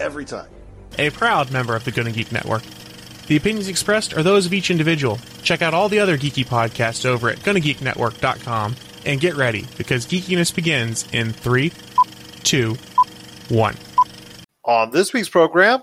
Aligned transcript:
every 0.00 0.24
time. 0.24 0.48
A 0.98 1.10
proud 1.10 1.50
member 1.50 1.76
of 1.76 1.84
the 1.84 1.92
Gonna 1.92 2.12
Geek 2.12 2.32
Network. 2.32 2.62
The 3.28 3.36
opinions 3.36 3.68
expressed 3.68 4.14
are 4.16 4.22
those 4.22 4.46
of 4.46 4.54
each 4.54 4.70
individual. 4.70 5.18
Check 5.42 5.60
out 5.60 5.74
all 5.74 5.90
the 5.90 6.00
other 6.00 6.16
geeky 6.16 6.46
podcasts 6.46 7.04
over 7.04 7.28
at 7.28 7.38
GonnaGeekNetwork.com 7.38 8.74
and 9.04 9.20
get 9.20 9.36
ready 9.36 9.66
because 9.76 10.06
geekiness 10.06 10.54
begins 10.54 11.06
in 11.12 11.32
three, 11.32 11.72
two, 12.42 12.76
one. 13.48 13.76
On 14.64 14.90
this 14.90 15.12
week's 15.12 15.28
program, 15.28 15.82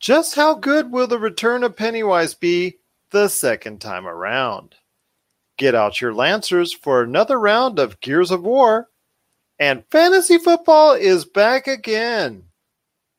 just 0.00 0.34
how 0.34 0.54
good 0.54 0.90
will 0.90 1.06
the 1.06 1.18
return 1.18 1.62
of 1.62 1.76
Pennywise 1.76 2.34
be 2.34 2.78
the 3.10 3.28
second 3.28 3.80
time 3.80 4.06
around? 4.06 4.74
Get 5.58 5.76
out 5.76 6.00
your 6.00 6.12
Lancers 6.12 6.72
for 6.72 7.02
another 7.02 7.38
round 7.38 7.78
of 7.78 8.00
Gears 8.00 8.32
of 8.32 8.42
War. 8.42 8.88
And 9.58 9.84
fantasy 9.90 10.38
football 10.38 10.94
is 10.94 11.24
back 11.24 11.68
again. 11.68 12.44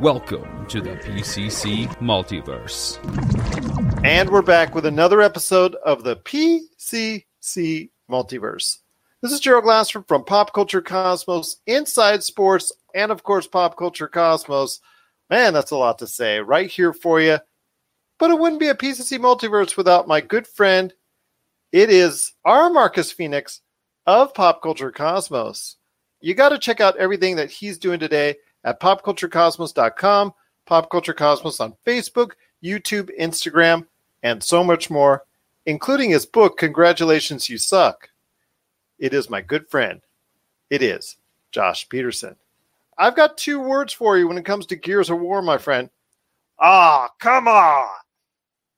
Welcome 0.00 0.66
to 0.68 0.80
the 0.80 0.92
PCC 0.92 1.86
Multiverse. 1.98 2.96
And 4.02 4.30
we're 4.30 4.40
back 4.40 4.74
with 4.74 4.86
another 4.86 5.20
episode 5.20 5.74
of 5.74 6.04
the 6.04 6.16
PCC 6.16 7.90
Multiverse. 8.10 8.78
This 9.20 9.30
is 9.30 9.40
Gerald 9.40 9.64
Glassford 9.64 10.08
from 10.08 10.24
Pop 10.24 10.54
Culture 10.54 10.80
Cosmos, 10.80 11.56
Inside 11.66 12.22
Sports, 12.22 12.72
and 12.94 13.12
of 13.12 13.22
course, 13.24 13.46
Pop 13.46 13.76
Culture 13.76 14.08
Cosmos. 14.08 14.80
Man, 15.28 15.52
that's 15.52 15.70
a 15.70 15.76
lot 15.76 15.98
to 15.98 16.06
say 16.06 16.38
right 16.38 16.70
here 16.70 16.94
for 16.94 17.20
you. 17.20 17.36
But 18.18 18.30
it 18.30 18.38
wouldn't 18.38 18.60
be 18.60 18.68
a 18.68 18.74
PCC 18.74 19.18
Multiverse 19.18 19.76
without 19.76 20.08
my 20.08 20.22
good 20.22 20.46
friend. 20.46 20.94
It 21.72 21.90
is 21.90 22.32
our 22.46 22.70
Marcus 22.70 23.12
Phoenix 23.12 23.60
of 24.06 24.32
Pop 24.32 24.62
Culture 24.62 24.92
Cosmos. 24.92 25.76
You 26.22 26.32
got 26.32 26.48
to 26.50 26.58
check 26.58 26.80
out 26.80 26.96
everything 26.96 27.36
that 27.36 27.50
he's 27.50 27.76
doing 27.76 28.00
today 28.00 28.36
at 28.64 28.80
popculturecosmos.com, 28.80 30.34
Pop 30.66 30.90
Culture 30.90 31.14
Cosmos 31.14 31.60
on 31.60 31.74
Facebook, 31.86 32.32
YouTube, 32.62 33.10
Instagram, 33.18 33.86
and 34.22 34.42
so 34.42 34.62
much 34.62 34.90
more, 34.90 35.24
including 35.66 36.10
his 36.10 36.26
book, 36.26 36.58
Congratulations, 36.58 37.48
You 37.48 37.58
Suck. 37.58 38.10
It 38.98 39.14
is 39.14 39.30
my 39.30 39.40
good 39.40 39.68
friend. 39.68 40.00
It 40.68 40.82
is 40.82 41.16
Josh 41.52 41.88
Peterson. 41.88 42.36
I've 42.98 43.16
got 43.16 43.38
two 43.38 43.60
words 43.60 43.92
for 43.94 44.18
you 44.18 44.28
when 44.28 44.36
it 44.36 44.44
comes 44.44 44.66
to 44.66 44.76
Gears 44.76 45.08
of 45.08 45.18
War, 45.20 45.40
my 45.40 45.56
friend. 45.56 45.88
Ah, 46.58 47.08
come 47.18 47.48
on. 47.48 47.88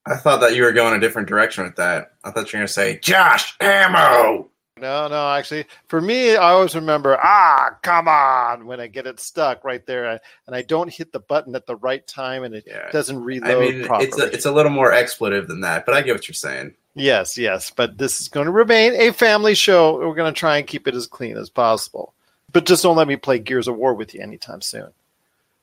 I 0.06 0.16
thought 0.16 0.40
that 0.40 0.54
you 0.54 0.62
were 0.62 0.72
going 0.72 0.94
a 0.94 1.00
different 1.00 1.28
direction 1.28 1.64
with 1.64 1.76
that. 1.76 2.12
I 2.24 2.30
thought 2.30 2.52
you 2.52 2.58
were 2.58 2.60
going 2.60 2.66
to 2.68 2.72
say, 2.72 2.98
Josh 3.00 3.56
Ammo. 3.60 4.48
No, 4.82 5.06
no, 5.06 5.30
actually, 5.30 5.66
for 5.86 6.00
me, 6.00 6.32
I 6.34 6.50
always 6.50 6.74
remember, 6.74 7.16
ah, 7.22 7.78
come 7.82 8.08
on, 8.08 8.66
when 8.66 8.80
I 8.80 8.88
get 8.88 9.06
it 9.06 9.20
stuck 9.20 9.62
right 9.62 9.86
there, 9.86 10.20
and 10.46 10.56
I 10.56 10.62
don't 10.62 10.92
hit 10.92 11.12
the 11.12 11.20
button 11.20 11.54
at 11.54 11.66
the 11.66 11.76
right 11.76 12.04
time, 12.04 12.42
and 12.42 12.52
it 12.52 12.64
Yeah. 12.66 12.90
doesn't 12.90 13.22
reload 13.22 13.50
I 13.56 13.60
mean, 13.60 13.84
properly. 13.84 14.08
it's 14.08 14.18
a, 14.18 14.24
it's 14.32 14.44
a 14.44 14.50
little 14.50 14.72
more 14.72 14.92
expletive 14.92 15.46
than 15.46 15.60
that, 15.60 15.86
but 15.86 15.94
I 15.94 16.02
get 16.02 16.14
what 16.14 16.26
you're 16.26 16.34
saying. 16.34 16.74
Yes, 16.94 17.38
yes, 17.38 17.70
but 17.70 17.96
this 17.96 18.20
is 18.20 18.28
going 18.28 18.46
to 18.46 18.50
remain 18.52 18.94
a 18.94 19.12
family 19.12 19.54
show. 19.54 19.98
We're 19.98 20.16
going 20.16 20.34
to 20.34 20.38
try 20.38 20.58
and 20.58 20.66
keep 20.66 20.88
it 20.88 20.94
as 20.96 21.06
clean 21.06 21.36
as 21.36 21.48
possible. 21.48 22.12
But 22.52 22.66
just 22.66 22.82
don't 22.82 22.96
let 22.96 23.08
me 23.08 23.16
play 23.16 23.38
Gears 23.38 23.68
of 23.68 23.76
War 23.76 23.94
with 23.94 24.12
you 24.14 24.20
anytime 24.20 24.60
soon. 24.60 24.88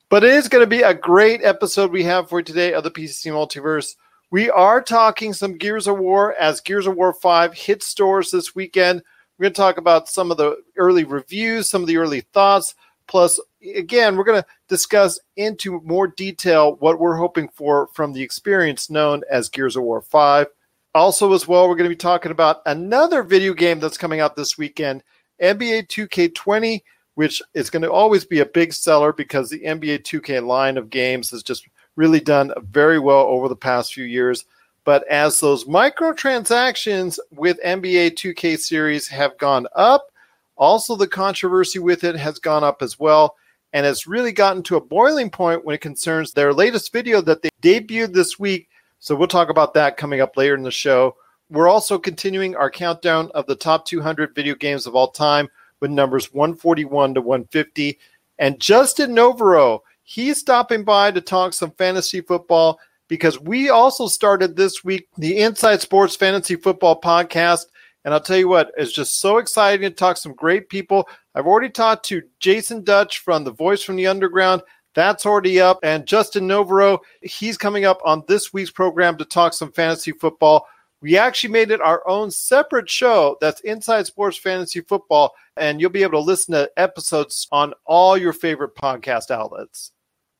But 0.07 0.23
it 0.23 0.31
is 0.31 0.47
going 0.47 0.63
to 0.63 0.67
be 0.67 0.81
a 0.81 0.93
great 0.93 1.43
episode 1.43 1.91
we 1.91 2.03
have 2.05 2.29
for 2.29 2.41
today 2.41 2.73
of 2.73 2.83
the 2.83 2.89
PCC 2.89 3.31
Multiverse. 3.31 3.95
We 4.31 4.51
are 4.51 4.79
talking 4.79 5.33
some 5.33 5.57
Gears 5.57 5.87
of 5.87 5.97
War 5.97 6.35
as 6.35 6.61
Gears 6.61 6.85
of 6.85 6.95
War 6.95 7.13
5 7.13 7.51
hit 7.55 7.81
stores 7.81 8.29
this 8.29 8.53
weekend. 8.53 9.01
We're 9.37 9.45
going 9.45 9.53
to 9.53 9.57
talk 9.57 9.77
about 9.77 10.07
some 10.07 10.29
of 10.29 10.37
the 10.37 10.57
early 10.77 11.03
reviews, 11.03 11.67
some 11.67 11.81
of 11.81 11.87
the 11.87 11.97
early 11.97 12.21
thoughts. 12.21 12.75
Plus, 13.07 13.39
again, 13.75 14.15
we're 14.15 14.23
going 14.23 14.39
to 14.39 14.47
discuss 14.67 15.19
into 15.35 15.81
more 15.81 16.07
detail 16.07 16.75
what 16.75 16.99
we're 16.99 17.15
hoping 17.15 17.49
for 17.49 17.87
from 17.95 18.13
the 18.13 18.21
experience 18.21 18.91
known 18.91 19.23
as 19.31 19.49
Gears 19.49 19.75
of 19.75 19.81
War 19.81 19.99
5. 19.99 20.45
Also, 20.93 21.33
as 21.33 21.47
well, 21.47 21.67
we're 21.67 21.75
going 21.75 21.89
to 21.89 21.95
be 21.95 21.95
talking 21.95 22.31
about 22.31 22.61
another 22.67 23.23
video 23.23 23.55
game 23.55 23.79
that's 23.79 23.97
coming 23.97 24.19
out 24.19 24.35
this 24.35 24.59
weekend, 24.59 25.01
NBA 25.41 25.87
2K20, 25.87 26.81
which 27.15 27.41
is 27.55 27.71
going 27.71 27.81
to 27.81 27.91
always 27.91 28.25
be 28.25 28.41
a 28.41 28.45
big 28.45 28.73
seller 28.73 29.11
because 29.11 29.49
the 29.49 29.61
NBA 29.61 30.03
2K 30.03 30.45
line 30.45 30.77
of 30.77 30.91
games 30.91 31.31
has 31.31 31.41
just 31.41 31.67
really 31.99 32.21
done 32.21 32.53
very 32.71 32.97
well 32.97 33.25
over 33.25 33.49
the 33.49 33.55
past 33.57 33.93
few 33.93 34.05
years. 34.05 34.45
But 34.85 35.05
as 35.09 35.37
those 35.41 35.65
microtransactions 35.65 37.19
with 37.31 37.59
NBA 37.63 38.11
2K 38.11 38.57
series 38.57 39.05
have 39.09 39.37
gone 39.37 39.67
up, 39.75 40.07
also 40.55 40.95
the 40.95 41.07
controversy 41.07 41.77
with 41.77 42.05
it 42.05 42.15
has 42.15 42.39
gone 42.39 42.63
up 42.63 42.81
as 42.81 42.97
well. 42.97 43.35
And 43.73 43.85
it's 43.85 44.07
really 44.07 44.31
gotten 44.31 44.63
to 44.63 44.77
a 44.77 44.81
boiling 44.81 45.29
point 45.29 45.65
when 45.65 45.75
it 45.75 45.81
concerns 45.81 46.31
their 46.31 46.53
latest 46.53 46.93
video 46.93 47.19
that 47.19 47.41
they 47.41 47.49
debuted 47.61 48.13
this 48.13 48.39
week. 48.39 48.69
So 48.99 49.13
we'll 49.13 49.27
talk 49.27 49.49
about 49.49 49.73
that 49.73 49.97
coming 49.97 50.21
up 50.21 50.37
later 50.37 50.55
in 50.55 50.63
the 50.63 50.71
show. 50.71 51.17
We're 51.49 51.67
also 51.67 51.99
continuing 51.99 52.55
our 52.55 52.71
countdown 52.71 53.29
of 53.35 53.45
the 53.45 53.55
top 53.57 53.85
200 53.85 54.33
video 54.33 54.55
games 54.55 54.87
of 54.87 54.95
all 54.95 55.09
time 55.09 55.49
with 55.81 55.91
numbers 55.91 56.33
141 56.33 57.15
to 57.15 57.21
150. 57.21 57.99
And 58.37 58.57
Justin 58.57 59.11
Novaro, 59.11 59.81
he's 60.09 60.39
stopping 60.39 60.83
by 60.83 61.11
to 61.11 61.21
talk 61.21 61.53
some 61.53 61.69
fantasy 61.71 62.19
football 62.19 62.79
because 63.07 63.39
we 63.39 63.69
also 63.69 64.07
started 64.07 64.55
this 64.55 64.83
week 64.83 65.07
the 65.19 65.37
Inside 65.37 65.81
Sports 65.81 66.15
Fantasy 66.15 66.55
Football 66.55 66.99
podcast. 66.99 67.65
And 68.03 68.11
I'll 68.11 68.19
tell 68.19 68.37
you 68.37 68.47
what, 68.47 68.71
it's 68.75 68.91
just 68.91 69.19
so 69.19 69.37
exciting 69.37 69.87
to 69.87 69.95
talk 69.95 70.17
some 70.17 70.33
great 70.33 70.67
people. 70.67 71.07
I've 71.35 71.45
already 71.45 71.69
talked 71.69 72.05
to 72.05 72.23
Jason 72.39 72.83
Dutch 72.83 73.19
from 73.19 73.43
The 73.43 73.51
Voice 73.51 73.83
from 73.83 73.97
the 73.97 74.07
Underground. 74.07 74.63
That's 74.95 75.27
already 75.27 75.61
up. 75.61 75.77
And 75.83 76.07
Justin 76.07 76.47
Novaro, 76.47 76.97
he's 77.21 77.57
coming 77.57 77.85
up 77.85 78.01
on 78.03 78.23
this 78.27 78.51
week's 78.51 78.71
program 78.71 79.15
to 79.17 79.25
talk 79.25 79.53
some 79.53 79.71
fantasy 79.71 80.13
football. 80.13 80.65
We 81.01 81.19
actually 81.19 81.51
made 81.51 81.69
it 81.69 81.81
our 81.81 82.01
own 82.09 82.31
separate 82.31 82.89
show 82.89 83.37
that's 83.41 83.61
Inside 83.61 84.07
Sports 84.07 84.37
Fantasy 84.37 84.81
Football, 84.81 85.35
and 85.55 85.79
you'll 85.79 85.91
be 85.91 86.01
able 86.01 86.19
to 86.19 86.25
listen 86.25 86.55
to 86.55 86.71
episodes 86.77 87.47
on 87.51 87.75
all 87.85 88.17
your 88.17 88.33
favorite 88.33 88.75
podcast 88.75 89.29
outlets. 89.29 89.91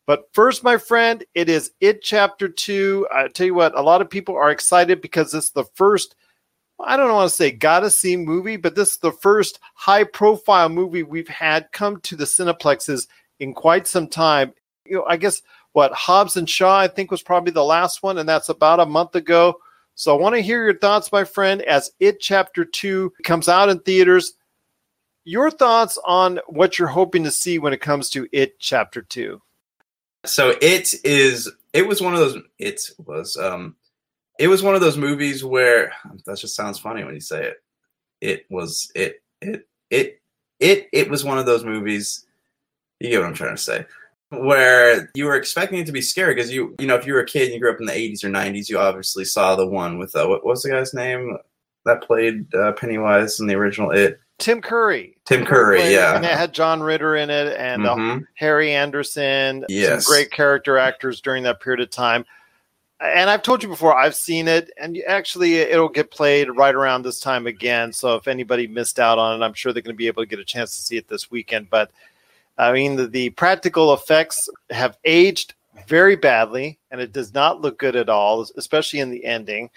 But 0.09 0.28
first, 0.34 0.64
my 0.64 0.78
friend, 0.78 1.24
it 1.36 1.50
is 1.50 1.72
It 1.81 2.02
Chapter 2.02 2.50
2. 2.50 3.08
I 3.14 3.28
tell 3.28 3.46
you 3.46 3.53
what, 3.53 3.78
a 3.78 3.82
lot 3.84 4.02
of 4.02 4.09
people 4.09 4.35
are 4.35 4.50
excited 4.50 5.02
because 5.02 5.35
is 5.35 5.52
the 5.52 5.66
first, 5.76 6.16
I 6.84 6.97
don't 6.97 7.14
want 7.14 7.29
to 7.29 7.35
say 7.35 7.52
gotta 7.52 7.91
see 7.91 8.17
movie, 8.17 8.58
but 8.58 8.73
this 8.73 8.94
is 8.94 8.97
the 8.97 9.11
first 9.11 9.59
high 9.76 10.03
profile 10.03 10.67
movie 10.67 11.03
we've 11.03 11.28
had 11.28 11.72
come 11.73 12.02
to 12.02 12.16
the 12.16 12.23
Cineplexes 12.23 13.08
in 13.40 13.53
quite 13.53 13.88
some 13.88 14.08
time. 14.08 14.52
You 14.84 14.96
know, 14.96 15.06
I 15.08 15.16
guess 15.16 15.44
what 15.73 15.94
Hobbs 15.94 16.38
and 16.38 16.50
Shaw, 16.50 16.79
I 16.79 16.88
think, 16.88 17.12
was 17.12 17.22
probably 17.22 17.52
the 17.52 17.64
last 17.64 18.02
one, 18.02 18.17
and 18.17 18.28
that's 18.28 18.50
about 18.50 18.79
a 18.79 18.88
month 18.88 19.14
ago. 19.14 19.59
So 19.94 20.17
I 20.17 20.20
want 20.20 20.34
to 20.34 20.41
hear 20.41 20.64
your 20.64 20.79
thoughts, 20.79 21.12
my 21.12 21.23
friend, 21.23 21.62
as 21.62 21.91
It 22.00 22.20
Chapter 22.20 22.66
2 22.66 23.14
comes 23.23 23.47
out 23.47 23.70
in 23.70 23.78
theaters. 23.82 24.34
Your 25.23 25.52
thoughts 25.52 26.00
on 26.03 26.40
what 26.47 26.79
you're 26.79 26.88
hoping 26.88 27.26
to 27.26 27.29
see 27.29 27.59
when 27.59 27.73
it 27.73 27.79
comes 27.79 28.09
to 28.09 28.28
It 28.32 28.58
Chapter 28.58 29.03
2. 29.03 29.40
So 30.25 30.53
it 30.61 30.93
is. 31.03 31.51
It 31.73 31.87
was 31.87 32.01
one 32.01 32.13
of 32.13 32.19
those. 32.19 32.37
It 32.57 32.81
was. 33.05 33.37
Um. 33.37 33.75
It 34.39 34.47
was 34.47 34.63
one 34.63 34.75
of 34.75 34.81
those 34.81 34.97
movies 34.97 35.43
where 35.43 35.93
that 36.25 36.37
just 36.37 36.55
sounds 36.55 36.79
funny 36.79 37.03
when 37.03 37.16
you 37.16 37.21
say 37.21 37.45
it. 37.45 37.57
It 38.21 38.45
was. 38.49 38.91
It. 38.95 39.21
It. 39.41 39.67
It. 39.89 40.21
It. 40.59 40.89
It 40.93 41.09
was 41.09 41.23
one 41.23 41.37
of 41.39 41.45
those 41.45 41.63
movies. 41.66 42.25
You 42.99 43.09
get 43.09 43.19
what 43.19 43.27
I'm 43.27 43.33
trying 43.33 43.55
to 43.55 43.61
say. 43.61 43.85
where 44.31 45.09
you 45.16 45.25
were 45.25 45.35
expecting 45.35 45.79
it 45.79 45.85
to 45.87 45.91
be 45.91 46.01
scary 46.01 46.35
because 46.35 46.51
you 46.51 46.75
you 46.79 46.85
know 46.85 46.95
if 46.95 47.05
you 47.07 47.13
were 47.13 47.21
a 47.21 47.25
kid 47.25 47.43
and 47.45 47.53
you 47.53 47.59
grew 47.59 47.71
up 47.71 47.79
in 47.79 47.87
the 47.87 47.91
80s 47.93 48.23
or 48.23 48.29
90s 48.29 48.69
you 48.69 48.77
obviously 48.77 49.25
saw 49.25 49.55
the 49.55 49.66
one 49.66 49.97
with 49.97 50.16
uh, 50.16 50.27
what 50.27 50.45
was 50.45 50.61
the 50.61 50.69
guy's 50.69 50.93
name 50.93 51.37
that 51.85 52.03
played 52.03 52.53
uh, 52.53 52.73
Pennywise 52.73 53.39
in 53.39 53.47
the 53.47 53.55
original 53.55 53.89
It 53.91 54.19
Tim 54.40 54.62
Curry. 54.62 55.18
Tim 55.26 55.46
Curry, 55.46 55.91
yeah. 55.91 56.16
And 56.16 56.26
it 56.26 56.32
had 56.32 56.53
John 56.53 56.82
Ritter 56.82 57.16
in 57.18 57.30
it 57.30 57.56
and 57.58 57.86
uh, 57.86 57.96
Mhm. 57.96 58.28
Harry 58.36 58.74
Anderson. 58.74 59.66
Yes. 59.70 60.06
Some 60.06 60.14
great 60.14 60.32
character 60.32 60.78
actors 60.78 61.22
during 61.22 61.44
that 61.44 61.59
period 61.59 61.82
of 61.82 61.90
time. 61.90 62.26
And 63.02 63.30
I've 63.30 63.44
told 63.44 63.64
you 63.64 63.70
before, 63.70 63.96
I've 63.97 64.16
seen 64.16 64.50
it, 64.50 64.72
and 64.78 64.97
actually, 65.08 65.56
it'll 65.56 65.88
get 65.88 66.12
played 66.12 66.50
right 66.50 66.76
around 66.76 67.03
this 67.03 67.20
time 67.22 67.47
again. 67.47 67.94
So 67.94 68.16
if 68.16 68.28
anybody 68.28 68.68
missed 68.68 69.00
out 69.00 69.18
on 69.18 69.41
it, 69.41 69.46
I'm 69.46 69.53
sure 69.53 69.72
they're 69.72 69.82
going 69.82 69.96
to 69.96 69.97
be 69.97 70.08
able 70.08 70.24
to 70.24 70.28
get 70.30 70.40
a 70.40 70.44
chance 70.46 70.76
to 70.76 70.82
see 70.82 70.97
it 70.97 71.08
this 71.08 71.32
weekend. 71.32 71.70
But 71.70 71.91
I 72.58 72.74
mean, 72.74 72.97
the, 72.97 73.08
the 73.08 73.30
practical 73.30 73.94
effects 73.94 74.50
have 74.70 74.97
aged 75.06 75.53
very 75.88 76.18
badly, 76.18 76.78
and 76.91 77.00
it 77.00 77.14
does 77.14 77.34
not 77.34 77.62
look 77.62 77.80
good 77.80 77.96
at 77.96 78.09
all, 78.09 78.46
especially 78.58 79.00
in 79.00 79.12
the 79.12 79.24
ending. 79.24 79.70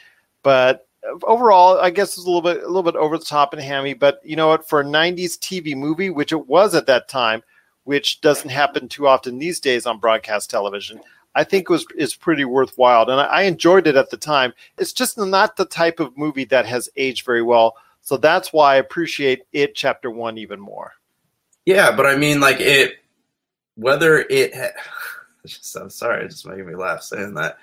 But 0.42 0.88
overall, 1.22 1.78
I 1.78 1.90
guess 1.90 2.16
it's 2.16 2.26
a 2.26 2.30
little 2.30 2.42
bit 2.42 2.62
a 2.62 2.66
little 2.66 2.82
bit 2.82 2.96
over 2.96 3.18
the 3.18 3.24
top 3.24 3.52
and 3.52 3.62
hammy. 3.62 3.94
But 3.94 4.20
you 4.24 4.36
know 4.36 4.48
what? 4.48 4.68
For 4.68 4.80
a 4.80 4.84
'90s 4.84 5.38
TV 5.38 5.76
movie, 5.76 6.10
which 6.10 6.32
it 6.32 6.46
was 6.46 6.74
at 6.74 6.86
that 6.86 7.08
time, 7.08 7.42
which 7.84 8.20
doesn't 8.20 8.50
happen 8.50 8.88
too 8.88 9.06
often 9.06 9.38
these 9.38 9.60
days 9.60 9.86
on 9.86 9.98
broadcast 9.98 10.50
television, 10.50 11.00
I 11.34 11.44
think 11.44 11.68
was 11.68 11.86
is 11.96 12.14
pretty 12.14 12.44
worthwhile, 12.44 13.02
and 13.08 13.20
I, 13.20 13.24
I 13.24 13.42
enjoyed 13.42 13.86
it 13.86 13.96
at 13.96 14.10
the 14.10 14.16
time. 14.16 14.52
It's 14.78 14.92
just 14.92 15.18
not 15.18 15.56
the 15.56 15.64
type 15.64 16.00
of 16.00 16.16
movie 16.16 16.44
that 16.46 16.66
has 16.66 16.88
aged 16.96 17.24
very 17.24 17.42
well. 17.42 17.76
So 18.02 18.16
that's 18.16 18.52
why 18.52 18.74
I 18.74 18.76
appreciate 18.76 19.42
it, 19.52 19.74
Chapter 19.74 20.10
One, 20.10 20.36
even 20.36 20.60
more. 20.60 20.92
Yeah, 21.64 21.94
but 21.94 22.06
I 22.06 22.16
mean, 22.16 22.40
like 22.40 22.60
it, 22.60 22.96
whether 23.76 24.18
it, 24.28 24.54
ha- 24.54 24.80
just, 25.46 25.76
I'm 25.80 25.90
sorry, 25.90 26.24
it's 26.24 26.34
just 26.34 26.46
making 26.46 26.66
me 26.66 26.74
laugh 26.74 27.02
saying 27.02 27.34
that. 27.34 27.58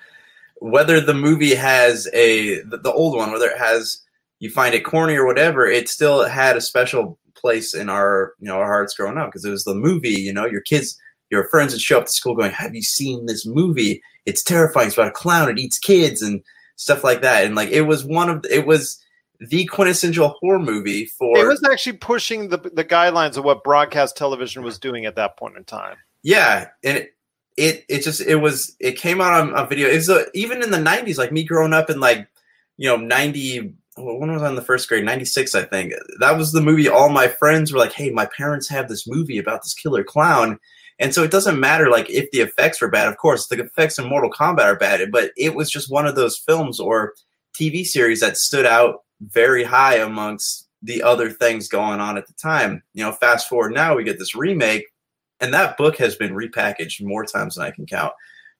Whether 0.60 1.00
the 1.00 1.14
movie 1.14 1.54
has 1.54 2.08
a 2.12 2.60
the, 2.62 2.78
the 2.78 2.92
old 2.92 3.16
one, 3.16 3.32
whether 3.32 3.48
it 3.48 3.58
has 3.58 4.02
you 4.38 4.50
find 4.50 4.74
it 4.74 4.84
corny 4.84 5.16
or 5.16 5.26
whatever, 5.26 5.66
it 5.66 5.88
still 5.88 6.24
had 6.26 6.56
a 6.56 6.60
special 6.60 7.18
place 7.34 7.74
in 7.74 7.88
our 7.88 8.34
you 8.40 8.48
know 8.48 8.56
our 8.56 8.66
hearts 8.66 8.94
growing 8.94 9.18
up 9.18 9.28
because 9.28 9.44
it 9.44 9.50
was 9.50 9.64
the 9.64 9.74
movie. 9.74 10.20
You 10.20 10.32
know, 10.32 10.46
your 10.46 10.60
kids, 10.60 10.98
your 11.30 11.48
friends 11.48 11.72
would 11.72 11.80
show 11.80 11.98
up 11.98 12.06
to 12.06 12.12
school 12.12 12.34
going, 12.34 12.52
"Have 12.52 12.74
you 12.74 12.82
seen 12.82 13.26
this 13.26 13.46
movie? 13.46 14.02
It's 14.26 14.42
terrifying. 14.42 14.88
It's 14.88 14.96
about 14.96 15.08
a 15.08 15.12
clown. 15.12 15.48
It 15.48 15.58
eats 15.58 15.78
kids 15.78 16.22
and 16.22 16.42
stuff 16.76 17.04
like 17.04 17.22
that." 17.22 17.44
And 17.44 17.54
like 17.54 17.70
it 17.70 17.82
was 17.82 18.04
one 18.04 18.28
of 18.28 18.44
it 18.50 18.66
was 18.66 19.02
the 19.40 19.64
quintessential 19.66 20.36
horror 20.40 20.58
movie 20.58 21.06
for 21.06 21.38
It 21.38 21.46
was 21.46 21.64
actually 21.64 21.96
pushing 21.96 22.48
the 22.48 22.58
the 22.58 22.84
guidelines 22.84 23.36
of 23.36 23.44
what 23.44 23.64
broadcast 23.64 24.16
television 24.16 24.62
was 24.62 24.78
doing 24.78 25.06
at 25.06 25.16
that 25.16 25.38
point 25.38 25.56
in 25.56 25.64
time. 25.64 25.96
Yeah, 26.22 26.68
and 26.84 26.98
it 26.98 27.14
it, 27.56 27.84
it 27.88 28.02
just 28.02 28.20
it 28.20 28.36
was 28.36 28.76
it 28.80 28.92
came 28.92 29.20
out 29.20 29.40
on, 29.40 29.54
on 29.54 29.68
video. 29.68 29.88
It 29.88 29.96
was 29.96 30.10
uh, 30.10 30.24
even 30.34 30.62
in 30.62 30.70
the 30.70 30.78
'90s, 30.78 31.18
like 31.18 31.32
me 31.32 31.44
growing 31.44 31.72
up 31.72 31.90
in 31.90 32.00
like 32.00 32.28
you 32.76 32.88
know 32.88 32.96
'90. 32.96 33.74
When 33.96 34.32
was 34.32 34.42
I 34.42 34.48
in 34.48 34.54
the 34.54 34.62
first 34.62 34.88
grade? 34.88 35.04
'96, 35.04 35.54
I 35.54 35.64
think. 35.64 35.92
That 36.20 36.38
was 36.38 36.52
the 36.52 36.62
movie. 36.62 36.88
All 36.88 37.10
my 37.10 37.28
friends 37.28 37.72
were 37.72 37.78
like, 37.78 37.92
"Hey, 37.92 38.10
my 38.10 38.26
parents 38.26 38.68
have 38.68 38.88
this 38.88 39.06
movie 39.06 39.38
about 39.38 39.62
this 39.62 39.74
killer 39.74 40.04
clown." 40.04 40.58
And 40.98 41.14
so 41.14 41.22
it 41.24 41.30
doesn't 41.30 41.58
matter 41.58 41.88
like 41.88 42.10
if 42.10 42.30
the 42.30 42.40
effects 42.40 42.80
were 42.80 42.90
bad. 42.90 43.08
Of 43.08 43.16
course, 43.16 43.46
the 43.46 43.58
effects 43.58 43.98
in 43.98 44.06
Mortal 44.06 44.30
Kombat 44.30 44.64
are 44.64 44.76
bad, 44.76 45.10
but 45.10 45.32
it 45.36 45.54
was 45.54 45.70
just 45.70 45.90
one 45.90 46.06
of 46.06 46.14
those 46.14 46.38
films 46.38 46.78
or 46.78 47.14
TV 47.58 47.84
series 47.84 48.20
that 48.20 48.36
stood 48.36 48.66
out 48.66 49.02
very 49.20 49.64
high 49.64 49.96
amongst 49.96 50.68
the 50.82 51.02
other 51.02 51.30
things 51.30 51.68
going 51.68 52.00
on 52.00 52.16
at 52.16 52.26
the 52.26 52.34
time. 52.34 52.82
You 52.94 53.04
know, 53.04 53.12
fast 53.12 53.48
forward 53.48 53.72
now, 53.72 53.96
we 53.96 54.04
get 54.04 54.18
this 54.18 54.34
remake 54.34 54.86
and 55.40 55.52
that 55.54 55.76
book 55.76 55.96
has 55.98 56.16
been 56.16 56.34
repackaged 56.34 57.02
more 57.02 57.24
times 57.24 57.54
than 57.54 57.64
I 57.64 57.70
can 57.70 57.86
count. 57.86 58.12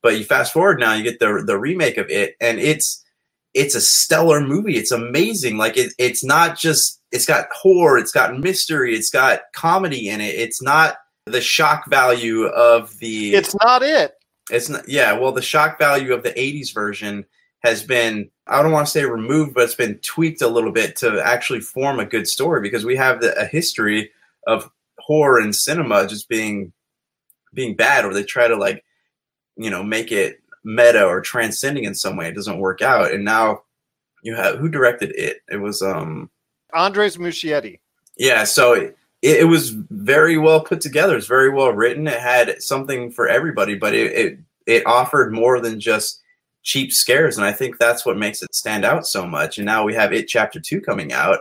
But 0.03 0.19
you 0.19 0.25
fast 0.25 0.53
forward 0.53 0.81
now, 0.81 0.94
you 0.94 1.03
get 1.05 1.19
the 1.19 1.43
the 1.47 1.59
remake 1.59 1.99
of 1.99 2.09
it, 2.11 2.37
and 2.41 2.59
it's 2.59 3.05
it's 3.55 3.75
a 3.75 3.81
stellar 3.81 4.41
movie. 4.41 4.77
It's 4.77 4.93
amazing. 4.93 5.56
Like 5.59 5.77
it, 5.77 5.93
it's 5.99 6.25
not 6.25 6.59
just 6.59 7.00
it's 7.12 7.27
got 7.27 7.47
horror, 7.53 7.99
it's 7.99 8.12
got 8.12 8.38
mystery, 8.38 8.94
it's 8.94 9.11
got 9.11 9.41
comedy 9.55 10.09
in 10.09 10.21
it. 10.21 10.35
It's 10.37 10.62
not 10.62 10.97
the 11.27 11.41
shock 11.41 11.88
value 11.88 12.47
of 12.47 12.99
the 12.99 13.35
It's 13.35 13.55
not 13.62 13.82
it. 13.82 14.15
it's 14.50 14.69
not 14.69 14.88
yeah 14.88 15.12
well 15.12 15.32
the 15.32 15.43
shock 15.43 15.79
value 15.79 16.12
of 16.12 16.23
the 16.23 16.31
80s 16.32 16.73
version 16.75 17.25
has 17.61 17.82
been 17.82 18.31
i 18.47 18.62
don't 18.62 18.73
want 18.73 18.87
to 18.87 18.91
say 18.91 19.05
removed 19.05 19.55
but 19.55 19.65
it's 19.65 19.75
been 19.75 19.99
tweaked 19.99 20.43
a 20.43 20.49
little 20.49 20.73
bit 20.73 20.97
to 20.97 21.21
actually 21.25 21.61
form 21.61 22.00
a 22.00 22.05
good 22.06 22.27
story 22.27 22.61
because 22.62 22.85
we 22.85 22.97
have 22.97 23.21
the, 23.21 23.38
a 23.38 23.44
history 23.44 24.11
of 24.47 24.69
horror 25.11 25.41
and 25.41 25.57
cinema 25.57 26.07
just 26.07 26.29
being 26.29 26.73
being 27.53 27.75
bad 27.75 28.05
or 28.05 28.15
they 28.15 28.23
try 28.23 28.47
to 28.47 28.55
like 28.55 28.85
you 29.57 29.69
know 29.69 29.83
make 29.83 30.12
it 30.12 30.39
meta 30.62 31.05
or 31.05 31.21
transcending 31.21 31.83
in 31.83 31.97
some 31.97 32.17
way 32.17 32.29
it 32.29 32.35
doesn't 32.37 32.61
work 32.61 32.81
out 32.81 33.11
and 33.11 33.25
now 33.25 33.61
you 34.23 34.37
have 34.37 34.57
who 34.59 34.69
directed 34.69 35.11
it 35.17 35.39
it 35.49 35.57
was 35.57 35.83
um 35.83 36.31
Andres 36.73 37.17
Muschietti. 37.17 37.81
yeah, 38.17 38.45
so 38.45 38.73
it, 38.73 38.97
it 39.23 39.49
was 39.49 39.71
very 39.71 40.39
well 40.39 40.62
put 40.62 40.81
together. 40.81 41.17
It's 41.17 41.27
very 41.27 41.51
well 41.51 41.73
written. 41.73 42.06
It 42.06 42.21
had 42.21 42.63
something 42.63 43.11
for 43.11 43.29
everybody, 43.29 43.75
but 43.75 43.95
it, 43.95 44.13
it 44.13 44.39
it 44.67 44.87
offered 44.87 45.33
more 45.33 45.61
than 45.61 45.81
just 45.81 46.21
cheap 46.63 46.93
scares, 46.93 47.37
and 47.37 47.45
I 47.45 47.53
think 47.53 47.79
that's 47.79 48.06
what 48.06 48.19
makes 48.19 48.43
it 48.43 48.55
stand 48.55 48.85
out 48.85 49.06
so 49.06 49.27
much. 49.27 49.59
And 49.59 49.67
now 49.67 49.85
we 49.85 49.95
have 49.95 50.13
it 50.13 50.29
chapter 50.29 50.61
two 50.61 50.81
coming 50.81 51.13
out, 51.13 51.41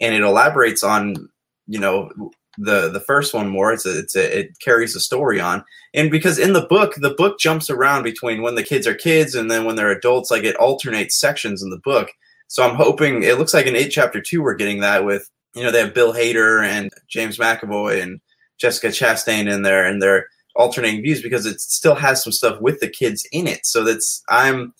and 0.00 0.14
it 0.14 0.22
elaborates 0.22 0.82
on 0.82 1.28
you 1.66 1.80
know 1.80 2.10
the 2.58 2.88
the 2.88 3.00
first 3.00 3.32
one 3.32 3.48
more. 3.48 3.72
It's 3.72 3.86
a, 3.86 3.98
it's 3.98 4.16
a, 4.16 4.40
it 4.40 4.58
carries 4.58 4.94
the 4.94 5.00
story 5.00 5.40
on, 5.40 5.64
and 5.94 6.10
because 6.10 6.38
in 6.38 6.52
the 6.52 6.66
book, 6.66 6.94
the 6.96 7.14
book 7.14 7.38
jumps 7.38 7.70
around 7.70 8.02
between 8.02 8.42
when 8.42 8.56
the 8.56 8.62
kids 8.62 8.86
are 8.86 8.94
kids 8.94 9.34
and 9.34 9.50
then 9.50 9.64
when 9.64 9.76
they're 9.76 9.90
adults. 9.90 10.30
Like 10.30 10.44
it 10.44 10.56
alternates 10.56 11.18
sections 11.18 11.62
in 11.62 11.70
the 11.70 11.78
book. 11.78 12.10
So 12.48 12.62
I'm 12.62 12.76
hoping 12.76 13.22
it 13.22 13.38
looks 13.38 13.54
like 13.54 13.66
in 13.66 13.76
eight 13.76 13.90
chapter 13.90 14.20
two 14.20 14.42
we're 14.42 14.54
getting 14.54 14.80
that 14.80 15.04
with 15.04 15.30
you 15.54 15.62
know 15.62 15.70
they 15.70 15.80
have 15.80 15.94
Bill 15.94 16.12
Hader 16.12 16.64
and 16.64 16.90
James 17.08 17.38
McAvoy 17.38 18.02
and 18.02 18.20
Jessica 18.58 18.88
Chastain 18.88 19.50
in 19.50 19.62
there 19.62 19.86
and 19.86 20.02
they're 20.02 20.26
alternating 20.56 21.02
views 21.02 21.22
because 21.22 21.46
it 21.46 21.60
still 21.60 21.94
has 21.94 22.22
some 22.22 22.32
stuff 22.32 22.60
with 22.60 22.80
the 22.80 22.88
kids 22.88 23.26
in 23.32 23.46
it. 23.46 23.64
So 23.64 23.84
that's 23.84 24.22
I'm 24.28 24.74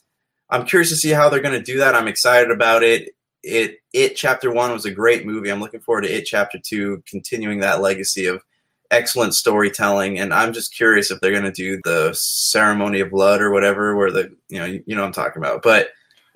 I'm 0.50 0.66
curious 0.66 0.90
to 0.90 0.96
see 0.96 1.10
how 1.10 1.28
they're 1.28 1.40
going 1.40 1.58
to 1.58 1.62
do 1.62 1.78
that. 1.78 1.94
I'm 1.94 2.08
excited 2.08 2.50
about 2.50 2.82
it. 2.82 3.10
It 3.42 3.78
it 3.92 4.16
chapter 4.16 4.52
one 4.52 4.72
was 4.72 4.84
a 4.84 4.90
great 4.90 5.24
movie. 5.24 5.50
I'm 5.50 5.60
looking 5.60 5.80
forward 5.80 6.02
to 6.02 6.12
it 6.12 6.24
chapter 6.24 6.58
two, 6.58 7.02
continuing 7.06 7.60
that 7.60 7.80
legacy 7.80 8.26
of 8.26 8.42
excellent 8.90 9.34
storytelling. 9.34 10.18
And 10.18 10.32
I'm 10.32 10.52
just 10.52 10.74
curious 10.74 11.10
if 11.10 11.20
they're 11.20 11.32
going 11.32 11.44
to 11.44 11.52
do 11.52 11.80
the 11.84 12.12
ceremony 12.14 13.00
of 13.00 13.10
blood 13.10 13.40
or 13.40 13.50
whatever, 13.50 13.96
where 13.96 14.10
the 14.10 14.34
you 14.48 14.58
know 14.58 14.64
you, 14.64 14.82
you 14.86 14.96
know 14.96 15.04
I'm 15.04 15.12
talking 15.12 15.42
about, 15.42 15.62
but. 15.62 15.90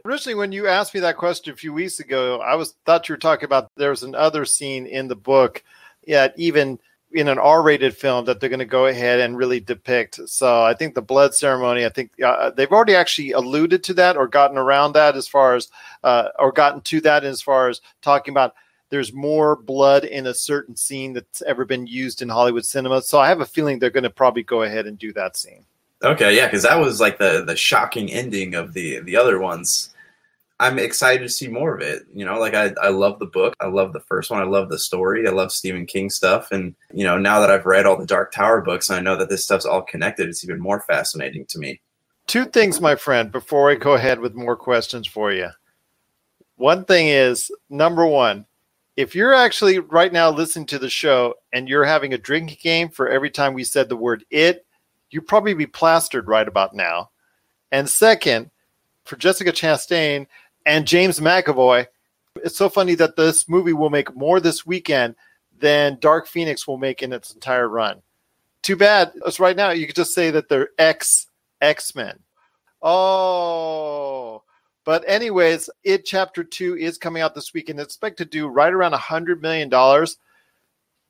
Originally, 0.05 0.35
when 0.35 0.51
you 0.51 0.67
asked 0.67 0.95
me 0.95 1.01
that 1.01 1.17
question 1.17 1.53
a 1.53 1.57
few 1.57 1.73
weeks 1.73 2.01
ago, 2.01 2.41
I 2.41 2.57
was 2.57 2.75
thought 2.85 3.09
you 3.09 3.13
were 3.13 3.19
talking 3.19 3.45
about 3.45 3.71
there 3.77 3.91
was 3.91 4.03
another 4.03 4.45
scene 4.45 4.85
in 4.85 5.07
the 5.07 5.15
book, 5.15 5.63
yet 6.05 6.35
even 6.37 6.81
in 7.15 7.29
an 7.29 7.39
R-rated 7.39 7.97
film 7.97 8.25
that 8.25 8.41
they're 8.41 8.49
going 8.49 8.59
to 8.59 8.65
go 8.65 8.87
ahead 8.87 9.21
and 9.21 9.37
really 9.37 9.61
depict. 9.61 10.21
So 10.29 10.63
I 10.63 10.75
think 10.75 10.95
the 10.95 11.03
blood 11.03 11.35
ceremony. 11.35 11.85
I 11.85 11.89
think 11.89 12.11
uh, 12.23 12.51
they've 12.51 12.71
already 12.71 12.95
actually 12.95 13.33
alluded 13.33 13.85
to 13.85 13.95
that 13.95 14.17
or 14.17 14.27
gotten 14.27 14.59
around 14.59 14.93
that 14.93 15.17
as 15.17 15.29
far 15.29 15.55
as 15.55 15.69
uh, 16.05 16.29
or 16.39 16.53
gotten 16.53 16.81
to 16.83 17.01
that 17.03 17.25
as 17.25 17.43
far 17.43 17.69
as 17.69 17.81
talking 18.01 18.33
about 18.33 18.55
there's 18.91 19.15
more 19.15 19.57
blood 19.57 20.05
in 20.05 20.27
a 20.27 20.35
certain 20.35 20.77
scene 20.77 21.15
that's 21.15 21.41
ever 21.43 21.65
been 21.65 21.87
used 21.87 22.21
in 22.21 22.29
Hollywood 22.29 22.67
cinema. 22.67 23.01
So 23.01 23.19
I 23.19 23.29
have 23.29 23.41
a 23.41 23.47
feeling 23.47 23.79
they're 23.79 23.89
going 23.89 24.03
to 24.05 24.11
probably 24.11 24.43
go 24.43 24.63
ahead 24.63 24.87
and 24.87 24.99
do 24.99 25.15
that 25.15 25.35
scene. 25.37 25.65
Okay, 26.05 26.37
yeah, 26.37 26.47
because 26.47 26.65
that 26.65 26.79
was 26.79 27.01
like 27.01 27.19
the 27.19 27.45
the 27.45 27.57
shocking 27.57 28.13
ending 28.13 28.55
of 28.55 28.73
the 28.73 29.01
the 29.01 29.17
other 29.17 29.39
ones. 29.39 29.95
I'm 30.63 30.79
excited 30.79 31.25
to 31.25 31.29
see 31.29 31.49
more 31.49 31.75
of 31.75 31.81
it. 31.81 32.05
You 32.15 32.25
know, 32.25 32.39
like 32.39 32.55
I, 32.55 32.73
I 32.81 32.91
love 32.91 33.19
the 33.19 33.27
book. 33.27 33.55
I 33.59 33.67
love 33.67 33.93
the 33.93 33.99
first 33.99 34.31
one. 34.31 34.41
I 34.41 34.45
love 34.45 34.69
the 34.69 34.79
story. 34.79 35.27
I 35.27 35.33
love 35.33 35.51
Stephen 35.51 35.87
King 35.87 36.09
stuff. 36.09 36.53
And, 36.53 36.77
you 36.95 37.03
know, 37.03 37.19
now 37.19 37.41
that 37.41 37.51
I've 37.51 37.67
read 37.67 37.85
all 37.85 37.97
the 37.97 38.07
Dark 38.07 38.31
Tower 38.31 38.61
books 38.61 38.89
and 38.89 38.97
I 38.97 39.03
know 39.03 39.17
that 39.17 39.29
this 39.29 39.43
stuff's 39.43 39.67
all 39.67 39.83
connected, 39.83 40.29
it's 40.29 40.45
even 40.45 40.61
more 40.61 40.79
fascinating 40.83 41.47
to 41.47 41.59
me. 41.59 41.81
Two 42.29 42.45
things, 42.45 42.81
my 42.81 42.95
friend, 42.95 43.33
before 43.33 43.73
I 43.73 43.75
go 43.75 43.95
ahead 43.95 44.21
with 44.21 44.37
more 44.37 44.55
questions 44.55 45.09
for 45.09 45.33
you. 45.33 45.49
One 46.55 46.85
thing 46.85 47.09
is 47.09 47.51
number 47.69 48.07
one, 48.07 48.47
if 48.97 49.17
you're 49.17 49.35
actually 49.35 49.81
right 49.81 50.13
now 50.13 50.31
listening 50.31 50.67
to 50.67 50.79
the 50.79 50.89
show 50.89 51.35
and 51.53 51.69
you're 51.69 51.85
having 51.85 52.15
a 52.15 52.19
drinking 52.19 52.59
game 52.63 52.89
for 52.89 53.09
every 53.09 53.31
time 53.31 53.55
we 53.55 53.65
said 53.65 53.89
the 53.89 53.97
word 53.97 54.25
it, 54.31 54.65
you'd 55.11 55.27
probably 55.27 55.55
be 55.55 55.67
plastered 55.67 56.29
right 56.29 56.47
about 56.47 56.73
now. 56.73 57.11
And 57.73 57.89
second, 57.89 58.51
for 59.05 59.17
Jessica 59.17 59.53
Chastain 59.53 60.27
and 60.67 60.87
James 60.87 61.21
McAvoy, 61.21 61.87
it's 62.37 62.57
so 62.57 62.69
funny 62.69 62.95
that 62.97 63.17
this 63.17 63.49
movie 63.49 63.73
will 63.73 63.91
make 63.91 64.15
more 64.17 64.41
this 64.41 64.65
weekend 64.67 65.15
than 65.59 65.99
Dark 66.01 66.27
Phoenix 66.27 66.67
will 66.67 66.79
make 66.79 67.03
in 67.03 67.13
its 67.13 67.33
entire 67.33 67.69
run. 67.69 68.03
Too 68.63 68.77
bad. 68.77 69.13
It's 69.27 69.41
right 69.41 69.57
now. 69.57 69.71
You 69.71 69.87
could 69.87 69.97
just 69.97 70.15
say 70.15 70.31
that 70.31 70.49
they're 70.49 70.71
ex 70.79 71.27
X 71.61 71.95
Men. 71.95 72.19
Oh, 72.81 74.43
but 74.85 75.05
anyways, 75.07 75.71
it 75.85 76.05
chapter 76.05 76.43
two 76.43 76.77
is 76.77 76.99
coming 76.99 77.23
out 77.23 77.35
this 77.35 77.55
weekend. 77.55 77.81
It's 77.81 77.95
expected 77.95 78.31
to 78.31 78.39
do 78.39 78.49
right 78.49 78.73
around 78.73 78.95
a 78.95 78.99
hundred 78.99 79.43
million 79.43 79.69
dollars. 79.69 80.19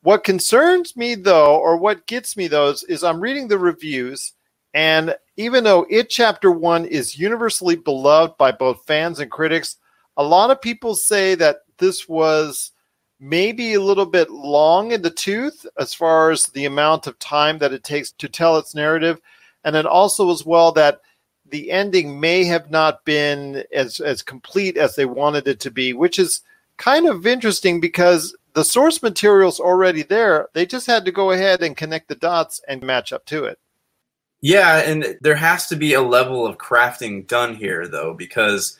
What 0.02 0.24
concerns 0.24 0.96
me 0.96 1.14
though, 1.14 1.56
or 1.56 1.76
what 1.76 2.06
gets 2.06 2.36
me 2.36 2.48
though, 2.48 2.70
is, 2.70 2.84
is 2.84 3.04
I'm 3.04 3.20
reading 3.20 3.48
the 3.48 3.58
reviews, 3.58 4.32
and 4.74 5.16
even 5.36 5.64
though 5.64 5.86
it 5.90 6.10
chapter 6.10 6.50
one 6.50 6.84
is 6.84 7.18
universally 7.18 7.76
beloved 7.76 8.36
by 8.38 8.52
both 8.52 8.86
fans 8.86 9.18
and 9.18 9.30
critics, 9.30 9.76
a 10.16 10.22
lot 10.22 10.50
of 10.50 10.60
people 10.60 10.94
say 10.94 11.34
that 11.34 11.58
this 11.78 12.08
was 12.08 12.72
maybe 13.18 13.74
a 13.74 13.80
little 13.80 14.06
bit 14.06 14.30
long 14.30 14.92
in 14.92 15.00
the 15.00 15.10
tooth 15.10 15.64
as 15.78 15.94
far 15.94 16.30
as 16.30 16.46
the 16.48 16.64
amount 16.64 17.06
of 17.06 17.18
time 17.18 17.58
that 17.58 17.72
it 17.72 17.84
takes 17.84 18.10
to 18.12 18.28
tell 18.28 18.58
its 18.58 18.74
narrative. 18.74 19.20
And 19.64 19.74
then 19.74 19.86
also 19.86 20.30
as 20.32 20.44
well 20.44 20.72
that 20.72 21.00
the 21.48 21.70
ending 21.70 22.18
may 22.18 22.44
have 22.44 22.70
not 22.70 23.04
been 23.04 23.64
as, 23.72 24.00
as 24.00 24.22
complete 24.22 24.76
as 24.76 24.96
they 24.96 25.04
wanted 25.04 25.46
it 25.46 25.60
to 25.60 25.70
be, 25.70 25.92
which 25.92 26.18
is 26.18 26.42
kind 26.78 27.06
of 27.06 27.26
interesting 27.26 27.80
because 27.80 28.36
the 28.54 28.64
source 28.64 29.02
material's 29.02 29.60
already 29.60 30.02
there. 30.02 30.48
They 30.52 30.66
just 30.66 30.86
had 30.86 31.04
to 31.04 31.12
go 31.12 31.30
ahead 31.30 31.62
and 31.62 31.76
connect 31.76 32.08
the 32.08 32.16
dots 32.16 32.60
and 32.66 32.82
match 32.82 33.12
up 33.12 33.24
to 33.26 33.44
it. 33.44 33.58
Yeah, 34.42 34.78
and 34.78 35.16
there 35.20 35.36
has 35.36 35.68
to 35.68 35.76
be 35.76 35.94
a 35.94 36.02
level 36.02 36.44
of 36.44 36.58
crafting 36.58 37.26
done 37.26 37.54
here, 37.54 37.86
though, 37.86 38.12
because 38.12 38.76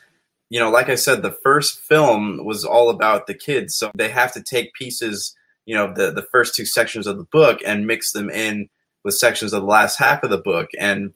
you 0.49 0.59
know, 0.59 0.69
like 0.69 0.89
I 0.89 0.95
said, 0.95 1.23
the 1.23 1.37
first 1.41 1.79
film 1.79 2.45
was 2.45 2.63
all 2.63 2.91
about 2.91 3.25
the 3.25 3.33
kids, 3.33 3.75
so 3.75 3.89
they 3.95 4.09
have 4.09 4.31
to 4.33 4.43
take 4.43 4.73
pieces, 4.73 5.35
you 5.65 5.73
know, 5.73 5.91
the 5.91 6.11
the 6.11 6.27
first 6.31 6.53
two 6.53 6.65
sections 6.65 7.07
of 7.07 7.17
the 7.17 7.23
book 7.23 7.59
and 7.65 7.87
mix 7.87 8.11
them 8.11 8.29
in 8.29 8.69
with 9.03 9.15
sections 9.15 9.53
of 9.53 9.61
the 9.61 9.67
last 9.67 9.97
half 9.97 10.21
of 10.21 10.29
the 10.29 10.37
book, 10.37 10.69
and 10.77 11.13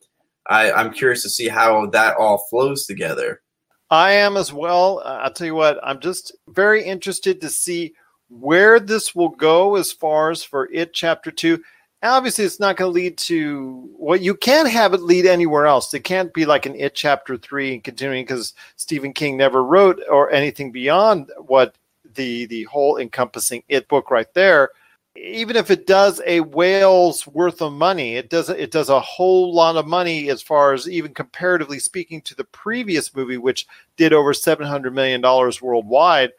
I, 0.49 0.71
I'm 0.71 0.93
curious 0.93 1.23
to 1.23 1.29
see 1.29 1.49
how 1.49 1.87
that 1.87 2.15
all 2.15 2.47
flows 2.49 2.85
together. 2.85 3.41
I 3.89 4.11
am 4.13 4.37
as 4.37 4.51
well. 4.51 4.99
Uh, 4.99 5.19
I'll 5.23 5.33
tell 5.33 5.47
you 5.47 5.55
what, 5.55 5.79
I'm 5.83 5.99
just 5.99 6.35
very 6.47 6.83
interested 6.83 7.41
to 7.41 7.49
see 7.49 7.93
where 8.29 8.79
this 8.79 9.13
will 9.13 9.29
go 9.29 9.75
as 9.75 9.91
far 9.91 10.31
as 10.31 10.43
for 10.43 10.69
it 10.71 10.93
chapter 10.93 11.31
two 11.31 11.61
obviously 12.03 12.45
it's 12.45 12.59
not 12.59 12.77
going 12.77 12.89
to 12.89 12.93
lead 12.93 13.17
to 13.17 13.89
what 13.97 14.19
well, 14.19 14.21
you 14.21 14.35
can't 14.35 14.69
have 14.69 14.93
it 14.93 15.01
lead 15.01 15.25
anywhere 15.25 15.65
else. 15.65 15.93
It 15.93 16.01
can't 16.01 16.33
be 16.33 16.45
like 16.45 16.65
an 16.65 16.75
It 16.75 16.95
chapter 16.95 17.37
three 17.37 17.73
and 17.73 17.83
continuing 17.83 18.23
because 18.23 18.53
Stephen 18.75 19.13
King 19.13 19.37
never 19.37 19.63
wrote 19.63 19.99
or 20.09 20.31
anything 20.31 20.71
beyond 20.71 21.31
what 21.39 21.75
the 22.15 22.45
the 22.47 22.63
whole 22.63 22.97
encompassing 22.97 23.63
It 23.67 23.87
book 23.87 24.11
right 24.11 24.31
there. 24.33 24.69
Even 25.15 25.55
if 25.55 25.71
it 25.71 25.87
does 25.87 26.21
a 26.27 26.41
whale's 26.41 27.25
worth 27.25 27.61
of 27.63 27.73
money, 27.73 28.15
it 28.15 28.29
does 28.29 28.49
it 28.49 28.69
does 28.69 28.89
a 28.89 28.99
whole 28.99 29.53
lot 29.53 29.75
of 29.75 29.87
money 29.87 30.29
as 30.29 30.43
far 30.43 30.73
as 30.73 30.87
even 30.87 31.13
comparatively 31.13 31.79
speaking 31.79 32.21
to 32.21 32.35
the 32.35 32.43
previous 32.43 33.15
movie, 33.15 33.37
which 33.37 33.65
did 33.95 34.13
over 34.13 34.33
seven 34.33 34.67
hundred 34.67 34.93
million 34.93 35.21
dollars 35.21 35.61
worldwide. 35.61 36.31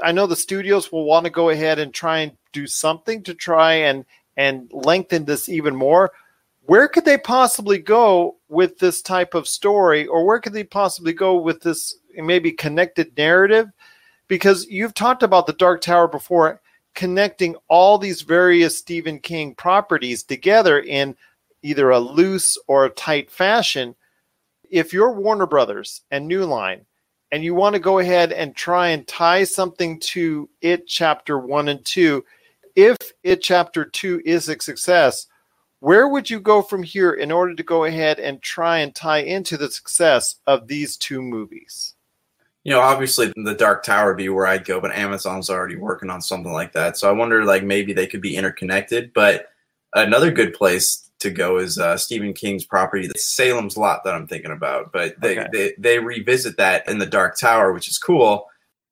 I 0.00 0.12
know 0.12 0.26
the 0.26 0.36
studios 0.36 0.92
will 0.92 1.04
want 1.04 1.24
to 1.24 1.30
go 1.30 1.50
ahead 1.50 1.78
and 1.78 1.92
try 1.92 2.18
and 2.18 2.32
do 2.52 2.66
something 2.66 3.22
to 3.24 3.34
try 3.34 3.74
and 3.74 4.04
and 4.38 4.70
lengthen 4.72 5.26
this 5.26 5.50
even 5.50 5.76
more, 5.76 6.12
where 6.62 6.88
could 6.88 7.04
they 7.04 7.18
possibly 7.18 7.78
go 7.78 8.36
with 8.48 8.78
this 8.78 9.02
type 9.02 9.34
of 9.34 9.48
story, 9.48 10.06
or 10.06 10.24
where 10.24 10.38
could 10.38 10.52
they 10.52 10.64
possibly 10.64 11.12
go 11.12 11.36
with 11.36 11.60
this 11.60 11.98
maybe 12.14 12.52
connected 12.52 13.14
narrative? 13.18 13.66
Because 14.28 14.66
you've 14.68 14.94
talked 14.94 15.22
about 15.22 15.46
the 15.46 15.54
Dark 15.54 15.80
Tower 15.80 16.08
before, 16.08 16.60
connecting 16.94 17.56
all 17.68 17.98
these 17.98 18.22
various 18.22 18.78
Stephen 18.78 19.18
King 19.18 19.54
properties 19.54 20.22
together 20.22 20.80
in 20.80 21.16
either 21.62 21.90
a 21.90 21.98
loose 21.98 22.56
or 22.68 22.84
a 22.84 22.90
tight 22.90 23.30
fashion. 23.30 23.94
If 24.70 24.92
you're 24.92 25.12
Warner 25.12 25.46
Brothers 25.46 26.02
and 26.10 26.28
New 26.28 26.44
Line, 26.44 26.84
and 27.32 27.42
you 27.42 27.54
want 27.54 27.74
to 27.74 27.80
go 27.80 27.98
ahead 27.98 28.32
and 28.32 28.54
try 28.54 28.88
and 28.88 29.06
tie 29.06 29.44
something 29.44 30.00
to 30.00 30.48
it, 30.60 30.86
chapter 30.86 31.38
one 31.38 31.68
and 31.68 31.84
two, 31.84 32.24
if 32.78 32.96
it 33.24 33.42
chapter 33.42 33.84
two 33.84 34.22
is 34.24 34.48
a 34.48 34.60
success, 34.60 35.26
where 35.80 36.08
would 36.08 36.30
you 36.30 36.38
go 36.38 36.62
from 36.62 36.84
here 36.84 37.12
in 37.12 37.32
order 37.32 37.52
to 37.56 37.62
go 37.64 37.84
ahead 37.84 38.20
and 38.20 38.40
try 38.40 38.78
and 38.78 38.94
tie 38.94 39.18
into 39.18 39.56
the 39.56 39.68
success 39.68 40.36
of 40.46 40.68
these 40.68 40.96
two 40.96 41.20
movies? 41.20 41.96
You 42.62 42.72
know, 42.72 42.80
obviously 42.80 43.32
the 43.34 43.54
Dark 43.54 43.82
Tower 43.82 44.10
would 44.10 44.16
be 44.16 44.28
where 44.28 44.46
I'd 44.46 44.64
go, 44.64 44.80
but 44.80 44.94
Amazon's 44.94 45.50
already 45.50 45.74
working 45.74 46.08
on 46.08 46.22
something 46.22 46.52
like 46.52 46.72
that. 46.74 46.96
So 46.96 47.08
I 47.08 47.12
wonder, 47.12 47.44
like, 47.44 47.64
maybe 47.64 47.92
they 47.92 48.06
could 48.06 48.20
be 48.20 48.36
interconnected. 48.36 49.12
But 49.12 49.48
another 49.94 50.30
good 50.30 50.54
place 50.54 51.10
to 51.18 51.30
go 51.30 51.58
is 51.58 51.78
uh, 51.78 51.96
Stephen 51.96 52.32
King's 52.32 52.64
property, 52.64 53.08
the 53.08 53.18
Salem's 53.18 53.76
Lot, 53.76 54.04
that 54.04 54.14
I'm 54.14 54.28
thinking 54.28 54.52
about. 54.52 54.92
But 54.92 55.20
they, 55.20 55.36
okay. 55.36 55.48
they 55.52 55.74
they 55.78 55.98
revisit 55.98 56.58
that 56.58 56.88
in 56.88 56.98
the 56.98 57.06
Dark 57.06 57.36
Tower, 57.38 57.72
which 57.72 57.88
is 57.88 57.98
cool 57.98 58.46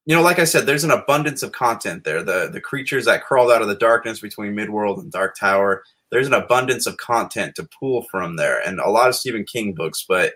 you 0.06 0.14
know, 0.14 0.22
like 0.22 0.38
I 0.38 0.44
said, 0.44 0.66
there's 0.66 0.84
an 0.84 0.92
abundance 0.92 1.42
of 1.42 1.50
content 1.50 2.04
there. 2.04 2.22
The 2.22 2.48
the 2.50 2.60
creatures 2.60 3.04
that 3.06 3.24
crawled 3.24 3.50
out 3.50 3.60
of 3.60 3.68
the 3.68 3.74
darkness 3.74 4.20
between 4.20 4.54
Midworld 4.54 5.00
and 5.00 5.10
Dark 5.10 5.36
Tower. 5.36 5.82
There's 6.12 6.28
an 6.28 6.32
abundance 6.32 6.86
of 6.86 6.96
content 6.96 7.56
to 7.56 7.68
pull 7.78 8.06
from 8.10 8.36
there, 8.36 8.60
and 8.60 8.78
a 8.78 8.88
lot 8.88 9.08
of 9.08 9.16
Stephen 9.16 9.44
King 9.44 9.74
books. 9.74 10.04
But 10.08 10.34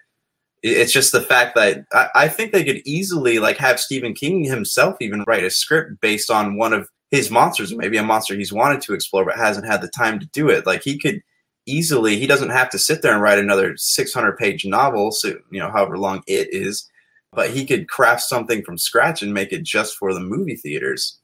it's 0.65 0.93
just 0.93 1.13
the 1.13 1.21
fact 1.21 1.55
that 1.55 1.85
I, 1.93 2.09
I 2.17 2.29
think 2.29 2.53
they 2.53 2.65
could 2.65 2.83
easily 2.85 3.39
like 3.39 3.59
have 3.59 3.79
Stephen 3.79 4.13
King 4.13 4.45
himself 4.45 4.97
even 5.01 5.25
write 5.27 5.45
a 5.45 5.51
script 5.51 6.01
based 6.01 6.33
on 6.33 6.57
one 6.57 6.73
of 6.73 6.89
his 7.13 7.31
monsters, 7.31 7.73
or 7.73 7.77
maybe 7.77 7.97
a 7.97 8.03
monster 8.03 8.35
he's 8.35 8.53
wanted 8.53 8.83
to 8.83 8.95
explore 8.95 9.25
but 9.25 9.37
hasn't 9.37 9.67
had 9.67 9.83
the 9.83 9.89
time 9.89 10.19
to 10.19 10.27
do 10.27 10.49
it. 10.49 10.67
Like 10.67 10.83
he 10.83 10.99
could 10.99 11.21
easily, 11.67 12.19
he 12.19 12.27
doesn't 12.27 12.51
have 12.51 12.71
to 12.71 12.79
sit 12.79 13.03
there 13.03 13.13
and 13.13 13.23
write 13.23 13.39
another 13.39 13.77
600 13.77 14.37
page 14.37 14.65
novel, 14.65 15.13
so 15.13 15.29
you 15.53 15.61
know, 15.61 15.71
however 15.71 15.97
long 15.97 16.23
it 16.27 16.49
is 16.53 16.90
but 17.33 17.51
he 17.51 17.65
could 17.65 17.89
craft 17.89 18.23
something 18.23 18.63
from 18.63 18.79
scratch 18.79 19.23
and 19.23 19.33
make 19.33 19.53
it 19.53 19.63
just 19.63 19.97
for 19.97 20.13
the 20.13 20.21
movie 20.21 20.57
theaters. 20.57 21.19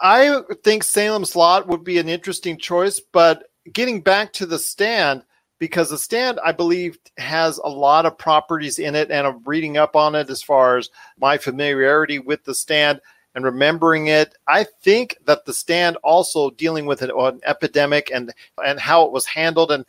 I 0.00 0.40
think 0.62 0.84
Salem's 0.84 1.36
Lot 1.36 1.68
would 1.68 1.84
be 1.84 1.98
an 1.98 2.08
interesting 2.08 2.58
choice, 2.58 3.00
but 3.12 3.44
getting 3.72 4.00
back 4.00 4.32
to 4.34 4.46
the 4.46 4.58
stand, 4.58 5.22
because 5.58 5.88
the 5.88 5.98
stand, 5.98 6.38
I 6.44 6.52
believe, 6.52 6.98
has 7.16 7.58
a 7.58 7.68
lot 7.68 8.04
of 8.04 8.18
properties 8.18 8.78
in 8.78 8.94
it, 8.94 9.10
and 9.10 9.26
I'm 9.26 9.42
reading 9.44 9.78
up 9.78 9.96
on 9.96 10.14
it 10.14 10.28
as 10.28 10.42
far 10.42 10.76
as 10.76 10.90
my 11.18 11.38
familiarity 11.38 12.18
with 12.18 12.44
the 12.44 12.54
stand 12.54 13.00
and 13.34 13.44
remembering 13.44 14.08
it. 14.08 14.34
I 14.48 14.64
think 14.82 15.16
that 15.24 15.44
the 15.44 15.54
stand 15.54 15.96
also 16.02 16.50
dealing 16.50 16.86
with 16.86 17.02
an, 17.02 17.10
an 17.16 17.40
epidemic 17.44 18.10
and 18.12 18.32
and 18.64 18.78
how 18.80 19.04
it 19.04 19.12
was 19.12 19.26
handled 19.26 19.70
and 19.72 19.84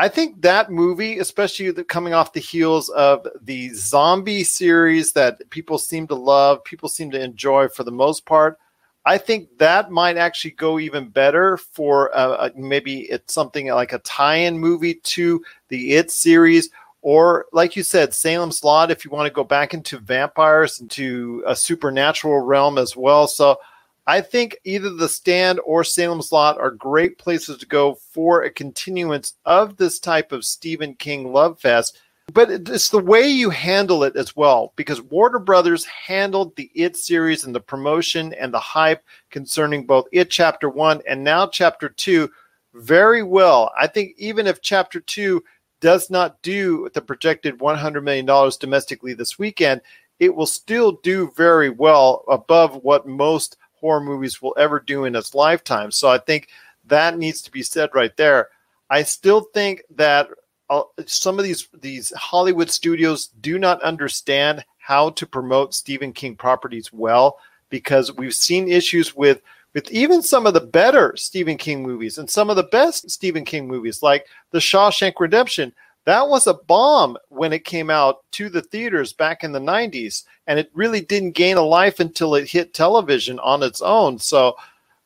I 0.00 0.08
think 0.08 0.40
that 0.40 0.70
movie, 0.70 1.18
especially 1.18 1.70
the, 1.72 1.84
coming 1.84 2.14
off 2.14 2.32
the 2.32 2.40
heels 2.40 2.88
of 2.88 3.26
the 3.42 3.68
zombie 3.74 4.44
series 4.44 5.12
that 5.12 5.50
people 5.50 5.76
seem 5.76 6.06
to 6.06 6.14
love, 6.14 6.64
people 6.64 6.88
seem 6.88 7.10
to 7.10 7.22
enjoy 7.22 7.68
for 7.68 7.84
the 7.84 7.92
most 7.92 8.24
part, 8.24 8.58
I 9.04 9.18
think 9.18 9.58
that 9.58 9.90
might 9.90 10.16
actually 10.16 10.52
go 10.52 10.78
even 10.78 11.10
better 11.10 11.58
for 11.58 12.16
uh, 12.16 12.48
maybe 12.56 13.02
it's 13.10 13.34
something 13.34 13.66
like 13.66 13.92
a 13.92 13.98
tie-in 13.98 14.58
movie 14.58 14.94
to 14.94 15.44
the 15.68 15.92
It 15.92 16.10
series, 16.10 16.70
or 17.02 17.44
like 17.52 17.76
you 17.76 17.82
said, 17.82 18.14
Salem's 18.14 18.64
Lot. 18.64 18.90
If 18.90 19.04
you 19.04 19.10
want 19.10 19.26
to 19.26 19.34
go 19.34 19.44
back 19.44 19.74
into 19.74 19.98
vampires 19.98 20.80
into 20.80 21.44
a 21.46 21.54
supernatural 21.54 22.40
realm 22.40 22.78
as 22.78 22.96
well, 22.96 23.28
so 23.28 23.58
I 24.06 24.20
think 24.20 24.56
either 24.64 24.90
the 24.90 25.08
stand 25.08 25.60
or 25.64 25.84
Salem's 25.84 26.32
Lot 26.32 26.58
are 26.58 26.70
great 26.70 27.18
places 27.18 27.58
to 27.58 27.66
go 27.66 27.94
for 27.94 28.42
a 28.42 28.50
continuance 28.50 29.34
of 29.44 29.76
this 29.76 29.98
type 29.98 30.32
of 30.32 30.44
Stephen 30.44 30.94
King 30.94 31.32
love 31.32 31.60
fest. 31.60 32.00
But 32.32 32.50
it's 32.50 32.90
the 32.90 32.98
way 32.98 33.28
you 33.28 33.50
handle 33.50 34.04
it 34.04 34.16
as 34.16 34.36
well, 34.36 34.72
because 34.76 35.02
Warner 35.02 35.40
Brothers 35.40 35.84
handled 35.84 36.54
the 36.54 36.70
It 36.74 36.96
series 36.96 37.44
and 37.44 37.54
the 37.54 37.60
promotion 37.60 38.32
and 38.34 38.54
the 38.54 38.60
hype 38.60 39.04
concerning 39.30 39.84
both 39.84 40.06
It 40.12 40.30
Chapter 40.30 40.68
1 40.68 41.02
and 41.08 41.24
now 41.24 41.48
Chapter 41.48 41.88
2 41.88 42.30
very 42.74 43.24
well. 43.24 43.72
I 43.78 43.88
think 43.88 44.14
even 44.16 44.46
if 44.46 44.60
Chapter 44.60 45.00
2 45.00 45.42
does 45.80 46.08
not 46.08 46.40
do 46.42 46.88
the 46.94 47.00
projected 47.00 47.58
$100 47.58 48.02
million 48.04 48.26
domestically 48.60 49.14
this 49.14 49.38
weekend, 49.38 49.80
it 50.20 50.34
will 50.34 50.46
still 50.46 50.92
do 51.02 51.32
very 51.36 51.70
well 51.70 52.24
above 52.28 52.76
what 52.82 53.08
most 53.08 53.56
horror 53.80 54.00
movies 54.00 54.40
will 54.40 54.54
ever 54.58 54.80
do 54.80 55.04
in 55.04 55.14
its 55.14 55.34
lifetime. 55.34 55.90
So 55.90 56.08
I 56.08 56.18
think 56.18 56.48
that 56.86 57.18
needs 57.18 57.42
to 57.42 57.50
be 57.50 57.62
said 57.62 57.90
right 57.94 58.16
there. 58.16 58.48
I 58.88 59.02
still 59.02 59.42
think 59.54 59.82
that 59.96 60.28
uh, 60.68 60.82
some 61.06 61.38
of 61.38 61.44
these 61.44 61.68
these 61.80 62.12
Hollywood 62.16 62.70
studios 62.70 63.28
do 63.40 63.58
not 63.58 63.82
understand 63.82 64.64
how 64.78 65.10
to 65.10 65.26
promote 65.26 65.74
Stephen 65.74 66.12
King 66.12 66.36
properties 66.36 66.92
well 66.92 67.38
because 67.70 68.14
we've 68.16 68.34
seen 68.34 68.68
issues 68.68 69.14
with 69.14 69.42
with 69.74 69.90
even 69.90 70.22
some 70.22 70.46
of 70.46 70.54
the 70.54 70.60
better 70.60 71.14
Stephen 71.16 71.56
King 71.56 71.82
movies 71.82 72.18
and 72.18 72.28
some 72.28 72.50
of 72.50 72.56
the 72.56 72.64
best 72.64 73.10
Stephen 73.10 73.44
King 73.44 73.68
movies 73.68 74.02
like 74.02 74.26
The 74.50 74.58
Shawshank 74.58 75.14
Redemption 75.18 75.72
that 76.06 76.28
was 76.28 76.46
a 76.46 76.54
bomb 76.54 77.16
when 77.28 77.52
it 77.52 77.64
came 77.64 77.90
out 77.90 78.24
to 78.32 78.48
the 78.48 78.62
theaters 78.62 79.12
back 79.12 79.44
in 79.44 79.52
the 79.52 79.60
90s 79.60 80.24
and 80.46 80.58
it 80.58 80.70
really 80.72 81.00
didn't 81.00 81.32
gain 81.32 81.56
a 81.56 81.62
life 81.62 82.00
until 82.00 82.34
it 82.34 82.48
hit 82.48 82.72
television 82.72 83.38
on 83.40 83.62
its 83.62 83.80
own. 83.82 84.18
So 84.18 84.56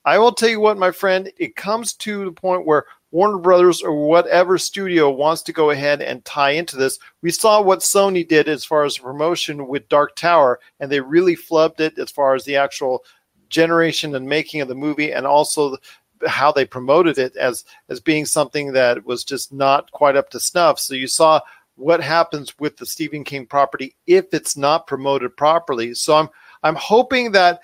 i 0.06 0.18
will 0.18 0.32
tell 0.32 0.50
you 0.50 0.60
what 0.60 0.76
my 0.76 0.90
friend 0.90 1.32
it 1.38 1.56
comes 1.56 1.94
to 1.94 2.26
the 2.26 2.32
point 2.32 2.66
where 2.66 2.84
warner 3.10 3.38
brothers 3.38 3.80
or 3.80 4.06
whatever 4.06 4.58
studio 4.58 5.10
wants 5.10 5.40
to 5.42 5.52
go 5.52 5.70
ahead 5.70 6.02
and 6.02 6.24
tie 6.24 6.50
into 6.50 6.76
this. 6.76 6.98
We 7.22 7.30
saw 7.30 7.62
what 7.62 7.78
sony 7.78 8.26
did 8.26 8.48
as 8.48 8.64
far 8.64 8.84
as 8.84 8.98
promotion 8.98 9.68
with 9.68 9.88
dark 9.88 10.16
tower 10.16 10.58
and 10.80 10.90
they 10.90 11.00
really 11.00 11.36
flubbed 11.36 11.80
it 11.80 11.98
as 11.98 12.10
far 12.10 12.34
as 12.34 12.44
the 12.44 12.56
actual 12.56 13.04
generation 13.48 14.14
and 14.14 14.28
making 14.28 14.60
of 14.60 14.68
the 14.68 14.74
movie 14.74 15.12
and 15.12 15.26
also 15.26 15.76
how 16.26 16.52
they 16.52 16.64
promoted 16.64 17.18
it 17.18 17.36
as 17.36 17.64
as 17.88 18.00
being 18.00 18.26
something 18.26 18.72
that 18.72 19.04
was 19.04 19.24
just 19.24 19.52
not 19.52 19.90
quite 19.92 20.16
up 20.16 20.30
to 20.30 20.40
snuff. 20.40 20.78
So 20.78 20.94
you 20.94 21.06
saw 21.06 21.40
what 21.76 22.00
happens 22.00 22.56
with 22.58 22.76
the 22.76 22.86
Stephen 22.86 23.24
King 23.24 23.46
property 23.46 23.96
if 24.06 24.26
it's 24.32 24.56
not 24.56 24.86
promoted 24.86 25.36
properly. 25.36 25.94
So 25.94 26.16
I'm 26.16 26.28
I'm 26.62 26.76
hoping 26.76 27.32
that 27.32 27.60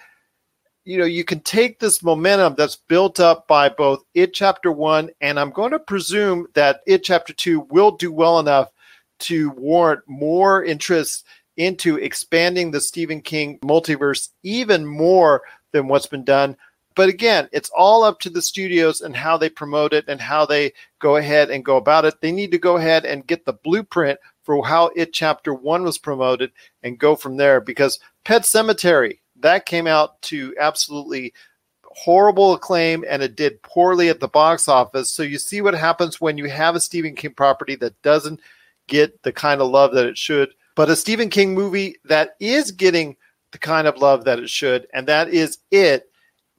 you 0.85 0.99
know 0.99 1.05
you 1.05 1.25
can 1.25 1.41
take 1.41 1.79
this 1.79 2.03
momentum 2.03 2.55
that's 2.57 2.77
built 2.77 3.21
up 3.21 3.47
by 3.47 3.69
both 3.69 4.05
it 4.15 4.35
chapter 4.35 4.73
1 4.73 5.11
and 5.21 5.39
I'm 5.39 5.51
going 5.51 5.71
to 5.73 5.79
presume 5.79 6.47
that 6.55 6.81
it 6.87 7.05
chapter 7.05 7.33
2 7.33 7.61
will 7.71 7.93
do 7.93 8.13
well 8.13 8.39
enough 8.39 8.71
to 9.21 9.51
warrant 9.51 10.03
more 10.07 10.65
interest 10.65 11.27
into 11.57 11.97
expanding 11.99 12.71
the 12.71 12.81
Stephen 12.81 13.21
King 13.21 13.59
multiverse 13.59 14.31
even 14.43 14.87
more 14.87 15.43
than 15.73 15.89
what's 15.89 16.07
been 16.07 16.25
done. 16.25 16.57
But 16.97 17.09
again, 17.09 17.49
it's 17.53 17.71
all 17.71 18.03
up 18.03 18.19
to 18.21 18.31
the 18.31 18.43
studios 18.43 19.01
and 19.01 19.15
how 19.15 19.37
they 19.37 19.49
promote 19.49 19.93
it 19.93 20.07
and 20.09 20.21
how 20.21 20.45
they 20.45 20.73
go 20.99 21.17
ahead 21.17 21.51
and 21.51 21.65
go 21.65 21.77
about 21.77 22.05
it. 22.05 22.21
They 22.21 22.33
need 22.33 22.51
to 22.53 22.59
go 22.59 22.77
ahead 22.77 23.05
and 23.05 23.27
get 23.27 23.45
the 23.45 23.53
blueprint 23.53 24.19
for 24.43 24.67
how 24.67 24.91
it 24.97 25.13
chapter 25.13 25.55
one 25.55 25.85
was 25.85 25.99
promoted 25.99 26.51
and 26.83 26.99
go 26.99 27.15
from 27.15 27.37
there 27.37 27.61
because 27.61 28.01
Pet 28.25 28.43
Sematary, 28.43 29.21
that 29.41 29.67
came 29.67 29.87
out 29.87 30.21
to 30.23 30.55
absolutely 30.59 31.33
horrible 31.85 32.55
acclaim 32.55 33.05
and 33.09 33.23
it 33.23 33.37
did 33.37 33.63
poorly 33.63 34.09
at 34.09 34.21
the 34.21 34.29
box 34.29 34.69
office. 34.69 35.11
So 35.11 35.23
you 35.23 35.39
see 35.39 35.61
what 35.61 35.75
happens 35.75 36.21
when 36.21 36.39
you 36.39 36.49
have 36.49 36.75
a 36.75 36.81
Stephen 36.81 37.15
King 37.15 37.35
property 37.35 37.77
that 37.77 38.01
doesn't 38.03 38.41
get 38.87 39.23
the 39.23 39.33
kind 39.33 39.61
of 39.61 39.71
love 39.71 39.95
that 39.95 40.07
it 40.07 40.19
should. 40.19 40.51
But 40.75 40.91
a 40.91 40.97
Stephen 40.97 41.31
King 41.31 41.55
movie 41.55 41.97
that 42.05 42.37
is 42.41 42.73
getting 42.73 43.17
the 43.53 43.59
kind 43.59 43.87
of 43.87 43.99
love 43.99 44.25
that 44.25 44.39
it 44.39 44.49
should, 44.49 44.87
and 44.93 45.07
that 45.09 45.29
is 45.29 45.59
it, 45.71 46.10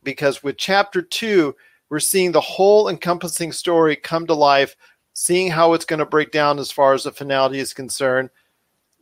because 0.04 0.44
with 0.44 0.58
chapter 0.58 1.02
two, 1.02 1.56
we're 1.90 2.00
seeing 2.00 2.32
the 2.32 2.42
whole 2.42 2.88
encompassing 2.88 3.52
story 3.52 3.96
come 3.96 4.26
to 4.28 4.34
life, 4.34 4.76
seeing 5.14 5.52
how 5.52 5.74
it's 5.74 5.86
going 5.86 6.00
to 6.00 6.06
break 6.06 6.32
down 6.32 6.58
as 6.60 6.72
far 6.72 6.94
as 6.94 7.04
the 7.04 7.12
finality 7.12 7.60
is 7.60 7.74
concerned. 7.74 8.30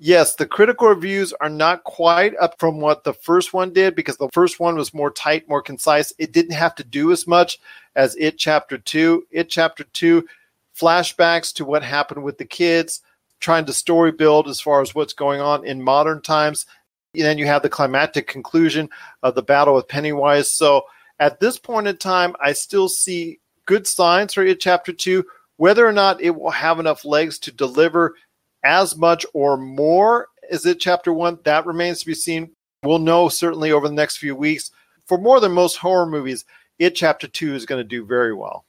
Yes, 0.02 0.36
the 0.36 0.48
critical 0.48 0.88
reviews 0.88 1.34
are 1.34 1.50
not 1.50 1.84
quite 1.84 2.34
up 2.40 2.58
from 2.58 2.80
what 2.80 3.04
the 3.04 3.14
first 3.14 3.54
one 3.54 3.74
did 3.74 3.96
because 3.96 4.16
the 4.18 4.30
first 4.32 4.60
one 4.60 4.76
was 4.76 4.94
more 4.94 5.12
tight, 5.12 5.48
more 5.50 5.62
concise. 5.62 6.14
It 6.18 6.32
didn't 6.32 6.54
have 6.54 6.74
to 6.76 6.84
do 6.84 7.12
as 7.12 7.28
much 7.28 7.60
as 7.96 8.16
It 8.16 8.38
Chapter 8.38 8.78
2. 8.78 9.28
It 9.30 9.50
Chapter 9.50 9.84
2 9.84 10.26
flashbacks 10.80 11.54
to 11.56 11.66
what 11.66 11.84
happened 11.84 12.24
with 12.24 12.38
the 12.38 12.46
kids, 12.46 13.02
trying 13.42 13.66
to 13.66 13.74
story 13.74 14.14
build 14.14 14.48
as 14.48 14.62
far 14.62 14.82
as 14.82 14.96
what's 14.96 15.14
going 15.14 15.42
on 15.42 15.66
in 15.66 15.84
modern 15.84 16.22
times. 16.22 16.66
Then 17.14 17.38
you 17.38 17.48
have 17.48 17.64
the 17.64 17.70
climactic 17.70 18.28
conclusion 18.28 18.90
of 19.24 19.36
the 19.36 19.42
battle 19.42 19.76
with 19.76 19.88
Pennywise. 19.88 20.52
So 20.52 20.84
at 21.20 21.40
this 21.40 21.58
point 21.58 21.88
in 21.88 21.98
time, 21.98 22.36
I 22.40 22.54
still 22.54 22.88
see 22.88 23.40
good 23.66 23.88
signs 23.88 24.34
for 24.34 24.44
it 24.44 24.60
chapter 24.60 24.94
two. 24.94 25.26
Whether 25.58 25.86
or 25.86 25.92
not 25.92 26.22
it 26.22 26.30
will 26.32 26.52
have 26.52 26.80
enough 26.80 27.04
legs 27.04 27.40
to 27.40 27.52
deliver 27.52 28.16
as 28.64 28.96
much 28.96 29.26
or 29.34 29.58
more 29.58 30.28
as 30.50 30.66
it 30.66 30.80
chapter 30.80 31.14
one, 31.14 31.40
that 31.44 31.66
remains 31.66 32.00
to 32.00 32.06
be 32.06 32.14
seen. 32.14 32.52
We'll 32.84 33.00
know 33.00 33.30
certainly 33.30 33.72
over 33.72 33.88
the 33.88 33.94
next 33.94 34.18
few 34.18 34.36
weeks. 34.36 34.72
For 35.06 35.18
more 35.18 35.40
than 35.40 35.52
most 35.52 35.78
horror 35.78 36.06
movies, 36.06 36.46
it 36.78 36.96
chapter 36.96 37.28
two 37.28 37.56
is 37.56 37.66
going 37.66 37.82
to 37.82 37.88
do 37.88 38.06
very 38.06 38.34
well. 38.34 38.66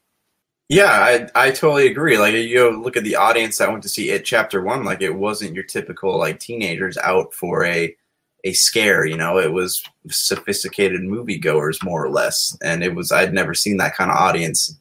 Yeah, 0.69 1.29
I 1.35 1.47
I 1.47 1.51
totally 1.51 1.89
agree. 1.89 2.17
Like 2.17 2.35
you 2.35 2.71
look 2.71 2.97
at 2.97 3.05
the 3.05 3.17
audience 3.17 3.59
that 3.59 3.71
went 3.71 3.83
to 3.83 3.89
see 3.89 4.11
it 4.11 4.25
chapter 4.25 4.63
one, 4.63 4.85
like 4.85 5.03
it 5.03 5.15
wasn't 5.15 5.55
your 5.55 5.65
typical 5.65 6.19
like 6.19 6.39
teenagers 6.39 6.97
out 6.99 7.35
for 7.35 7.65
a 7.65 7.95
a 8.45 8.53
scare. 8.53 9.05
You 9.05 9.17
know, 9.17 9.39
it 9.39 9.53
was 9.53 9.83
sophisticated 10.09 11.01
moviegoers 11.03 11.83
more 11.85 12.05
or 12.05 12.11
less, 12.11 12.57
and 12.63 12.83
it 12.83 12.95
was 12.95 13.13
I'd 13.13 13.35
never 13.35 13.55
seen 13.55 13.77
that 13.79 13.97
kind 13.97 14.11
of 14.11 14.17
audience 14.17 14.77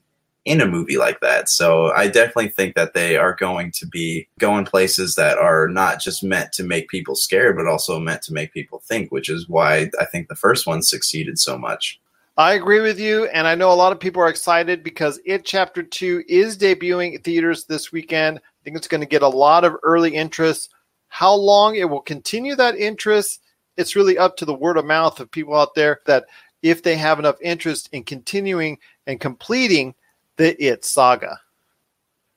in 0.46 0.62
a 0.62 0.66
movie 0.66 0.98
like 0.98 1.20
that. 1.20 1.50
So 1.50 1.92
I 1.92 2.08
definitely 2.08 2.50
think 2.50 2.76
that 2.76 2.94
they 2.94 3.18
are 3.18 3.36
going 3.36 3.72
to 3.74 3.86
be 3.86 4.28
going 4.40 4.66
places 4.66 5.16
that 5.16 5.38
are 5.38 5.68
not 5.68 6.00
just 6.00 6.24
meant 6.24 6.54
to 6.54 6.64
make 6.64 6.90
people 6.90 7.16
scared, 7.16 7.56
but 7.56 7.68
also 7.68 8.00
meant 8.00 8.22
to 8.24 8.34
make 8.34 8.54
people 8.54 8.80
think, 8.80 9.12
which 9.12 9.30
is 9.30 9.50
why 9.50 9.92
I 10.00 10.06
think 10.06 10.28
the 10.28 10.36
first 10.36 10.66
one 10.66 10.82
succeeded 10.82 11.38
so 11.38 11.58
much. 11.58 12.00
I 12.38 12.54
agree 12.54 12.80
with 12.80 13.00
you, 13.00 13.26
and 13.26 13.46
I 13.46 13.56
know 13.56 13.70
a 13.70 13.74
lot 13.74 13.92
of 13.92 14.00
people 14.00 14.22
are 14.22 14.30
excited 14.30 14.82
because 14.82 15.20
It 15.26 15.44
Chapter 15.44 15.84
2 15.84 16.24
is 16.30 16.58
debuting 16.58 17.16
in 17.16 17.22
theaters 17.22 17.66
this 17.66 17.92
weekend. 17.92 18.38
I 18.38 18.64
think 18.64 18.78
it's 18.78 18.88
going 18.88 19.02
to 19.02 19.08
get 19.08 19.24
a 19.24 19.28
lot 19.28 19.66
of 19.66 19.76
early 19.84 20.16
interest. 20.16 20.70
How 21.10 21.34
long 21.34 21.76
it 21.76 21.90
will 21.90 22.02
continue 22.02 22.56
that 22.56 22.78
interest 22.78 23.42
it's 23.80 23.96
really 23.96 24.18
up 24.18 24.36
to 24.36 24.46
the 24.46 24.54
word 24.54 24.78
of 24.78 24.86
mouth 24.86 25.22
of 25.22 25.32
people 25.32 25.56
out 25.56 25.74
there 25.74 26.02
that 26.06 26.26
if 26.62 26.84
they 26.84 26.98
have 26.98 27.18
enough 27.18 27.38
interest 27.42 27.88
in 27.94 28.04
continuing 28.04 28.78
and 29.08 29.22
completing 29.22 29.96
the 30.36 30.62
It 30.62 30.84
saga. 30.84 31.40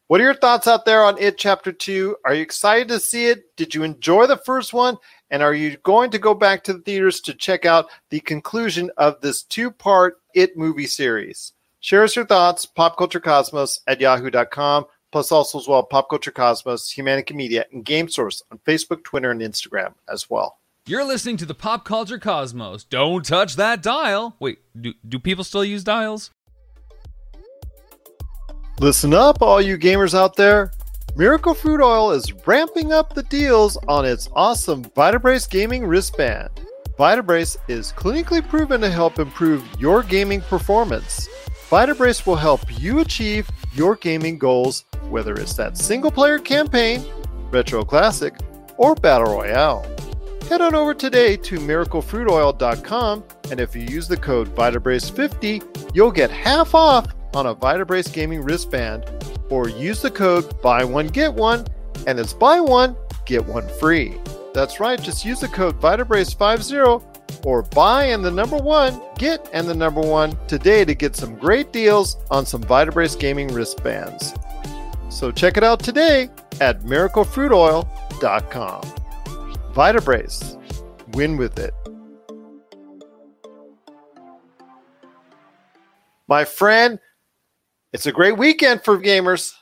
What 0.06 0.20
are 0.20 0.24
your 0.24 0.34
thoughts 0.34 0.68
out 0.68 0.84
there 0.84 1.02
on 1.02 1.18
It 1.18 1.38
Chapter 1.38 1.72
2? 1.72 2.16
Are 2.24 2.34
you 2.34 2.42
excited 2.42 2.86
to 2.88 3.00
see 3.00 3.26
it? 3.26 3.56
Did 3.56 3.74
you 3.74 3.82
enjoy 3.82 4.28
the 4.28 4.36
first 4.36 4.72
one? 4.72 4.96
And 5.30 5.42
are 5.42 5.54
you 5.54 5.76
going 5.78 6.12
to 6.12 6.18
go 6.18 6.32
back 6.32 6.62
to 6.64 6.74
the 6.74 6.80
theaters 6.80 7.20
to 7.22 7.34
check 7.34 7.64
out 7.64 7.86
the 8.10 8.20
conclusion 8.20 8.90
of 8.96 9.20
this 9.20 9.42
two 9.42 9.72
part 9.72 10.18
It 10.34 10.56
movie 10.56 10.86
series? 10.86 11.54
Share 11.80 12.04
us 12.04 12.14
your 12.14 12.26
thoughts, 12.26 12.66
popculturecosmos 12.66 13.80
at 13.88 14.00
yahoo.com, 14.00 14.84
plus 15.10 15.32
also 15.32 15.58
as 15.58 15.66
well 15.66 15.82
Pop 15.82 16.08
Culture 16.08 16.30
Cosmos, 16.30 16.88
Humanity 16.88 17.34
Media, 17.34 17.64
and 17.72 17.84
Game 17.84 18.08
Source 18.08 18.44
on 18.52 18.58
Facebook, 18.58 19.02
Twitter, 19.02 19.32
and 19.32 19.40
Instagram 19.40 19.94
as 20.08 20.30
well. 20.30 20.58
You're 20.84 21.04
listening 21.04 21.36
to 21.36 21.46
the 21.46 21.54
Pop 21.54 21.84
Culture 21.84 22.18
Cosmos. 22.18 22.82
Don't 22.82 23.24
touch 23.24 23.54
that 23.54 23.84
dial. 23.84 24.34
Wait, 24.40 24.58
do, 24.80 24.92
do 25.08 25.20
people 25.20 25.44
still 25.44 25.64
use 25.64 25.84
dials? 25.84 26.32
Listen 28.80 29.14
up, 29.14 29.42
all 29.42 29.62
you 29.62 29.78
gamers 29.78 30.12
out 30.12 30.34
there. 30.34 30.72
Miracle 31.14 31.54
Fruit 31.54 31.80
Oil 31.80 32.10
is 32.10 32.32
ramping 32.48 32.92
up 32.92 33.14
the 33.14 33.22
deals 33.22 33.76
on 33.86 34.04
its 34.04 34.28
awesome 34.32 34.84
Vitabrace 34.84 35.48
gaming 35.48 35.86
wristband. 35.86 36.50
Vitabrace 36.98 37.56
is 37.68 37.92
clinically 37.92 38.46
proven 38.46 38.80
to 38.80 38.90
help 38.90 39.20
improve 39.20 39.64
your 39.78 40.02
gaming 40.02 40.40
performance. 40.40 41.28
Vitabrace 41.70 42.26
will 42.26 42.34
help 42.34 42.60
you 42.80 42.98
achieve 42.98 43.48
your 43.72 43.94
gaming 43.94 44.36
goals, 44.36 44.84
whether 45.10 45.34
it's 45.34 45.54
that 45.54 45.78
single 45.78 46.10
player 46.10 46.40
campaign, 46.40 47.04
retro 47.52 47.84
classic, 47.84 48.34
or 48.78 48.96
battle 48.96 49.32
royale. 49.32 49.86
Head 50.48 50.60
on 50.60 50.74
over 50.74 50.94
today 50.94 51.36
to 51.36 51.58
miraclefruitoil.com, 51.58 53.24
and 53.50 53.60
if 53.60 53.74
you 53.74 53.82
use 53.82 54.08
the 54.08 54.16
code 54.16 54.54
VitaBrace50, 54.54 55.94
you'll 55.94 56.10
get 56.10 56.30
half 56.30 56.74
off 56.74 57.06
on 57.34 57.46
a 57.46 57.54
VitaBrace 57.54 58.12
gaming 58.12 58.42
wristband, 58.42 59.04
or 59.50 59.68
use 59.68 60.02
the 60.02 60.10
code 60.10 60.60
Buy 60.60 60.84
One 60.84 61.06
Get 61.06 61.32
One, 61.32 61.66
and 62.06 62.18
it's 62.18 62.32
buy 62.32 62.60
one 62.60 62.96
get 63.24 63.46
one 63.46 63.68
free. 63.78 64.16
That's 64.54 64.80
right, 64.80 65.00
just 65.00 65.24
use 65.24 65.38
the 65.40 65.46
code 65.48 65.80
VitaBrace50 65.80 67.02
or 67.44 67.62
buy 67.62 68.04
and 68.04 68.24
the 68.24 68.30
number 68.30 68.56
one, 68.56 69.02
get 69.18 69.50
and 69.52 69.68
the 69.68 69.74
number 69.74 70.00
one 70.00 70.38
today 70.46 70.84
to 70.84 70.94
get 70.94 71.16
some 71.16 71.34
great 71.36 71.72
deals 71.72 72.16
on 72.30 72.46
some 72.46 72.62
Vitabrace 72.62 73.18
gaming 73.18 73.48
wristbands. 73.48 74.32
So 75.08 75.32
check 75.32 75.56
it 75.56 75.64
out 75.64 75.80
today 75.80 76.30
at 76.60 76.82
miraclefruitoil.com. 76.82 79.01
Vitabrace. 79.72 80.58
Win 81.14 81.36
with 81.36 81.58
it. 81.58 81.72
My 86.28 86.44
friend, 86.44 86.98
it's 87.92 88.06
a 88.06 88.12
great 88.12 88.36
weekend 88.36 88.84
for 88.84 88.98
gamers. 88.98 89.54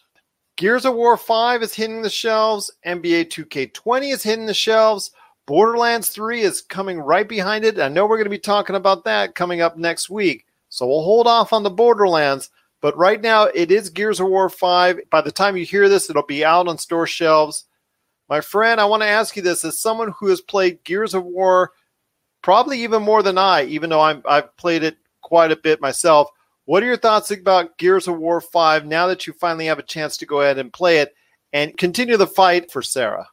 Gears 0.57 0.85
of 0.85 0.95
War 0.95 1.17
5 1.17 1.63
is 1.63 1.75
hitting 1.75 2.03
the 2.03 2.11
shelves. 2.11 2.71
NBA 2.85 3.29
2K20 3.29 4.13
is 4.13 4.23
hitting 4.23 4.47
the 4.47 4.55
shelves. 4.55 5.13
Borderlands 5.47 6.11
3 6.11 6.43
is 6.43 6.61
coming 6.61 6.99
right 6.99 7.29
behind 7.29 7.65
it. 7.65 7.81
I 7.81 7.89
know 7.89 8.07
we're 8.07 8.19
going 8.19 8.25
to 8.25 8.31
be 8.31 8.39
talking 8.39 8.77
about 8.77 9.05
that 9.05 9.35
coming 9.35 9.61
up 9.63 9.77
next 9.77 10.11
week. 10.11 10.47
So 10.69 10.87
we'll 10.87 11.03
hold 11.03 11.27
off 11.27 11.53
on 11.53 11.63
the 11.63 11.71
Borderlands. 11.71 12.51
But 12.81 12.97
right 12.97 13.21
now, 13.21 13.45
it 13.45 13.71
is 13.71 13.91
Gears 13.91 14.21
of 14.21 14.29
War 14.29 14.49
5. 14.49 15.01
By 15.11 15.21
the 15.21 15.33
time 15.33 15.57
you 15.57 15.65
hear 15.65 15.89
this, 15.89 16.09
it'll 16.09 16.23
be 16.23 16.45
out 16.45 16.69
on 16.69 16.79
store 16.79 17.07
shelves. 17.07 17.65
My 18.31 18.41
friend, 18.41 18.81
I 18.81 18.85
want 18.85 19.03
to 19.03 19.09
ask 19.09 19.35
you 19.35 19.43
this 19.43 19.65
as 19.65 19.81
someone 19.81 20.15
who 20.17 20.29
has 20.29 20.41
played 20.41 20.85
Gears 20.85 21.15
of 21.15 21.25
War 21.25 21.73
probably 22.43 22.81
even 22.85 23.03
more 23.03 23.25
than 23.25 23.37
I, 23.37 23.65
even 23.65 23.91
though 23.91 24.01
I'm, 24.01 24.23
I've 24.25 24.57
played 24.57 24.85
it 24.85 24.99
quite 25.21 25.51
a 25.51 25.57
bit 25.57 25.81
myself. 25.81 26.31
What 26.65 26.85
are 26.85 26.87
your 26.87 26.97
thoughts 26.97 27.33
about 27.33 27.77
Gears 27.77 28.07
of 28.07 28.19
War 28.19 28.41
5 28.41 28.87
now 28.87 29.09
that 29.09 29.27
you 29.27 29.33
finally 29.33 29.67
have 29.67 29.81
a 29.81 29.83
chance 29.83 30.17
to 30.19 30.27
go 30.27 30.43
ahead 30.43 30.59
and 30.59 30.73
play 30.73 30.99
it 30.99 31.13
and 31.53 31.77
continue 31.77 32.17
the 32.17 32.29
fight 32.29 32.71
for 32.71 32.83
Sera? 32.83 33.27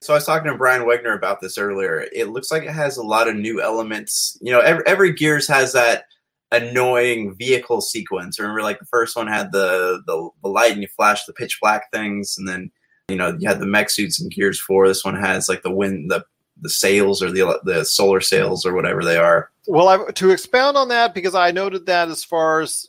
So 0.00 0.12
I 0.12 0.18
was 0.18 0.26
talking 0.26 0.52
to 0.52 0.56
Brian 0.56 0.82
Wegner 0.82 1.16
about 1.16 1.40
this 1.40 1.58
earlier. 1.58 2.06
It 2.12 2.28
looks 2.28 2.52
like 2.52 2.62
it 2.62 2.70
has 2.70 2.96
a 2.96 3.02
lot 3.02 3.26
of 3.26 3.34
new 3.34 3.60
elements. 3.60 4.38
You 4.40 4.52
know, 4.52 4.60
every, 4.60 4.84
every 4.86 5.12
Gears 5.12 5.48
has 5.48 5.72
that 5.72 6.04
annoying 6.52 7.34
vehicle 7.34 7.80
sequence. 7.80 8.38
Remember, 8.38 8.62
like 8.62 8.78
the 8.78 8.86
first 8.86 9.16
one 9.16 9.26
had 9.26 9.50
the, 9.50 10.00
the 10.06 10.30
the 10.42 10.48
light 10.48 10.72
and 10.72 10.82
you 10.82 10.88
flash 10.88 11.24
the 11.24 11.32
pitch 11.32 11.58
black 11.60 11.90
things, 11.90 12.36
and 12.38 12.46
then 12.46 12.70
you 13.08 13.16
know, 13.16 13.36
you 13.38 13.48
had 13.48 13.60
the 13.60 13.66
mech 13.66 13.90
suits 13.90 14.20
in 14.20 14.28
Gears 14.28 14.60
Four. 14.60 14.88
This 14.88 15.04
one 15.04 15.16
has 15.16 15.48
like 15.48 15.62
the 15.62 15.70
wind, 15.70 16.10
the 16.10 16.24
the 16.60 16.70
sails 16.70 17.22
or 17.22 17.30
the 17.30 17.60
the 17.64 17.84
solar 17.84 18.20
sails 18.20 18.64
or 18.64 18.74
whatever 18.74 19.04
they 19.04 19.16
are. 19.16 19.50
Well, 19.66 19.88
I, 19.88 20.10
to 20.12 20.30
expound 20.30 20.76
on 20.76 20.88
that 20.88 21.14
because 21.14 21.34
I 21.34 21.50
noted 21.50 21.86
that 21.86 22.08
as 22.08 22.24
far 22.24 22.60
as 22.60 22.88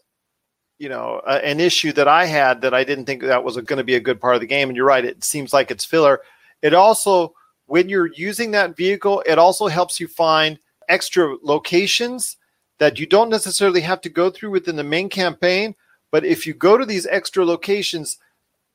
you 0.77 0.89
know, 0.89 1.21
an 1.25 1.59
issue 1.59 1.93
that 1.93 2.07
I 2.07 2.25
had 2.25 2.61
that 2.61 2.73
I 2.73 2.83
didn't 2.83 3.05
think 3.05 3.21
that 3.21 3.43
was 3.43 3.55
going 3.55 3.77
to 3.77 3.83
be 3.83 3.95
a 3.95 3.99
good 3.99 4.19
part 4.19 4.35
of 4.35 4.41
the 4.41 4.47
game. 4.47 4.69
And 4.69 4.75
you're 4.75 4.85
right, 4.85 5.05
it 5.05 5.23
seems 5.23 5.53
like 5.53 5.71
it's 5.71 5.85
filler. 5.85 6.21
It 6.61 6.73
also, 6.73 7.33
when 7.67 7.87
you're 7.87 8.11
using 8.13 8.51
that 8.51 8.75
vehicle, 8.75 9.23
it 9.25 9.39
also 9.39 9.67
helps 9.67 9.99
you 9.99 10.07
find 10.07 10.59
extra 10.89 11.37
locations 11.41 12.37
that 12.77 12.99
you 12.99 13.05
don't 13.05 13.29
necessarily 13.29 13.81
have 13.81 14.01
to 14.01 14.09
go 14.09 14.29
through 14.29 14.51
within 14.51 14.75
the 14.75 14.83
main 14.83 15.07
campaign. 15.07 15.75
But 16.11 16.25
if 16.25 16.45
you 16.45 16.53
go 16.53 16.77
to 16.77 16.85
these 16.85 17.07
extra 17.07 17.45
locations, 17.45 18.17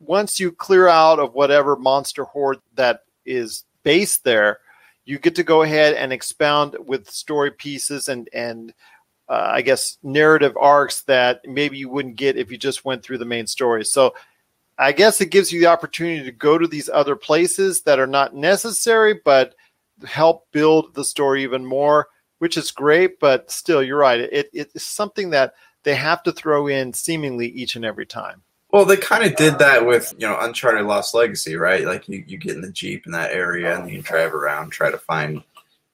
once 0.00 0.40
you 0.40 0.50
clear 0.50 0.88
out 0.88 1.18
of 1.18 1.34
whatever 1.34 1.76
monster 1.76 2.24
horde 2.24 2.60
that 2.74 3.04
is 3.24 3.64
based 3.82 4.24
there, 4.24 4.58
you 5.04 5.18
get 5.18 5.34
to 5.36 5.42
go 5.42 5.62
ahead 5.62 5.94
and 5.94 6.12
expound 6.12 6.76
with 6.86 7.10
story 7.10 7.50
pieces 7.50 8.08
and 8.08 8.28
and 8.32 8.72
uh, 9.28 9.50
I 9.52 9.62
guess 9.62 9.98
narrative 10.02 10.56
arcs 10.60 11.02
that 11.02 11.42
maybe 11.44 11.78
you 11.78 11.88
wouldn't 11.88 12.16
get 12.16 12.36
if 12.36 12.50
you 12.50 12.58
just 12.58 12.84
went 12.84 13.02
through 13.02 13.18
the 13.18 13.24
main 13.24 13.46
story. 13.46 13.84
So 13.84 14.14
I 14.76 14.90
guess 14.92 15.20
it 15.20 15.30
gives 15.30 15.52
you 15.52 15.60
the 15.60 15.66
opportunity 15.66 16.24
to 16.24 16.32
go 16.32 16.58
to 16.58 16.66
these 16.66 16.88
other 16.88 17.14
places 17.14 17.82
that 17.82 18.00
are 18.00 18.08
not 18.08 18.34
necessary, 18.34 19.20
but 19.24 19.54
help 20.04 20.50
build 20.50 20.94
the 20.94 21.04
story 21.04 21.44
even 21.44 21.64
more, 21.64 22.08
which 22.38 22.56
is 22.56 22.72
great. 22.72 23.20
But 23.20 23.50
still, 23.52 23.82
you're 23.82 23.98
right. 23.98 24.20
It, 24.20 24.50
it's 24.52 24.82
something 24.82 25.30
that 25.30 25.54
they 25.84 25.94
have 25.94 26.24
to 26.24 26.32
throw 26.32 26.66
in 26.66 26.92
seemingly 26.92 27.46
each 27.48 27.76
and 27.76 27.84
every 27.84 28.06
time. 28.06 28.42
Well, 28.72 28.84
they 28.84 28.96
kind 28.96 29.24
of 29.24 29.34
did 29.36 29.58
that 29.58 29.84
with 29.86 30.14
you 30.16 30.26
know 30.26 30.38
Uncharted 30.38 30.86
Lost 30.86 31.14
Legacy, 31.14 31.56
right? 31.56 31.84
Like 31.84 32.08
you, 32.08 32.24
you 32.26 32.38
get 32.38 32.54
in 32.54 32.60
the 32.60 32.70
jeep 32.70 33.06
in 33.06 33.12
that 33.12 33.32
area 33.32 33.78
and 33.78 33.90
you 33.90 34.00
drive 34.02 34.32
around, 34.32 34.70
try 34.70 34.90
to 34.90 34.98
find 34.98 35.42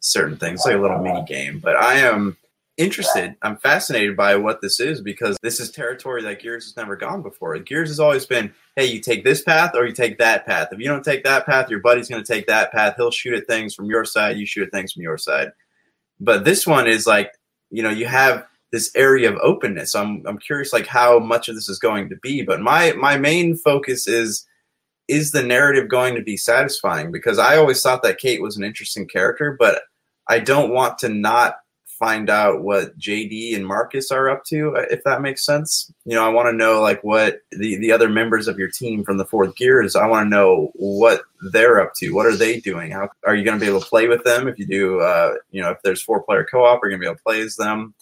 certain 0.00 0.36
things, 0.36 0.62
like 0.64 0.76
a 0.76 0.78
little 0.78 0.98
mini 0.98 1.24
game. 1.24 1.58
But 1.58 1.76
I 1.76 1.94
am 1.94 2.36
interested. 2.76 3.34
I'm 3.42 3.56
fascinated 3.56 4.16
by 4.16 4.36
what 4.36 4.60
this 4.60 4.80
is 4.80 5.00
because 5.00 5.38
this 5.42 5.60
is 5.60 5.70
territory 5.70 6.22
that 6.22 6.40
Gears 6.40 6.64
has 6.64 6.76
never 6.76 6.96
gone 6.96 7.22
before. 7.22 7.58
Gears 7.58 7.88
has 7.88 8.00
always 8.00 8.26
been, 8.26 8.52
hey, 8.76 8.86
you 8.86 9.00
take 9.00 9.24
this 9.24 9.42
path 9.42 9.72
or 9.74 9.86
you 9.86 9.94
take 9.94 10.18
that 10.18 10.46
path. 10.46 10.68
If 10.72 10.78
you 10.78 10.86
don't 10.86 11.04
take 11.04 11.24
that 11.24 11.46
path, 11.46 11.70
your 11.70 11.80
buddy's 11.80 12.08
going 12.08 12.22
to 12.22 12.32
take 12.32 12.46
that 12.46 12.72
path. 12.72 12.94
He'll 12.96 13.10
shoot 13.10 13.34
at 13.34 13.46
things 13.46 13.74
from 13.74 13.86
your 13.86 14.04
side, 14.04 14.36
you 14.36 14.46
shoot 14.46 14.66
at 14.66 14.72
things 14.72 14.92
from 14.92 15.02
your 15.02 15.18
side. 15.18 15.52
But 16.20 16.44
this 16.44 16.66
one 16.66 16.86
is 16.86 17.06
like, 17.06 17.32
you 17.70 17.82
know, 17.82 17.90
you 17.90 18.06
have 18.06 18.46
this 18.72 18.90
area 18.94 19.30
of 19.30 19.38
openness. 19.42 19.94
I'm 19.94 20.22
I'm 20.26 20.38
curious 20.38 20.72
like 20.72 20.86
how 20.86 21.18
much 21.18 21.48
of 21.48 21.54
this 21.54 21.68
is 21.68 21.78
going 21.78 22.08
to 22.10 22.16
be, 22.16 22.42
but 22.42 22.60
my 22.60 22.92
my 22.92 23.16
main 23.16 23.56
focus 23.56 24.06
is 24.08 24.46
is 25.08 25.30
the 25.30 25.42
narrative 25.42 25.88
going 25.88 26.14
to 26.16 26.22
be 26.22 26.36
satisfying 26.36 27.12
because 27.12 27.38
I 27.38 27.56
always 27.56 27.80
thought 27.80 28.02
that 28.02 28.18
Kate 28.18 28.42
was 28.42 28.56
an 28.56 28.64
interesting 28.64 29.06
character, 29.06 29.56
but 29.58 29.82
I 30.28 30.40
don't 30.40 30.72
want 30.72 30.98
to 30.98 31.08
not 31.08 31.56
find 31.98 32.28
out 32.28 32.62
what 32.62 32.98
JD 32.98 33.56
and 33.56 33.66
Marcus 33.66 34.10
are 34.10 34.28
up 34.28 34.44
to, 34.44 34.74
if 34.90 35.02
that 35.04 35.22
makes 35.22 35.44
sense. 35.44 35.90
You 36.04 36.14
know, 36.14 36.24
I 36.24 36.28
want 36.28 36.46
to 36.48 36.52
know 36.52 36.82
like 36.82 37.02
what 37.02 37.40
the, 37.52 37.76
the 37.76 37.92
other 37.92 38.08
members 38.08 38.48
of 38.48 38.58
your 38.58 38.68
team 38.68 39.02
from 39.02 39.16
the 39.16 39.24
fourth 39.24 39.56
gears, 39.56 39.96
I 39.96 40.06
want 40.06 40.26
to 40.26 40.30
know 40.30 40.72
what 40.74 41.22
they're 41.52 41.80
up 41.80 41.94
to. 41.94 42.10
What 42.10 42.26
are 42.26 42.36
they 42.36 42.60
doing? 42.60 42.90
How 42.90 43.08
are 43.24 43.34
you 43.34 43.44
going 43.44 43.58
to 43.58 43.64
be 43.64 43.68
able 43.68 43.80
to 43.80 43.86
play 43.86 44.08
with 44.08 44.24
them? 44.24 44.46
If 44.46 44.58
you 44.58 44.66
do, 44.66 45.00
uh, 45.00 45.34
you 45.50 45.62
know, 45.62 45.70
if 45.70 45.78
there's 45.82 46.02
four 46.02 46.22
player 46.22 46.46
co-op, 46.50 46.82
are 46.82 46.86
you 46.86 46.92
going 46.92 47.00
to 47.00 47.04
be 47.04 47.06
able 47.06 47.16
to 47.16 47.22
play 47.22 47.40
as 47.40 47.56
them? 47.56 47.94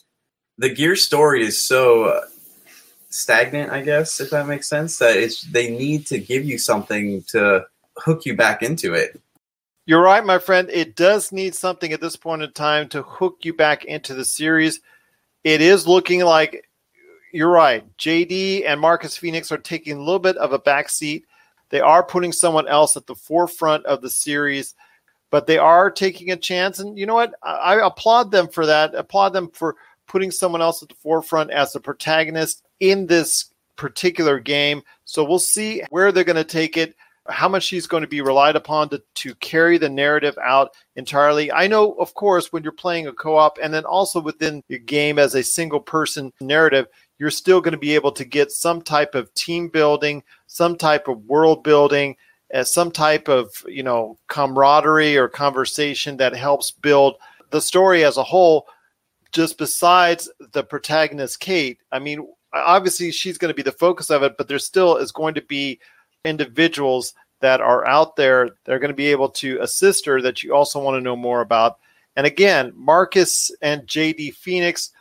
The 0.59 0.71
gear 0.73 0.97
story 0.97 1.45
is 1.45 1.61
so 1.61 2.05
uh, 2.05 2.21
stagnant, 3.11 3.73
I 3.73 3.83
guess, 3.83 4.21
if 4.21 4.31
that 4.31 4.47
makes 4.47 4.69
sense, 4.69 4.99
that 4.99 5.17
it's, 5.17 5.43
they 5.43 5.71
need 5.71 6.07
to 6.09 6.19
give 6.19 6.45
you 6.45 6.59
something 6.59 7.23
to 7.29 7.67
hook 7.97 8.25
you 8.25 8.37
back 8.37 8.63
into 8.63 8.95
it 8.95 9.21
you're 9.87 10.03
right, 10.03 10.25
my 10.25 10.39
friend. 10.39 10.71
It 10.71 10.97
does 10.97 11.31
need 11.31 11.55
something 11.55 11.93
at 11.93 12.01
this 12.01 12.17
point 12.17 12.43
in 12.43 12.53
time 12.53 12.89
to 12.91 13.03
hook 13.03 13.39
you 13.43 13.53
back 13.53 13.85
into 13.85 14.15
the 14.15 14.25
series. 14.25 14.81
It 15.43 15.61
is 15.61 15.87
looking 15.87 16.25
like 16.25 16.69
you're 17.33 17.51
right. 17.51 17.85
JD 17.99 18.65
and 18.67 18.81
Marcus 18.81 19.17
Phoenix 19.17 19.53
are 19.53 19.59
taking 19.59 19.97
a 19.97 20.03
little 20.03 20.19
bit 20.19 20.39
of 20.39 20.53
a 20.53 20.59
backseat. 20.59 21.25
They 21.69 21.81
are 21.81 22.03
putting 22.03 22.33
someone 22.33 22.67
else 22.67 22.97
at 22.97 23.07
the 23.07 23.15
forefront 23.15 23.85
of 23.85 24.01
the 24.01 24.09
series, 24.09 24.75
but 25.31 25.47
they 25.47 25.59
are 25.59 25.91
taking 25.91 26.31
a 26.31 26.37
chance. 26.37 26.79
And 26.79 26.99
you 26.99 27.05
know 27.05 27.15
what? 27.15 27.35
I, 27.43 27.75
I 27.75 27.87
applaud 27.87 28.31
them 28.31 28.49
for 28.49 28.65
that. 28.65 28.95
Applaud 28.95 29.31
them 29.31 29.51
for 29.51 29.77
putting 30.07 30.31
someone 30.31 30.63
else 30.63 30.83
at 30.83 30.89
the 30.89 30.95
forefront 30.97 31.51
as 31.51 31.73
the 31.73 31.81
protagonist 31.81 32.63
in 32.81 33.07
this 33.07 33.53
particular 33.77 34.39
game. 34.39 34.83
So 35.05 35.25
we'll 35.25 35.39
see 35.39 35.83
where 35.91 36.13
they're 36.13 36.25
going 36.25 36.37
to 36.37 36.45
take 36.45 36.77
it 36.77 36.95
how 37.29 37.49
much 37.49 37.63
she's 37.63 37.87
going 37.87 38.03
to 38.03 38.09
be 38.09 38.21
relied 38.21 38.57
upon 38.57 38.89
to, 38.91 39.03
to 39.15 39.35
carry 39.37 39.79
the 39.79 39.89
narrative 39.89 40.37
out 40.43 40.75
entirely. 40.97 41.51
I 41.51 41.67
know, 41.67 41.93
of 41.93 42.15
course, 42.15 42.53
when 42.53 42.63
you're 42.63 42.73
playing 42.73 43.07
a 43.07 43.13
co 43.13 43.37
op 43.37 43.59
and 43.63 43.73
then 43.73 43.85
also 43.85 44.21
within 44.21 44.63
your 44.69 44.81
game 44.81 45.19
as 45.19 45.35
a 45.35 45.43
single 45.43 45.81
person 45.81 46.33
narrative, 46.41 46.87
you're 47.19 47.31
still 47.31 47.61
going 47.61 47.73
to 47.73 47.79
be 47.79 47.95
able 47.95 48.13
to 48.13 48.25
get 48.25 48.53
some 48.53 48.83
type 48.83 49.15
of 49.15 49.33
team 49.35 49.69
building, 49.69 50.23
some 50.47 50.77
type 50.77 51.09
of 51.09 51.25
world 51.25 51.65
building, 51.65 52.17
as 52.51 52.73
some 52.73 52.91
type 52.91 53.29
of 53.29 53.51
you 53.67 53.83
know 53.83 54.19
camaraderie 54.29 55.17
or 55.17 55.29
conversation 55.29 56.17
that 56.19 56.37
helps 56.37 56.71
build 56.71 57.17
the 57.51 57.61
story 57.61 58.05
as 58.05 58.17
a 58.17 58.23
whole. 58.23 58.67
Just 59.35 59.59
besides 59.59 60.31
the 60.53 60.65
protagonist, 60.65 61.41
Kate. 61.41 61.79
I 61.93 61.99
mean, 61.99 62.27
obviously 62.55 63.11
she's 63.11 63.37
going 63.37 63.51
to 63.51 63.55
be 63.55 63.63
the 63.63 63.73
focus 63.73 64.09
of 64.11 64.23
it, 64.23 64.37
but 64.39 64.49
there 64.49 64.59
still 64.59 64.97
is 64.97 65.13
going 65.13 65.35
to 65.35 65.43
be 65.43 65.81
individuals 66.25 67.15
that 67.41 67.61
are 67.61 67.87
out 67.87 68.17
there 68.17 68.51
that 68.65 68.73
are 68.73 68.79
going 68.79 68.91
to 68.93 68.97
be 68.97 69.09
able 69.09 69.29
to 69.29 69.59
assist 69.61 70.07
her 70.07 70.23
that 70.23 70.43
you 70.43 70.55
also 70.55 70.81
want 70.81 70.97
to 70.97 71.01
know 71.03 71.17
more 71.17 71.43
about. 71.43 71.79
And 72.17 72.27
again, 72.27 72.73
Marcus 72.75 73.51
and 73.61 73.83
JD 73.83 74.35
Phoenix, 74.35 74.93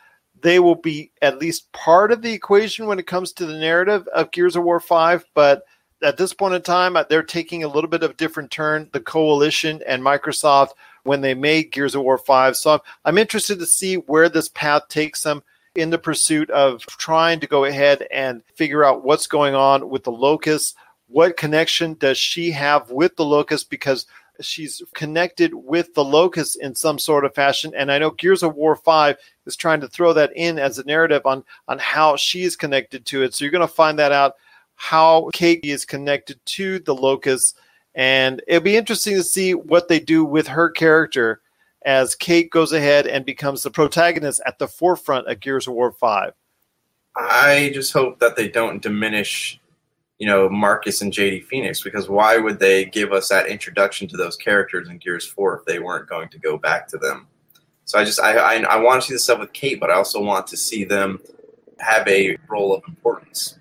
they 0.42 0.58
will 0.58 0.74
be 0.74 1.12
at 1.22 1.38
least 1.38 1.72
part 1.72 2.12
of 2.12 2.20
the 2.20 2.32
equation 2.32 2.86
when 2.86 2.98
it 2.98 3.06
comes 3.06 3.32
to 3.32 3.46
the 3.46 3.56
narrative 3.56 4.06
of 4.08 4.32
Gears 4.32 4.56
of 4.56 4.64
War 4.64 4.80
5, 4.80 5.24
but 5.34 5.64
at 6.02 6.16
this 6.16 6.34
point 6.34 6.54
in 6.54 6.62
time, 6.62 6.96
uh, 6.96 7.04
they're 7.08 7.22
taking 7.22 7.64
a 7.64 7.68
little 7.68 7.88
bit 7.88 8.02
of 8.02 8.16
different 8.16 8.50
turn, 8.50 8.90
the 8.92 9.00
coalition 9.00 9.80
and 9.86 10.02
Microsoft 10.02 10.70
when 11.04 11.20
they 11.20 11.34
made 11.34 11.72
Gears 11.72 11.94
of 11.94 12.02
War 12.02 12.18
5. 12.18 12.56
So 12.56 12.82
I'm 13.04 13.18
interested 13.18 13.58
to 13.58 13.66
see 13.66 13.96
where 13.96 14.28
this 14.28 14.48
path 14.48 14.88
takes 14.88 15.22
them 15.22 15.42
in 15.74 15.90
the 15.90 15.98
pursuit 15.98 16.50
of 16.50 16.80
trying 16.82 17.40
to 17.40 17.46
go 17.46 17.64
ahead 17.64 18.06
and 18.12 18.42
figure 18.54 18.84
out 18.84 19.04
what's 19.04 19.26
going 19.26 19.54
on 19.54 19.88
with 19.88 20.04
the 20.04 20.12
Locust, 20.12 20.76
what 21.08 21.36
connection 21.36 21.94
does 21.94 22.18
she 22.18 22.50
have 22.50 22.90
with 22.90 23.16
the 23.16 23.24
locust? 23.24 23.70
Because 23.70 24.06
she's 24.40 24.82
connected 24.94 25.54
with 25.54 25.94
the 25.94 26.04
locust 26.04 26.56
in 26.60 26.74
some 26.74 26.98
sort 26.98 27.24
of 27.24 27.34
fashion. 27.34 27.72
And 27.76 27.92
i 27.92 27.98
know 27.98 28.10
gears 28.10 28.42
of 28.42 28.56
war 28.56 28.74
5 28.74 29.16
is 29.46 29.54
trying 29.54 29.80
to 29.80 29.88
throw 29.88 30.12
that 30.12 30.32
in 30.34 30.58
as 30.58 30.78
a 30.78 30.84
narrative 30.84 31.22
on 31.24 31.44
on 31.68 31.78
how 31.78 32.16
she's 32.16 32.56
connected 32.56 33.06
to 33.06 33.22
it. 33.22 33.32
So 33.32 33.44
you're 33.44 33.52
going 33.52 33.66
to 33.66 33.72
find 33.72 33.98
that 33.98 34.12
out 34.12 34.34
how 34.74 35.30
kate 35.32 35.60
is 35.62 35.84
connected 35.84 36.44
to 36.46 36.80
the 36.80 36.94
locust 36.94 37.56
and 37.94 38.42
it'll 38.46 38.62
be 38.62 38.76
interesting 38.76 39.14
to 39.14 39.22
see 39.22 39.54
what 39.54 39.88
they 39.88 40.00
do 40.00 40.24
with 40.24 40.46
her 40.48 40.70
character 40.70 41.40
as 41.84 42.14
kate 42.14 42.50
goes 42.50 42.72
ahead 42.72 43.06
and 43.06 43.24
becomes 43.24 43.62
the 43.62 43.70
protagonist 43.70 44.40
at 44.46 44.58
the 44.58 44.68
forefront 44.68 45.28
of 45.28 45.40
gears 45.40 45.66
of 45.66 45.74
war 45.74 45.92
5 45.92 46.32
i 47.16 47.70
just 47.74 47.92
hope 47.92 48.18
that 48.18 48.36
they 48.36 48.48
don't 48.48 48.82
diminish 48.82 49.60
you 50.18 50.26
know 50.26 50.48
Marcus 50.48 51.02
and 51.02 51.12
JD 51.12 51.44
Phoenix 51.44 51.82
because 51.82 52.08
why 52.08 52.38
would 52.38 52.58
they 52.58 52.84
give 52.84 53.12
us 53.12 53.28
that 53.28 53.46
introduction 53.46 54.08
to 54.08 54.16
those 54.16 54.36
characters 54.36 54.88
in 54.88 54.98
Gears 54.98 55.26
Four 55.26 55.58
if 55.58 55.64
they 55.64 55.80
weren't 55.80 56.08
going 56.08 56.28
to 56.30 56.38
go 56.38 56.56
back 56.56 56.88
to 56.88 56.98
them? 56.98 57.26
So 57.84 57.98
I 57.98 58.04
just 58.04 58.20
I 58.20 58.36
I, 58.36 58.62
I 58.62 58.76
want 58.76 59.02
to 59.02 59.08
see 59.08 59.14
the 59.14 59.18
stuff 59.18 59.40
with 59.40 59.52
Kate, 59.52 59.80
but 59.80 59.90
I 59.90 59.94
also 59.94 60.22
want 60.22 60.46
to 60.48 60.56
see 60.56 60.84
them 60.84 61.20
have 61.78 62.06
a 62.08 62.36
role 62.48 62.74
of 62.74 62.82
importance. 62.88 63.58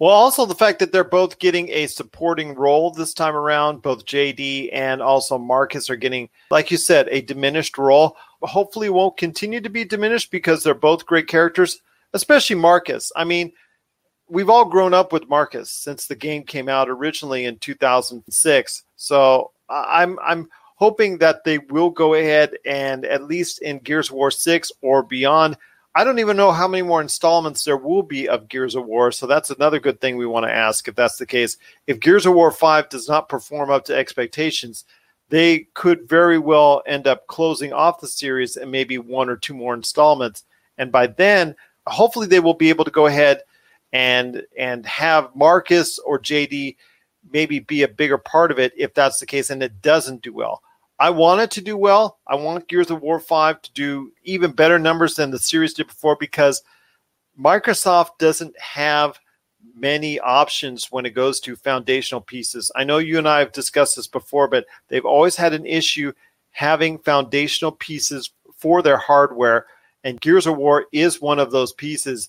Well, 0.00 0.10
also 0.10 0.44
the 0.44 0.56
fact 0.56 0.80
that 0.80 0.90
they're 0.90 1.04
both 1.04 1.38
getting 1.38 1.68
a 1.70 1.86
supporting 1.86 2.54
role 2.54 2.90
this 2.90 3.14
time 3.14 3.36
around, 3.36 3.80
both 3.80 4.04
JD 4.06 4.70
and 4.72 5.00
also 5.00 5.38
Marcus 5.38 5.88
are 5.88 5.96
getting, 5.96 6.28
like 6.50 6.70
you 6.70 6.76
said, 6.76 7.08
a 7.10 7.20
diminished 7.22 7.78
role. 7.78 8.16
Hopefully, 8.42 8.90
won't 8.90 9.16
continue 9.16 9.60
to 9.60 9.68
be 9.68 9.84
diminished 9.84 10.30
because 10.32 10.62
they're 10.62 10.74
both 10.74 11.06
great 11.06 11.28
characters, 11.28 11.80
especially 12.12 12.56
Marcus. 12.56 13.12
I 13.14 13.22
mean, 13.24 13.52
we've 14.28 14.50
all 14.50 14.64
grown 14.64 14.94
up 14.94 15.12
with 15.12 15.28
Marcus 15.28 15.70
since 15.70 16.06
the 16.06 16.16
game 16.16 16.42
came 16.42 16.68
out 16.68 16.88
originally 16.88 17.44
in 17.44 17.56
2006. 17.58 18.82
So 18.96 19.52
I'm 19.68 20.18
I'm 20.18 20.48
hoping 20.76 21.18
that 21.18 21.44
they 21.44 21.58
will 21.58 21.90
go 21.90 22.14
ahead 22.14 22.56
and 22.66 23.04
at 23.04 23.24
least 23.24 23.62
in 23.62 23.78
Gears 23.78 24.08
of 24.08 24.16
War 24.16 24.30
6 24.30 24.72
or 24.82 25.02
beyond. 25.02 25.56
I 25.94 26.02
don't 26.02 26.18
even 26.18 26.36
know 26.36 26.50
how 26.50 26.66
many 26.66 26.82
more 26.82 27.00
installments 27.00 27.64
there 27.64 27.76
will 27.76 28.02
be 28.02 28.28
of 28.28 28.48
Gears 28.48 28.74
of 28.74 28.84
War, 28.84 29.12
so 29.12 29.26
that's 29.26 29.50
another 29.50 29.78
good 29.78 30.00
thing 30.00 30.16
we 30.16 30.26
want 30.26 30.44
to 30.44 30.52
ask 30.52 30.88
if 30.88 30.94
that's 30.94 31.18
the 31.18 31.26
case. 31.26 31.56
If 31.86 32.00
Gears 32.00 32.26
of 32.26 32.34
War 32.34 32.50
5 32.50 32.88
does 32.88 33.08
not 33.08 33.28
perform 33.28 33.70
up 33.70 33.84
to 33.86 33.96
expectations, 33.96 34.84
they 35.28 35.68
could 35.74 36.08
very 36.08 36.38
well 36.38 36.82
end 36.86 37.06
up 37.06 37.26
closing 37.28 37.72
off 37.72 38.00
the 38.00 38.08
series 38.08 38.56
and 38.56 38.70
maybe 38.70 38.98
one 38.98 39.28
or 39.28 39.36
two 39.36 39.54
more 39.54 39.74
installments. 39.74 40.44
And 40.78 40.90
by 40.90 41.06
then, 41.06 41.54
hopefully 41.86 42.26
they 42.26 42.40
will 42.40 42.54
be 42.54 42.70
able 42.70 42.84
to 42.84 42.90
go 42.90 43.06
ahead– 43.06 43.42
and 43.94 44.42
and 44.58 44.84
have 44.84 45.34
Marcus 45.34 45.98
or 46.00 46.18
JD 46.18 46.76
maybe 47.32 47.60
be 47.60 47.84
a 47.84 47.88
bigger 47.88 48.18
part 48.18 48.50
of 48.50 48.58
it 48.58 48.72
if 48.76 48.92
that's 48.92 49.20
the 49.20 49.26
case 49.26 49.48
and 49.48 49.62
it 49.62 49.80
doesn't 49.80 50.20
do 50.20 50.34
well. 50.34 50.62
I 50.98 51.10
want 51.10 51.40
it 51.40 51.50
to 51.52 51.60
do 51.60 51.76
well. 51.76 52.18
I 52.26 52.36
want 52.36 52.68
Gears 52.68 52.90
of 52.90 53.02
War 53.02 53.18
5 53.18 53.62
to 53.62 53.72
do 53.72 54.12
even 54.22 54.52
better 54.52 54.78
numbers 54.78 55.16
than 55.16 55.30
the 55.30 55.38
series 55.38 55.74
did 55.74 55.88
before 55.88 56.16
because 56.18 56.62
Microsoft 57.38 58.18
doesn't 58.18 58.58
have 58.60 59.18
many 59.74 60.20
options 60.20 60.92
when 60.92 61.04
it 61.04 61.10
goes 61.10 61.40
to 61.40 61.56
foundational 61.56 62.20
pieces. 62.20 62.70
I 62.76 62.84
know 62.84 62.98
you 62.98 63.18
and 63.18 63.28
I 63.28 63.40
have 63.40 63.52
discussed 63.52 63.96
this 63.96 64.06
before, 64.06 64.46
but 64.46 64.66
they've 64.88 65.04
always 65.04 65.36
had 65.36 65.52
an 65.52 65.66
issue 65.66 66.12
having 66.50 66.98
foundational 66.98 67.72
pieces 67.72 68.30
for 68.56 68.82
their 68.82 68.96
hardware, 68.96 69.66
and 70.04 70.20
Gears 70.20 70.46
of 70.46 70.56
War 70.56 70.86
is 70.92 71.20
one 71.20 71.40
of 71.40 71.50
those 71.50 71.72
pieces. 71.72 72.28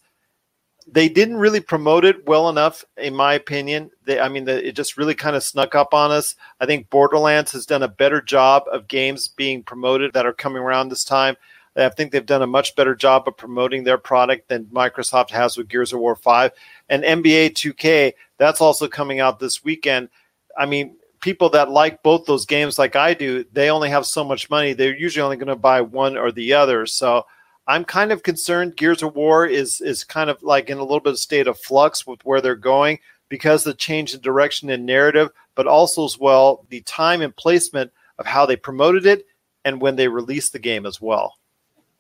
They 0.88 1.10
didn't 1.10 1.38
really 1.38 1.62
promote 1.62 2.06
it 2.06 2.28
well 2.28 2.50
enough, 2.50 2.86
in 2.98 3.16
my 3.16 3.34
opinion. 3.34 3.90
They, 4.06 4.20
I 4.20 4.30
mean, 4.30 4.46
the, 4.46 4.68
it 4.68 4.76
just 4.76 4.98
really 4.98 5.16
kind 5.16 5.36
of 5.36 5.44
snuck 5.44 5.74
up 5.74 5.94
on 5.94 6.12
us. 6.12 6.36
I 6.60 6.66
think 6.66 6.90
Borderlands 6.90 7.52
has 7.54 7.66
done 7.66 7.84
a 7.84 7.88
better 7.88 8.22
job 8.22 8.64
of 8.72 8.88
games 8.88 9.28
being 9.28 9.64
promoted 9.64 10.14
that 10.14 10.26
are 10.26 10.34
coming 10.34 10.62
around 10.62 10.90
this 10.90 11.04
time. 11.04 11.38
I 11.76 11.90
think 11.90 12.12
they've 12.12 12.26
done 12.26 12.42
a 12.42 12.48
much 12.48 12.76
better 12.76 12.96
job 12.96 13.28
of 13.28 13.36
promoting 13.36 13.84
their 13.84 13.98
product 13.98 14.48
than 14.48 14.66
Microsoft 14.66 15.32
has 15.32 15.58
with 15.58 15.68
Gears 15.68 15.92
of 15.92 16.00
War 16.00 16.16
5. 16.16 16.52
And 16.90 17.04
NBA 17.04 17.54
2K, 17.54 18.14
that's 18.38 18.62
also 18.62 18.88
coming 18.88 19.20
out 19.20 19.40
this 19.40 19.64
weekend. 19.64 20.10
I 20.58 20.66
mean, 20.66 20.96
people 21.20 21.50
that 21.50 21.72
like 21.72 22.02
both 22.04 22.26
those 22.26 22.46
games 22.46 22.80
like 22.80 22.96
I 22.96 23.14
do, 23.14 23.44
they 23.52 23.70
only 23.70 23.90
have 23.90 24.06
so 24.06 24.24
much 24.24 24.50
money. 24.50 24.74
They're 24.74 24.96
usually 24.96 25.24
only 25.24 25.38
going 25.38 25.48
to 25.48 25.56
buy 25.56 25.82
one 25.82 26.18
or 26.18 26.32
the 26.32 26.54
other. 26.54 26.86
So 26.86 27.26
I'm 27.68 27.84
kind 27.84 28.12
of 28.12 28.24
concerned 28.24 28.78
Gears 28.78 29.02
of 29.02 29.16
War 29.16 29.46
is 29.46 29.82
is 29.82 30.04
kind 30.04 30.30
of 30.30 30.42
like 30.44 30.70
in 30.70 30.78
a 30.78 30.84
little 30.84 31.00
bit 31.00 31.14
of 31.14 31.20
state 31.20 31.48
of 31.48 31.60
flux 31.60 32.06
with 32.06 32.24
where 32.24 32.42
they're 32.42 32.56
going 32.56 33.00
because 33.30 33.64
the 33.64 33.74
change 33.74 34.14
in 34.14 34.22
direction 34.22 34.70
and 34.70 34.86
narrative, 34.86 35.30
but 35.56 35.68
also 35.68 36.06
as 36.06 36.20
well 36.20 36.66
the 36.70 36.82
time 36.82 37.22
and 37.22 37.36
placement 37.36 37.92
of 38.20 38.26
how 38.26 38.46
they 38.46 38.56
promoted 38.56 39.06
it 39.06 39.26
and 39.64 39.82
when 39.82 39.96
they 39.96 40.08
released 40.08 40.54
the 40.54 40.60
game 40.60 40.86
as 40.86 41.02
well. 41.02 41.36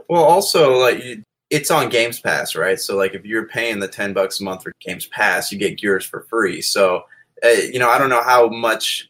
Well, 0.07 0.23
also 0.23 0.77
like 0.77 1.03
it's 1.49 1.71
on 1.71 1.89
Games 1.89 2.19
Pass, 2.19 2.55
right? 2.55 2.79
So 2.79 2.95
like 2.95 3.13
if 3.13 3.25
you're 3.25 3.47
paying 3.47 3.79
the 3.79 3.87
ten 3.87 4.13
bucks 4.13 4.39
a 4.39 4.43
month 4.43 4.63
for 4.63 4.73
Games 4.81 5.07
Pass, 5.07 5.51
you 5.51 5.57
get 5.57 5.79
Gears 5.79 6.05
for 6.05 6.21
free. 6.29 6.61
So 6.61 7.03
uh, 7.43 7.49
you 7.49 7.79
know 7.79 7.89
I 7.89 7.97
don't 7.97 8.09
know 8.09 8.23
how 8.23 8.47
much 8.47 9.09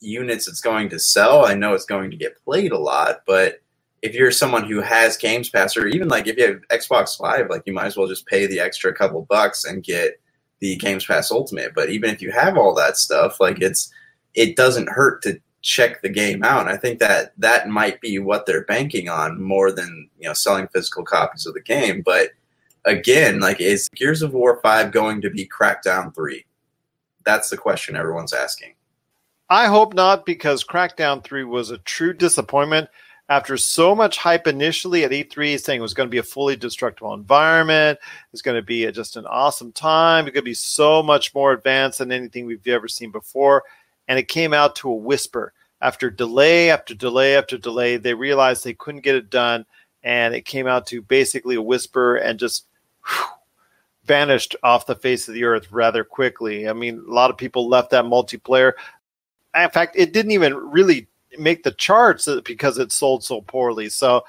units 0.00 0.48
it's 0.48 0.60
going 0.60 0.88
to 0.90 0.98
sell. 0.98 1.46
I 1.46 1.54
know 1.54 1.72
it's 1.74 1.86
going 1.86 2.10
to 2.10 2.16
get 2.16 2.42
played 2.44 2.72
a 2.72 2.78
lot, 2.78 3.22
but 3.26 3.60
if 4.04 4.14
you're 4.14 4.30
someone 4.30 4.64
who 4.64 4.82
has 4.82 5.16
Games 5.16 5.48
Pass, 5.48 5.78
or 5.78 5.86
even 5.86 6.08
like 6.08 6.26
if 6.26 6.36
you 6.36 6.46
have 6.46 6.68
Xbox 6.68 7.18
Live, 7.18 7.48
like 7.48 7.62
you 7.64 7.72
might 7.72 7.86
as 7.86 7.96
well 7.96 8.06
just 8.06 8.26
pay 8.26 8.46
the 8.46 8.60
extra 8.60 8.94
couple 8.94 9.22
bucks 9.30 9.64
and 9.64 9.82
get 9.82 10.20
the 10.60 10.76
Games 10.76 11.06
Pass 11.06 11.30
Ultimate. 11.30 11.74
But 11.74 11.88
even 11.88 12.10
if 12.10 12.20
you 12.20 12.30
have 12.30 12.58
all 12.58 12.74
that 12.74 12.98
stuff, 12.98 13.40
like 13.40 13.62
it's 13.62 13.90
it 14.34 14.56
doesn't 14.56 14.90
hurt 14.90 15.22
to 15.22 15.40
check 15.62 16.02
the 16.02 16.10
game 16.10 16.44
out. 16.44 16.68
I 16.68 16.76
think 16.76 16.98
that 16.98 17.32
that 17.38 17.68
might 17.68 17.98
be 18.02 18.18
what 18.18 18.44
they're 18.44 18.66
banking 18.66 19.08
on 19.08 19.42
more 19.42 19.72
than 19.72 20.10
you 20.18 20.28
know 20.28 20.34
selling 20.34 20.68
physical 20.68 21.02
copies 21.02 21.46
of 21.46 21.54
the 21.54 21.62
game. 21.62 22.02
But 22.04 22.32
again, 22.84 23.40
like 23.40 23.58
is 23.58 23.88
Gears 23.88 24.20
of 24.20 24.34
War 24.34 24.60
five 24.62 24.92
going 24.92 25.22
to 25.22 25.30
be 25.30 25.48
Crackdown 25.48 26.14
three? 26.14 26.44
That's 27.24 27.48
the 27.48 27.56
question 27.56 27.96
everyone's 27.96 28.34
asking. 28.34 28.74
I 29.48 29.66
hope 29.66 29.94
not, 29.94 30.26
because 30.26 30.62
Crackdown 30.62 31.24
three 31.24 31.44
was 31.44 31.70
a 31.70 31.78
true 31.78 32.12
disappointment. 32.12 32.90
After 33.28 33.56
so 33.56 33.94
much 33.94 34.18
hype 34.18 34.46
initially 34.46 35.04
at 35.04 35.10
E3, 35.10 35.58
saying 35.58 35.78
it 35.78 35.82
was 35.82 35.94
going 35.94 36.08
to 36.08 36.10
be 36.10 36.18
a 36.18 36.22
fully 36.22 36.56
destructible 36.56 37.14
environment, 37.14 37.98
it's 38.32 38.42
going 38.42 38.56
to 38.56 38.62
be 38.62 38.84
a, 38.84 38.92
just 38.92 39.16
an 39.16 39.24
awesome 39.26 39.72
time. 39.72 40.26
It's 40.26 40.34
going 40.34 40.42
to 40.44 40.50
be 40.50 40.54
so 40.54 41.02
much 41.02 41.34
more 41.34 41.52
advanced 41.52 42.00
than 42.00 42.12
anything 42.12 42.44
we've 42.44 42.66
ever 42.68 42.86
seen 42.86 43.10
before 43.10 43.64
and 44.08 44.18
it 44.18 44.28
came 44.28 44.52
out 44.52 44.76
to 44.76 44.90
a 44.90 44.94
whisper. 44.94 45.52
After 45.80 46.10
delay 46.10 46.70
after 46.70 46.94
delay 46.94 47.36
after 47.36 47.58
delay, 47.58 47.96
they 47.96 48.14
realized 48.14 48.64
they 48.64 48.74
couldn't 48.74 49.02
get 49.02 49.16
it 49.16 49.30
done, 49.30 49.66
and 50.02 50.34
it 50.34 50.44
came 50.44 50.66
out 50.66 50.86
to 50.88 51.02
basically 51.02 51.56
a 51.56 51.62
whisper 51.62 52.16
and 52.16 52.38
just 52.38 52.66
whew, 53.06 53.26
vanished 54.04 54.56
off 54.62 54.86
the 54.86 54.94
face 54.94 55.28
of 55.28 55.34
the 55.34 55.44
earth 55.44 55.70
rather 55.70 56.04
quickly. 56.04 56.68
I 56.68 56.72
mean, 56.72 57.04
a 57.06 57.12
lot 57.12 57.30
of 57.30 57.36
people 57.36 57.68
left 57.68 57.90
that 57.90 58.04
multiplayer. 58.04 58.72
In 59.54 59.70
fact, 59.70 59.96
it 59.96 60.12
didn't 60.12 60.32
even 60.32 60.54
really 60.54 61.08
make 61.38 61.62
the 61.62 61.72
charts 61.72 62.28
because 62.44 62.78
it 62.78 62.92
sold 62.92 63.24
so 63.24 63.40
poorly. 63.40 63.88
So 63.88 64.24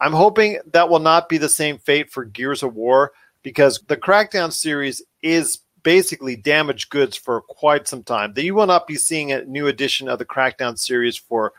I'm 0.00 0.12
hoping 0.12 0.58
that 0.72 0.88
will 0.88 0.98
not 0.98 1.28
be 1.28 1.38
the 1.38 1.48
same 1.48 1.78
fate 1.78 2.10
for 2.10 2.24
Gears 2.24 2.62
of 2.62 2.74
War 2.74 3.12
because 3.42 3.80
the 3.86 3.96
Crackdown 3.96 4.52
series 4.52 5.02
is 5.22 5.60
basically 5.82 6.34
damaged 6.34 6.90
goods 6.90 7.16
for 7.16 7.42
quite 7.42 7.86
some 7.86 8.02
time. 8.02 8.32
That 8.34 8.44
you 8.44 8.54
will 8.54 8.66
not 8.66 8.86
be 8.86 8.96
seeing 8.96 9.32
a 9.32 9.44
new 9.44 9.68
edition 9.68 10.08
of 10.08 10.18
the 10.18 10.24
Crackdown 10.24 10.78
series 10.78 11.16
for 11.16 11.52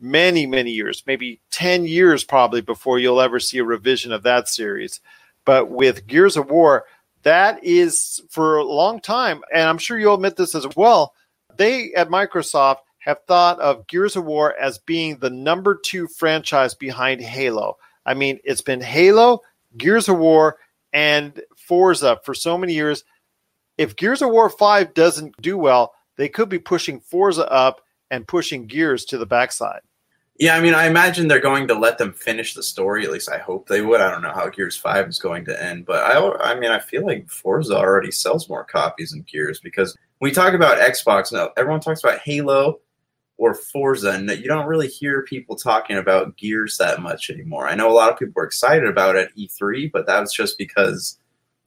many, 0.00 0.46
many 0.46 0.70
years, 0.70 1.02
maybe 1.06 1.40
10 1.50 1.86
years 1.86 2.24
probably 2.24 2.60
before 2.60 2.98
you'll 2.98 3.20
ever 3.20 3.40
see 3.40 3.58
a 3.58 3.64
revision 3.64 4.12
of 4.12 4.22
that 4.22 4.48
series. 4.48 5.00
But 5.44 5.70
with 5.70 6.06
Gears 6.06 6.36
of 6.36 6.50
War, 6.50 6.84
that 7.22 7.62
is 7.64 8.22
for 8.28 8.58
a 8.58 8.64
long 8.64 9.00
time, 9.00 9.42
and 9.52 9.68
I'm 9.68 9.78
sure 9.78 9.98
you'll 9.98 10.14
admit 10.14 10.36
this 10.36 10.54
as 10.54 10.66
well. 10.76 11.14
They 11.56 11.92
at 11.94 12.08
Microsoft 12.08 12.78
have 13.04 13.18
thought 13.26 13.60
of 13.60 13.86
Gears 13.86 14.16
of 14.16 14.24
War 14.24 14.54
as 14.58 14.78
being 14.78 15.18
the 15.18 15.30
number 15.30 15.74
two 15.74 16.08
franchise 16.08 16.74
behind 16.74 17.20
Halo. 17.20 17.76
I 18.06 18.14
mean, 18.14 18.38
it's 18.44 18.62
been 18.62 18.80
Halo, 18.80 19.40
Gears 19.76 20.08
of 20.08 20.18
War, 20.18 20.58
and 20.92 21.40
Forza 21.56 22.20
for 22.24 22.34
so 22.34 22.56
many 22.56 22.72
years 22.74 23.04
if 23.78 23.96
Gears 23.96 24.22
of 24.22 24.30
War 24.30 24.48
5 24.48 24.94
doesn't 24.94 25.40
do 25.40 25.58
well, 25.58 25.94
they 26.16 26.28
could 26.28 26.48
be 26.48 26.58
pushing 26.58 27.00
Forza 27.00 27.50
up 27.50 27.80
and 28.10 28.26
pushing 28.26 28.66
Gears 28.66 29.04
to 29.06 29.18
the 29.18 29.26
backside. 29.26 29.80
Yeah, 30.38 30.56
I 30.56 30.60
mean, 30.60 30.74
I 30.74 30.86
imagine 30.86 31.28
they're 31.28 31.40
going 31.40 31.68
to 31.68 31.74
let 31.74 31.98
them 31.98 32.12
finish 32.12 32.54
the 32.54 32.62
story. 32.62 33.04
At 33.04 33.12
least 33.12 33.30
I 33.30 33.38
hope 33.38 33.68
they 33.68 33.82
would. 33.82 34.00
I 34.00 34.10
don't 34.10 34.22
know 34.22 34.32
how 34.32 34.48
Gears 34.48 34.76
Five 34.76 35.08
is 35.08 35.18
going 35.18 35.44
to 35.44 35.62
end, 35.62 35.86
but 35.86 36.02
I, 36.02 36.52
I 36.52 36.58
mean, 36.58 36.72
I 36.72 36.80
feel 36.80 37.06
like 37.06 37.30
Forza 37.30 37.76
already 37.76 38.10
sells 38.10 38.48
more 38.48 38.64
copies 38.64 39.12
than 39.12 39.22
Gears 39.22 39.60
because 39.60 39.96
we 40.20 40.32
talk 40.32 40.54
about 40.54 40.78
Xbox 40.78 41.32
now, 41.32 41.50
everyone 41.56 41.80
talks 41.80 42.02
about 42.02 42.18
Halo 42.18 42.80
or 43.36 43.54
Forza, 43.54 44.10
and 44.10 44.30
you 44.30 44.46
don't 44.46 44.66
really 44.66 44.88
hear 44.88 45.22
people 45.22 45.56
talking 45.56 45.96
about 45.96 46.36
Gears 46.36 46.76
that 46.78 47.02
much 47.02 47.30
anymore. 47.30 47.68
I 47.68 47.74
know 47.74 47.90
a 47.90 47.92
lot 47.92 48.12
of 48.12 48.18
people 48.18 48.34
were 48.36 48.44
excited 48.44 48.86
about 48.86 49.16
it 49.16 49.28
at 49.28 49.36
E3, 49.36 49.90
but 49.92 50.06
that 50.06 50.20
was 50.20 50.32
just 50.32 50.56
because 50.56 51.18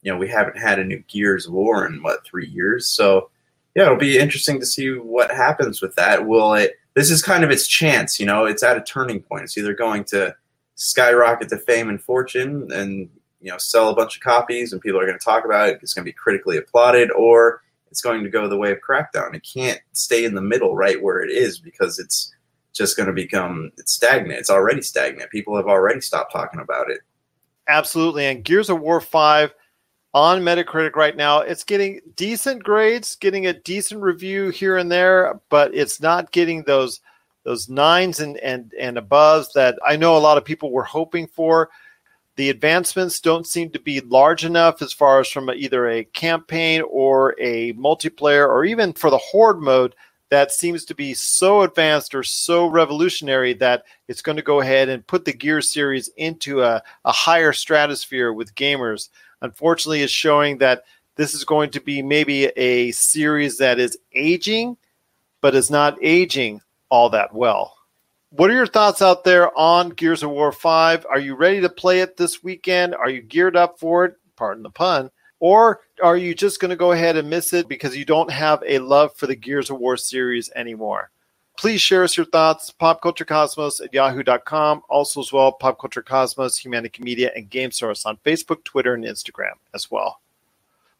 you 0.02 0.10
know 0.10 0.18
we 0.18 0.28
haven't 0.28 0.58
had 0.58 0.78
a 0.78 0.84
new 0.84 1.02
Gears 1.08 1.48
War 1.48 1.86
in 1.86 2.02
what 2.02 2.24
three 2.24 2.48
years. 2.48 2.86
So 2.86 3.30
yeah, 3.74 3.84
it'll 3.84 3.96
be 3.96 4.18
interesting 4.18 4.58
to 4.60 4.66
see 4.66 4.90
what 4.90 5.30
happens 5.30 5.82
with 5.82 5.94
that. 5.96 6.26
Will 6.26 6.54
it? 6.54 6.76
This 6.94 7.10
is 7.10 7.22
kind 7.22 7.44
of 7.44 7.50
its 7.50 7.68
chance. 7.68 8.18
You 8.18 8.26
know, 8.26 8.44
it's 8.44 8.62
at 8.62 8.76
a 8.76 8.82
turning 8.82 9.20
point. 9.20 9.44
It's 9.44 9.58
either 9.58 9.74
going 9.74 10.04
to 10.04 10.34
skyrocket 10.74 11.48
to 11.50 11.58
fame 11.58 11.88
and 11.88 12.02
fortune, 12.02 12.72
and 12.72 13.10
you 13.40 13.50
know, 13.50 13.58
sell 13.58 13.90
a 13.90 13.94
bunch 13.94 14.16
of 14.16 14.22
copies, 14.22 14.72
and 14.72 14.80
people 14.80 14.98
are 14.98 15.06
going 15.06 15.18
to 15.18 15.24
talk 15.24 15.44
about 15.44 15.68
it. 15.68 15.78
It's 15.82 15.92
going 15.92 16.04
to 16.04 16.08
be 16.08 16.14
critically 16.14 16.56
applauded, 16.56 17.10
or 17.12 17.62
it's 17.90 18.00
going 18.00 18.24
to 18.24 18.30
go 18.30 18.48
the 18.48 18.56
way 18.56 18.72
of 18.72 18.78
Crackdown. 18.86 19.34
It 19.34 19.46
can't 19.50 19.80
stay 19.92 20.24
in 20.24 20.34
the 20.34 20.42
middle, 20.42 20.74
right 20.74 21.02
where 21.02 21.22
it 21.22 21.30
is, 21.30 21.58
because 21.58 21.98
it's 21.98 22.32
just 22.72 22.96
going 22.96 23.08
to 23.08 23.12
become 23.12 23.72
it's 23.76 23.92
stagnant. 23.92 24.38
It's 24.38 24.50
already 24.50 24.82
stagnant. 24.82 25.30
People 25.30 25.56
have 25.56 25.66
already 25.66 26.00
stopped 26.00 26.32
talking 26.32 26.60
about 26.60 26.90
it. 26.90 27.00
Absolutely, 27.66 28.26
and 28.26 28.44
Gears 28.44 28.70
of 28.70 28.80
War 28.80 29.00
Five 29.00 29.54
on 30.14 30.40
Metacritic 30.40 30.96
right 30.96 31.16
now. 31.16 31.40
It's 31.40 31.64
getting 31.64 32.00
decent 32.16 32.62
grades, 32.62 33.16
getting 33.16 33.46
a 33.46 33.52
decent 33.52 34.00
review 34.00 34.50
here 34.50 34.78
and 34.78 34.90
there, 34.90 35.40
but 35.50 35.74
it's 35.74 36.00
not 36.00 36.32
getting 36.32 36.62
those 36.62 37.00
those 37.44 37.68
nines 37.68 38.20
and 38.20 38.36
and 38.38 38.72
and 38.78 38.96
aboves 38.96 39.52
that 39.54 39.78
I 39.86 39.96
know 39.96 40.16
a 40.16 40.18
lot 40.18 40.38
of 40.38 40.44
people 40.44 40.70
were 40.70 40.84
hoping 40.84 41.26
for. 41.26 41.70
The 42.38 42.50
advancements 42.50 43.18
don't 43.18 43.48
seem 43.48 43.70
to 43.70 43.80
be 43.80 44.00
large 44.00 44.44
enough 44.44 44.80
as 44.80 44.92
far 44.92 45.18
as 45.18 45.26
from 45.26 45.50
either 45.50 45.88
a 45.88 46.04
campaign 46.04 46.82
or 46.88 47.34
a 47.36 47.72
multiplayer 47.72 48.48
or 48.48 48.64
even 48.64 48.92
for 48.92 49.10
the 49.10 49.18
horde 49.18 49.58
mode 49.58 49.96
that 50.28 50.52
seems 50.52 50.84
to 50.84 50.94
be 50.94 51.14
so 51.14 51.62
advanced 51.62 52.14
or 52.14 52.22
so 52.22 52.68
revolutionary 52.68 53.54
that 53.54 53.82
it's 54.06 54.22
going 54.22 54.36
to 54.36 54.42
go 54.42 54.60
ahead 54.60 54.88
and 54.88 55.04
put 55.08 55.24
the 55.24 55.32
Gear 55.32 55.60
series 55.60 56.10
into 56.16 56.62
a, 56.62 56.80
a 57.04 57.10
higher 57.10 57.52
stratosphere 57.52 58.32
with 58.32 58.54
gamers 58.54 59.08
unfortunately 59.42 60.02
is 60.02 60.10
showing 60.12 60.58
that 60.58 60.84
this 61.16 61.34
is 61.34 61.42
going 61.42 61.70
to 61.70 61.80
be 61.80 62.02
maybe 62.02 62.44
a 62.56 62.92
series 62.92 63.58
that 63.58 63.80
is 63.80 63.98
aging, 64.14 64.76
but 65.40 65.56
is 65.56 65.72
not 65.72 65.98
aging 66.00 66.60
all 66.88 67.10
that 67.10 67.34
well. 67.34 67.77
What 68.30 68.50
are 68.50 68.54
your 68.54 68.66
thoughts 68.66 69.00
out 69.00 69.24
there 69.24 69.56
on 69.56 69.88
Gears 69.88 70.22
of 70.22 70.30
War 70.30 70.52
5? 70.52 71.06
Are 71.08 71.18
you 71.18 71.34
ready 71.34 71.62
to 71.62 71.68
play 71.70 72.00
it 72.00 72.18
this 72.18 72.42
weekend? 72.42 72.94
Are 72.94 73.08
you 73.08 73.22
geared 73.22 73.56
up 73.56 73.78
for 73.78 74.04
it? 74.04 74.16
Pardon 74.36 74.62
the 74.62 74.70
pun. 74.70 75.10
Or 75.40 75.80
are 76.02 76.16
you 76.16 76.34
just 76.34 76.60
going 76.60 76.68
to 76.68 76.76
go 76.76 76.92
ahead 76.92 77.16
and 77.16 77.30
miss 77.30 77.54
it 77.54 77.68
because 77.68 77.96
you 77.96 78.04
don't 78.04 78.30
have 78.30 78.62
a 78.66 78.80
love 78.80 79.16
for 79.16 79.26
the 79.26 79.36
Gears 79.36 79.70
of 79.70 79.78
War 79.78 79.96
series 79.96 80.50
anymore? 80.54 81.10
Please 81.56 81.80
share 81.80 82.04
us 82.04 82.18
your 82.18 82.26
thoughts. 82.26 82.72
PopCultureCosmos 82.78 83.82
at 83.82 83.94
yahoo.com. 83.94 84.82
Also, 84.90 85.20
as 85.20 85.32
well, 85.32 85.52
Pop 85.52 85.80
Culture 85.80 86.02
Cosmos, 86.02 86.58
Humanity 86.58 87.02
Media, 87.02 87.32
and 87.34 87.48
Game 87.48 87.70
Source 87.70 88.04
on 88.04 88.18
Facebook, 88.18 88.62
Twitter, 88.62 88.92
and 88.92 89.04
Instagram 89.04 89.54
as 89.74 89.90
well. 89.90 90.20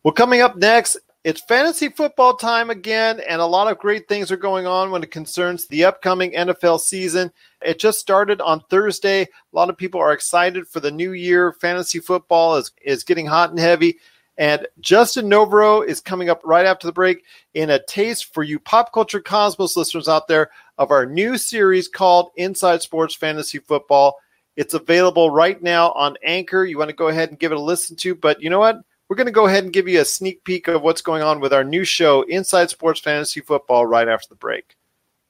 Well, 0.03 0.15
coming 0.15 0.41
up 0.41 0.57
next 0.57 0.97
It's 1.29 1.43
fantasy 1.43 1.91
football 1.91 2.37
time 2.37 2.71
again, 2.71 3.21
and 3.29 3.43
a 3.43 3.45
lot 3.45 3.71
of 3.71 3.79
great 3.79 4.09
things 4.09 4.33
are 4.33 4.37
going 4.39 4.67
on 4.67 4.91
when 4.91 5.03
it 5.03 5.11
concerns 5.11 5.67
the 5.67 5.85
upcoming 5.85 6.33
NFL 6.33 6.81
season. 6.81 7.31
It 7.61 7.79
just 7.79 8.01
started 8.01 8.41
on 8.41 8.63
Thursday. 8.71 9.25
A 9.25 9.29
lot 9.53 9.69
of 9.69 9.77
people 9.77 10.01
are 10.01 10.15
excited 10.15 10.67
for 10.67 10.81
the 10.81 10.91
new 10.91 11.13
year. 11.13 11.53
Fantasy 11.53 11.99
football 11.99 12.57
is, 12.57 12.73
is 12.81 13.05
getting 13.05 13.27
hot 13.27 13.51
and 13.51 13.59
heavy. 13.59 13.99
And 14.39 14.67
Justin 14.81 15.29
Novaro 15.29 15.87
is 15.87 16.01
coming 16.01 16.31
up 16.31 16.41
right 16.45 16.65
after 16.65 16.87
the 16.87 16.95
break 16.95 17.25
in 17.53 17.69
a 17.69 17.85
taste 17.85 18.33
for 18.33 18.43
you 18.43 18.59
pop 18.59 18.95
culture 18.95 19.21
cosmos 19.21 19.77
listeners 19.77 20.09
out 20.09 20.29
there 20.29 20.51
of 20.79 20.91
our 20.91 21.05
new 21.05 21.37
series 21.37 21.89
called 21.89 22.31
Inside 22.37 22.81
Sports 22.81 23.15
Fantasy 23.15 23.59
Football. 23.59 24.17
It's 24.57 24.73
available 24.73 25.29
right 25.29 25.63
now 25.63 25.93
on 25.93 26.17
Anchor. 26.25 26.65
You 26.65 26.79
want 26.79 26.89
to 26.89 26.97
go 26.97 27.09
ahead 27.09 27.29
and 27.29 27.39
give 27.39 27.53
it 27.53 27.59
a 27.59 27.61
listen 27.61 27.97
to. 27.97 28.15
But 28.15 28.43
you 28.43 28.49
know 28.49 28.61
what? 28.61 28.79
We're 29.09 29.17
going 29.17 29.27
to 29.27 29.33
go 29.33 29.47
ahead 29.47 29.65
and 29.65 29.73
give 29.73 29.89
you 29.89 30.03
a 30.03 30.05
sneak 30.05 30.45
peek 30.45 30.69
of 30.69 30.83
what's 30.83 31.01
going 31.01 31.23
on 31.23 31.41
with 31.41 31.55
our 31.55 31.65
new 31.65 31.83
show, 31.83 32.23
Inside 32.23 32.69
Sports 32.69 33.01
Fantasy 33.01 33.41
Football, 33.41 33.87
right 33.87 34.07
after 34.07 34.29
the 34.29 34.35
break. 34.35 34.77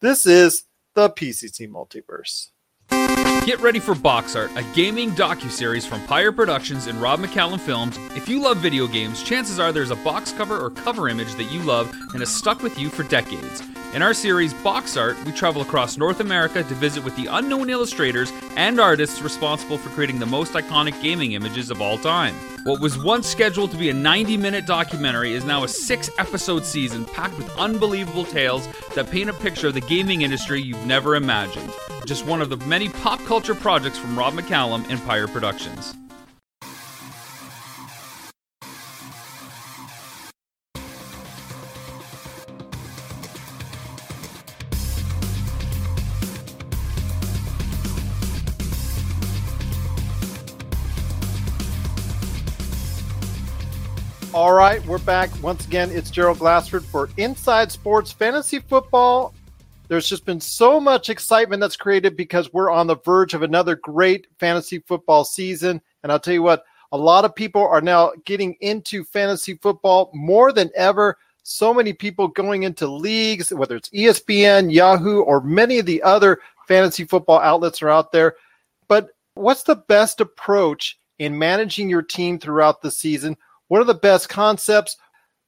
This 0.00 0.26
is 0.26 0.64
the 0.94 1.10
PCC 1.10 1.68
Multiverse. 1.68 2.48
Get 3.46 3.60
ready 3.60 3.78
for 3.78 3.94
Box 3.94 4.34
Art, 4.34 4.50
a 4.56 4.64
gaming 4.74 5.12
docu-series 5.12 5.86
from 5.86 6.04
Pyre 6.08 6.32
Productions 6.32 6.88
and 6.88 7.00
Rob 7.00 7.20
McCallum 7.20 7.60
Films. 7.60 7.96
If 8.16 8.28
you 8.28 8.42
love 8.42 8.56
video 8.56 8.88
games, 8.88 9.22
chances 9.22 9.60
are 9.60 9.70
there's 9.70 9.92
a 9.92 9.96
box 9.96 10.32
cover 10.32 10.58
or 10.58 10.70
cover 10.70 11.08
image 11.08 11.32
that 11.36 11.52
you 11.52 11.62
love 11.62 11.88
and 12.10 12.18
has 12.18 12.34
stuck 12.34 12.62
with 12.62 12.76
you 12.80 12.88
for 12.88 13.04
decades. 13.04 13.62
In 13.94 14.02
our 14.02 14.12
series 14.12 14.52
Box 14.52 14.98
Art, 14.98 15.16
we 15.24 15.32
travel 15.32 15.62
across 15.62 15.96
North 15.96 16.20
America 16.20 16.62
to 16.62 16.74
visit 16.74 17.02
with 17.02 17.16
the 17.16 17.24
unknown 17.24 17.70
illustrators 17.70 18.30
and 18.54 18.78
artists 18.78 19.22
responsible 19.22 19.78
for 19.78 19.88
creating 19.88 20.18
the 20.18 20.26
most 20.26 20.52
iconic 20.52 21.00
gaming 21.02 21.32
images 21.32 21.70
of 21.70 21.80
all 21.80 21.96
time. 21.96 22.34
What 22.64 22.82
was 22.82 23.02
once 23.02 23.26
scheduled 23.26 23.70
to 23.70 23.78
be 23.78 23.88
a 23.88 23.94
90 23.94 24.36
minute 24.36 24.66
documentary 24.66 25.32
is 25.32 25.46
now 25.46 25.64
a 25.64 25.68
six 25.68 26.10
episode 26.18 26.66
season 26.66 27.06
packed 27.06 27.38
with 27.38 27.50
unbelievable 27.56 28.26
tales 28.26 28.68
that 28.94 29.10
paint 29.10 29.30
a 29.30 29.32
picture 29.32 29.68
of 29.68 29.74
the 29.74 29.80
gaming 29.80 30.20
industry 30.20 30.60
you've 30.60 30.84
never 30.84 31.16
imagined. 31.16 31.72
Just 32.04 32.26
one 32.26 32.42
of 32.42 32.50
the 32.50 32.58
many 32.66 32.90
pop 32.90 33.24
culture 33.24 33.54
projects 33.54 33.96
from 33.96 34.18
Rob 34.18 34.34
McCallum 34.34 34.86
and 34.90 35.02
Pyre 35.06 35.28
Productions. 35.28 35.94
All 54.38 54.52
right, 54.52 54.86
we're 54.86 54.98
back. 54.98 55.30
Once 55.42 55.66
again, 55.66 55.90
it's 55.90 56.12
Gerald 56.12 56.38
Glassford 56.38 56.84
for 56.84 57.10
Inside 57.16 57.72
Sports 57.72 58.12
Fantasy 58.12 58.60
Football. 58.60 59.34
There's 59.88 60.08
just 60.08 60.24
been 60.24 60.40
so 60.40 60.78
much 60.78 61.10
excitement 61.10 61.58
that's 61.58 61.74
created 61.74 62.16
because 62.16 62.52
we're 62.52 62.70
on 62.70 62.86
the 62.86 62.98
verge 62.98 63.34
of 63.34 63.42
another 63.42 63.74
great 63.74 64.28
fantasy 64.38 64.78
football 64.78 65.24
season. 65.24 65.82
And 66.04 66.12
I'll 66.12 66.20
tell 66.20 66.34
you 66.34 66.44
what, 66.44 66.62
a 66.92 66.96
lot 66.96 67.24
of 67.24 67.34
people 67.34 67.66
are 67.66 67.80
now 67.80 68.12
getting 68.26 68.54
into 68.60 69.02
fantasy 69.02 69.54
football 69.54 70.08
more 70.14 70.52
than 70.52 70.70
ever. 70.76 71.16
So 71.42 71.74
many 71.74 71.92
people 71.92 72.28
going 72.28 72.62
into 72.62 72.86
leagues, 72.86 73.52
whether 73.52 73.74
it's 73.74 73.90
ESPN, 73.90 74.72
Yahoo, 74.72 75.22
or 75.22 75.40
many 75.40 75.80
of 75.80 75.86
the 75.86 76.00
other 76.04 76.38
fantasy 76.68 77.02
football 77.02 77.40
outlets 77.40 77.82
are 77.82 77.90
out 77.90 78.12
there. 78.12 78.36
But 78.86 79.08
what's 79.34 79.64
the 79.64 79.82
best 79.88 80.20
approach 80.20 80.96
in 81.18 81.36
managing 81.36 81.90
your 81.90 82.02
team 82.02 82.38
throughout 82.38 82.82
the 82.82 82.92
season? 82.92 83.36
What 83.68 83.80
are 83.80 83.84
the 83.84 83.94
best 83.94 84.28
concepts? 84.28 84.96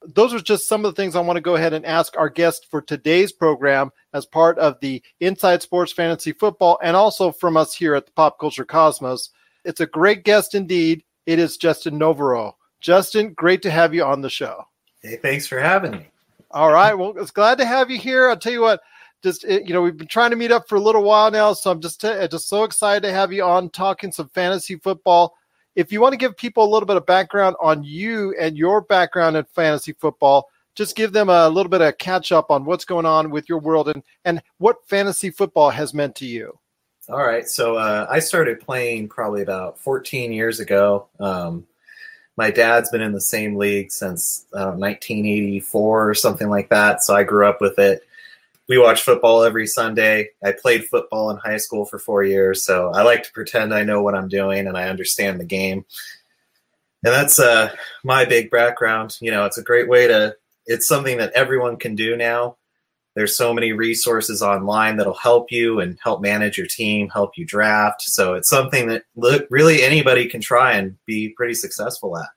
Those 0.03 0.33
are 0.33 0.41
just 0.41 0.69
some 0.69 0.85
of 0.85 0.95
the 0.95 0.97
things 1.01 1.15
I 1.15 1.21
want 1.21 1.37
to 1.37 1.43
go 1.43 1.57
ahead 1.57 1.75
and 1.75 1.85
ask 1.85 2.17
our 2.17 2.31
guest 2.31 2.67
for 2.71 2.81
today's 2.81 3.33
program 3.33 3.91
as 4.15 4.25
part 4.25 4.59
of 4.59 4.79
the 4.81 5.03
Inside 5.21 5.61
Sports 5.63 5.93
Fantasy 5.93 6.33
Football 6.33 6.79
and 6.83 6.97
also 6.97 7.33
from 7.33 7.57
us 7.57 7.75
here 7.75 7.95
at 7.95 8.07
the 8.07 8.13
Pop 8.13 8.39
Culture 8.39 8.65
Cosmos. 8.65 9.31
It's 9.65 9.81
a 9.81 9.87
great 9.87 10.25
guest 10.25 10.55
indeed. 10.55 11.05
It 11.27 11.39
is 11.39 11.59
Justin 11.59 11.99
Novaro. 11.99 12.55
Justin, 12.81 13.35
great 13.35 13.61
to 13.63 13.71
have 13.71 13.95
you 13.95 14.05
on 14.05 14.23
the 14.23 14.31
show. 14.31 14.65
Hey, 15.03 15.17
thanks 15.17 15.47
for 15.47 15.61
having 15.61 15.93
me. 15.93 16.07
All 16.51 16.73
right. 16.73 16.95
Well, 16.95 17.15
it's 17.19 17.31
glad 17.31 17.59
to 17.59 17.67
have 17.67 17.91
you 17.91 17.99
here. 17.99 18.29
I'll 18.29 18.37
tell 18.37 18.53
you 18.53 18.63
what, 18.63 18.81
just 19.23 19.45
you 19.45 19.73
know, 19.73 19.83
we've 19.83 19.97
been 19.97 20.09
trying 20.09 20.31
to 20.31 20.37
meet 20.37 20.51
up 20.51 20.69
for 20.69 20.77
a 20.77 20.81
little 20.81 21.03
while 21.03 21.31
now, 21.31 21.53
so 21.53 21.71
I'm 21.71 21.81
just 21.81 22.05
uh, 22.05 22.27
just 22.27 22.49
so 22.49 22.65
excited 22.65 23.03
to 23.03 23.13
have 23.13 23.33
you 23.33 23.45
on 23.45 23.69
talking 23.71 24.13
some 24.13 24.29
fantasy 24.31 24.77
football. 24.77 25.37
If 25.77 25.93
you 25.93 26.01
want 26.01 26.13
to 26.13 26.19
give 26.19 26.37
people 26.37 26.65
a 26.65 26.71
little 26.71 26.87
bit 26.87 26.97
of 26.97 27.07
background 27.07 27.57
on 27.61 27.83
you 27.83 28.35
and 28.39 28.57
your 28.57 28.81
background 28.81 29.37
in 29.37 29.45
fantasy 29.45 29.93
football, 29.93 30.49
just 30.75 30.97
give 30.97 31.13
them 31.13 31.29
a 31.29 31.49
little 31.49 31.71
bit 31.71 31.81
of 31.81 31.99
catch 31.99 32.33
up 32.33 32.51
on 32.51 32.65
what's 32.65 32.85
going 32.85 33.07
on 33.07 33.31
with 33.31 33.49
your 33.49 33.59
world 33.59 33.89
and 33.89 34.03
and 34.25 34.43
what 34.59 34.89
fantasy 34.89 35.31
football 35.31 35.71
has 35.71 35.95
meant 35.95 36.15
to 36.17 36.27
you. 36.27 36.59
All 37.09 37.19
right. 37.27 37.49
So 37.49 37.77
uh, 37.77 38.07
I 38.09 38.21
started 38.21 38.61
playing 38.61 39.09
probably 39.09 39.43
about 39.43 39.79
14 39.81 40.33
years 40.33 40.61
ago. 40.61 41.09
Um, 41.19 41.67
my 42.37 42.51
dad's 42.51 42.91
been 42.91 43.01
in 43.01 43.13
the 43.13 43.21
same 43.21 43.57
league 43.57 43.91
since 43.91 44.47
uh, 44.55 44.73
1984 44.73 46.09
or 46.09 46.15
something 46.15 46.49
like 46.49 46.69
that. 46.69 47.03
So 47.03 47.15
I 47.15 47.25
grew 47.25 47.47
up 47.47 47.61
with 47.61 47.79
it. 47.79 48.03
We 48.71 48.79
watch 48.79 49.03
football 49.03 49.43
every 49.43 49.67
Sunday. 49.67 50.29
I 50.45 50.53
played 50.53 50.85
football 50.85 51.29
in 51.33 51.39
high 51.39 51.57
school 51.57 51.85
for 51.85 51.99
four 51.99 52.23
years. 52.23 52.63
So 52.63 52.93
I 52.95 53.03
like 53.03 53.25
to 53.25 53.33
pretend 53.33 53.75
I 53.75 53.83
know 53.83 54.01
what 54.01 54.15
I'm 54.15 54.29
doing 54.29 54.69
and 54.69 54.79
I 54.79 54.89
understand 54.89 55.41
the 55.41 55.45
game. 55.45 55.85
And 57.05 57.13
that's 57.13 57.41
uh, 57.41 57.75
my 58.05 58.25
big 58.25 58.49
background. 58.49 59.17
You 59.21 59.33
know, 59.33 59.45
it's 59.45 59.59
a 59.59 59.65
great 59.65 59.89
way 59.89 60.07
to, 60.07 60.37
it's 60.67 60.87
something 60.87 61.19
that 61.19 61.33
everyone 61.33 61.79
can 61.79 61.97
do 61.97 62.17
now. 62.17 62.59
There's 63.17 63.37
so 63.37 63.53
many 63.53 63.73
resources 63.73 64.41
online 64.41 64.99
that'll 64.99 65.15
help 65.15 65.51
you 65.51 65.81
and 65.81 65.99
help 66.01 66.21
manage 66.21 66.57
your 66.57 66.69
team, 66.69 67.09
help 67.09 67.37
you 67.37 67.45
draft. 67.45 68.03
So 68.03 68.35
it's 68.35 68.49
something 68.49 68.87
that 68.87 69.03
look, 69.17 69.49
really 69.51 69.83
anybody 69.83 70.29
can 70.29 70.41
try 70.41 70.75
and 70.75 70.97
be 71.07 71.31
pretty 71.31 71.55
successful 71.55 72.17
at. 72.17 72.29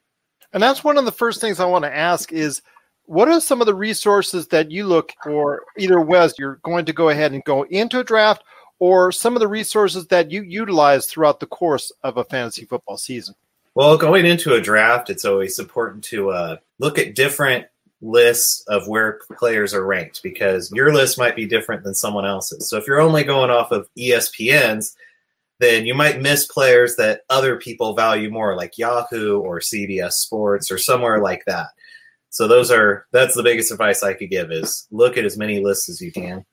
And 0.51 0.63
that's 0.63 0.83
one 0.83 0.97
of 0.97 1.05
the 1.05 1.11
first 1.11 1.41
things 1.41 1.59
I 1.59 1.65
want 1.65 1.85
to 1.85 1.95
ask 1.95 2.33
is 2.33 2.63
what 3.05 3.27
are 3.27 3.41
some 3.41 3.61
of 3.61 3.67
the 3.67 3.75
resources 3.75 4.47
that 4.47 4.71
you 4.71 4.85
look 4.85 5.13
for 5.23 5.63
either 5.77 5.99
Wes 5.99 6.33
you're 6.37 6.59
going 6.63 6.85
to 6.85 6.93
go 6.93 7.09
ahead 7.09 7.33
and 7.33 7.43
go 7.43 7.63
into 7.63 7.99
a 7.99 8.03
draft 8.03 8.43
or 8.79 9.11
some 9.11 9.35
of 9.35 9.39
the 9.39 9.47
resources 9.47 10.07
that 10.07 10.31
you 10.31 10.41
utilize 10.43 11.07
throughout 11.07 11.39
the 11.39 11.45
course 11.45 11.91
of 12.03 12.17
a 12.17 12.23
fantasy 12.23 12.65
football 12.65 12.97
season? 12.97 13.35
Well, 13.75 13.97
going 13.97 14.25
into 14.25 14.53
a 14.53 14.61
draft, 14.61 15.09
it's 15.09 15.25
always 15.25 15.57
important 15.57 16.03
to 16.05 16.29
uh, 16.29 16.57
look 16.79 16.99
at 16.99 17.15
different 17.15 17.65
lists 18.01 18.63
of 18.67 18.87
where 18.87 19.19
players 19.37 19.73
are 19.73 19.85
ranked 19.85 20.21
because 20.21 20.71
your 20.73 20.93
list 20.93 21.17
might 21.17 21.35
be 21.35 21.45
different 21.45 21.83
than 21.83 21.95
someone 21.95 22.25
else's. 22.25 22.69
So 22.69 22.77
if 22.77 22.85
you're 22.85 23.01
only 23.01 23.23
going 23.23 23.49
off 23.49 23.71
of 23.71 23.87
ESPN's, 23.97 24.95
then 25.59 25.85
you 25.85 25.95
might 25.95 26.21
miss 26.21 26.45
players 26.45 26.97
that 26.97 27.21
other 27.29 27.55
people 27.55 27.95
value 27.95 28.29
more, 28.29 28.55
like 28.55 28.77
Yahoo 28.77 29.39
or 29.39 29.59
CBS 29.59 30.13
Sports 30.13 30.69
or 30.69 30.77
somewhere 30.77 31.19
like 31.19 31.45
that. 31.45 31.67
So 32.33 32.47
those 32.47 32.71
are 32.71 33.05
that's 33.11 33.35
the 33.35 33.43
biggest 33.43 33.71
advice 33.71 34.01
I 34.01 34.15
could 34.15 34.31
give 34.31 34.51
is 34.51 34.87
look 34.89 35.17
at 35.17 35.23
as 35.23 35.37
many 35.37 35.63
lists 35.63 35.87
as 35.87 36.01
you 36.01 36.11
can. 36.11 36.43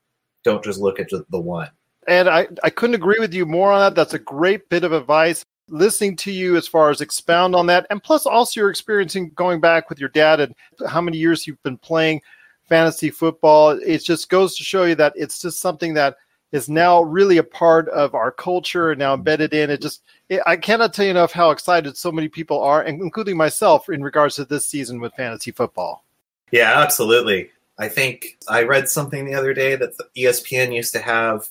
Don't 0.44 0.62
just 0.62 0.78
look 0.78 1.00
at 1.00 1.08
the 1.08 1.40
one. 1.40 1.70
And 2.06 2.28
I, 2.28 2.48
I 2.62 2.68
couldn't 2.68 2.96
agree 2.96 3.18
with 3.18 3.32
you 3.32 3.46
more 3.46 3.72
on 3.72 3.80
that. 3.80 3.94
That's 3.94 4.12
a 4.12 4.18
great 4.18 4.68
bit 4.68 4.84
of 4.84 4.92
advice. 4.92 5.42
Listening 5.68 6.16
to 6.16 6.32
you 6.32 6.56
as 6.58 6.68
far 6.68 6.90
as 6.90 7.00
expound 7.00 7.54
on 7.54 7.66
that, 7.68 7.86
and 7.88 8.02
plus 8.02 8.26
also 8.26 8.60
your 8.60 8.68
experiencing 8.68 9.30
going 9.36 9.58
back 9.58 9.88
with 9.88 9.98
your 9.98 10.10
dad 10.10 10.40
and 10.40 10.54
how 10.86 11.00
many 11.00 11.16
years 11.16 11.46
you've 11.46 11.62
been 11.62 11.78
playing 11.78 12.20
fantasy 12.68 13.08
football. 13.08 13.70
It 13.70 14.04
just 14.04 14.28
goes 14.28 14.56
to 14.56 14.62
show 14.62 14.84
you 14.84 14.94
that 14.96 15.14
it's 15.16 15.38
just 15.38 15.60
something 15.60 15.94
that 15.94 16.16
is 16.52 16.68
now 16.68 17.02
really 17.02 17.38
a 17.38 17.42
part 17.42 17.88
of 17.88 18.14
our 18.14 18.32
culture 18.32 18.90
and 18.90 18.98
now 18.98 19.14
embedded 19.14 19.54
in 19.54 19.70
it. 19.70 19.80
Just 19.80 20.02
it, 20.28 20.40
I 20.46 20.56
cannot 20.56 20.92
tell 20.92 21.04
you 21.04 21.12
enough 21.12 21.32
how 21.32 21.50
excited 21.50 21.96
so 21.96 22.10
many 22.10 22.28
people 22.28 22.60
are, 22.60 22.82
and 22.82 23.00
including 23.00 23.36
myself, 23.36 23.88
in 23.88 24.02
regards 24.02 24.36
to 24.36 24.44
this 24.44 24.66
season 24.66 25.00
with 25.00 25.14
fantasy 25.14 25.52
football. 25.52 26.04
Yeah, 26.50 26.80
absolutely. 26.80 27.50
I 27.78 27.88
think 27.88 28.38
I 28.48 28.64
read 28.64 28.88
something 28.88 29.24
the 29.24 29.34
other 29.34 29.54
day 29.54 29.76
that 29.76 29.92
ESPN 30.16 30.74
used 30.74 30.92
to 30.94 31.00
have. 31.00 31.48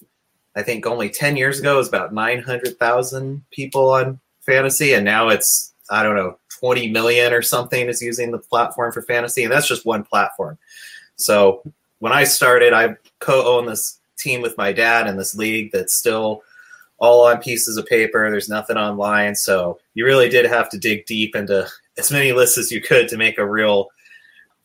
I 0.55 0.63
think 0.63 0.85
only 0.85 1.09
ten 1.09 1.37
years 1.37 1.59
ago 1.59 1.75
it 1.75 1.77
was 1.77 1.87
about 1.87 2.13
nine 2.13 2.41
hundred 2.41 2.77
thousand 2.77 3.43
people 3.51 3.91
on 3.91 4.19
fantasy, 4.41 4.93
and 4.93 5.05
now 5.05 5.29
it's 5.29 5.73
I 5.89 6.03
don't 6.03 6.15
know 6.15 6.37
twenty 6.49 6.91
million 6.91 7.33
or 7.33 7.41
something 7.41 7.87
is 7.87 8.01
using 8.01 8.31
the 8.31 8.39
platform 8.39 8.91
for 8.91 9.01
fantasy, 9.01 9.43
and 9.43 9.51
that's 9.51 9.67
just 9.67 9.85
one 9.85 10.03
platform. 10.03 10.57
So 11.15 11.63
when 11.99 12.13
I 12.13 12.23
started, 12.25 12.73
I 12.73 12.95
co-own 13.19 13.65
this 13.65 13.98
team 14.19 14.41
with 14.41 14.57
my 14.57 14.71
dad 14.71 15.07
in 15.07 15.17
this 15.17 15.35
league 15.35 15.71
that's 15.71 15.95
still 15.95 16.43
all 16.97 17.27
on 17.27 17.41
pieces 17.41 17.77
of 17.77 17.85
paper. 17.85 18.29
There's 18.29 18.49
nothing 18.49 18.77
online, 18.77 19.35
so 19.35 19.79
you 19.93 20.05
really 20.05 20.29
did 20.29 20.45
have 20.45 20.69
to 20.69 20.77
dig 20.77 21.05
deep 21.05 21.35
into 21.35 21.67
as 21.97 22.11
many 22.11 22.31
lists 22.31 22.57
as 22.57 22.71
you 22.71 22.81
could 22.81 23.07
to 23.09 23.17
make 23.17 23.37
a 23.37 23.49
real 23.49 23.87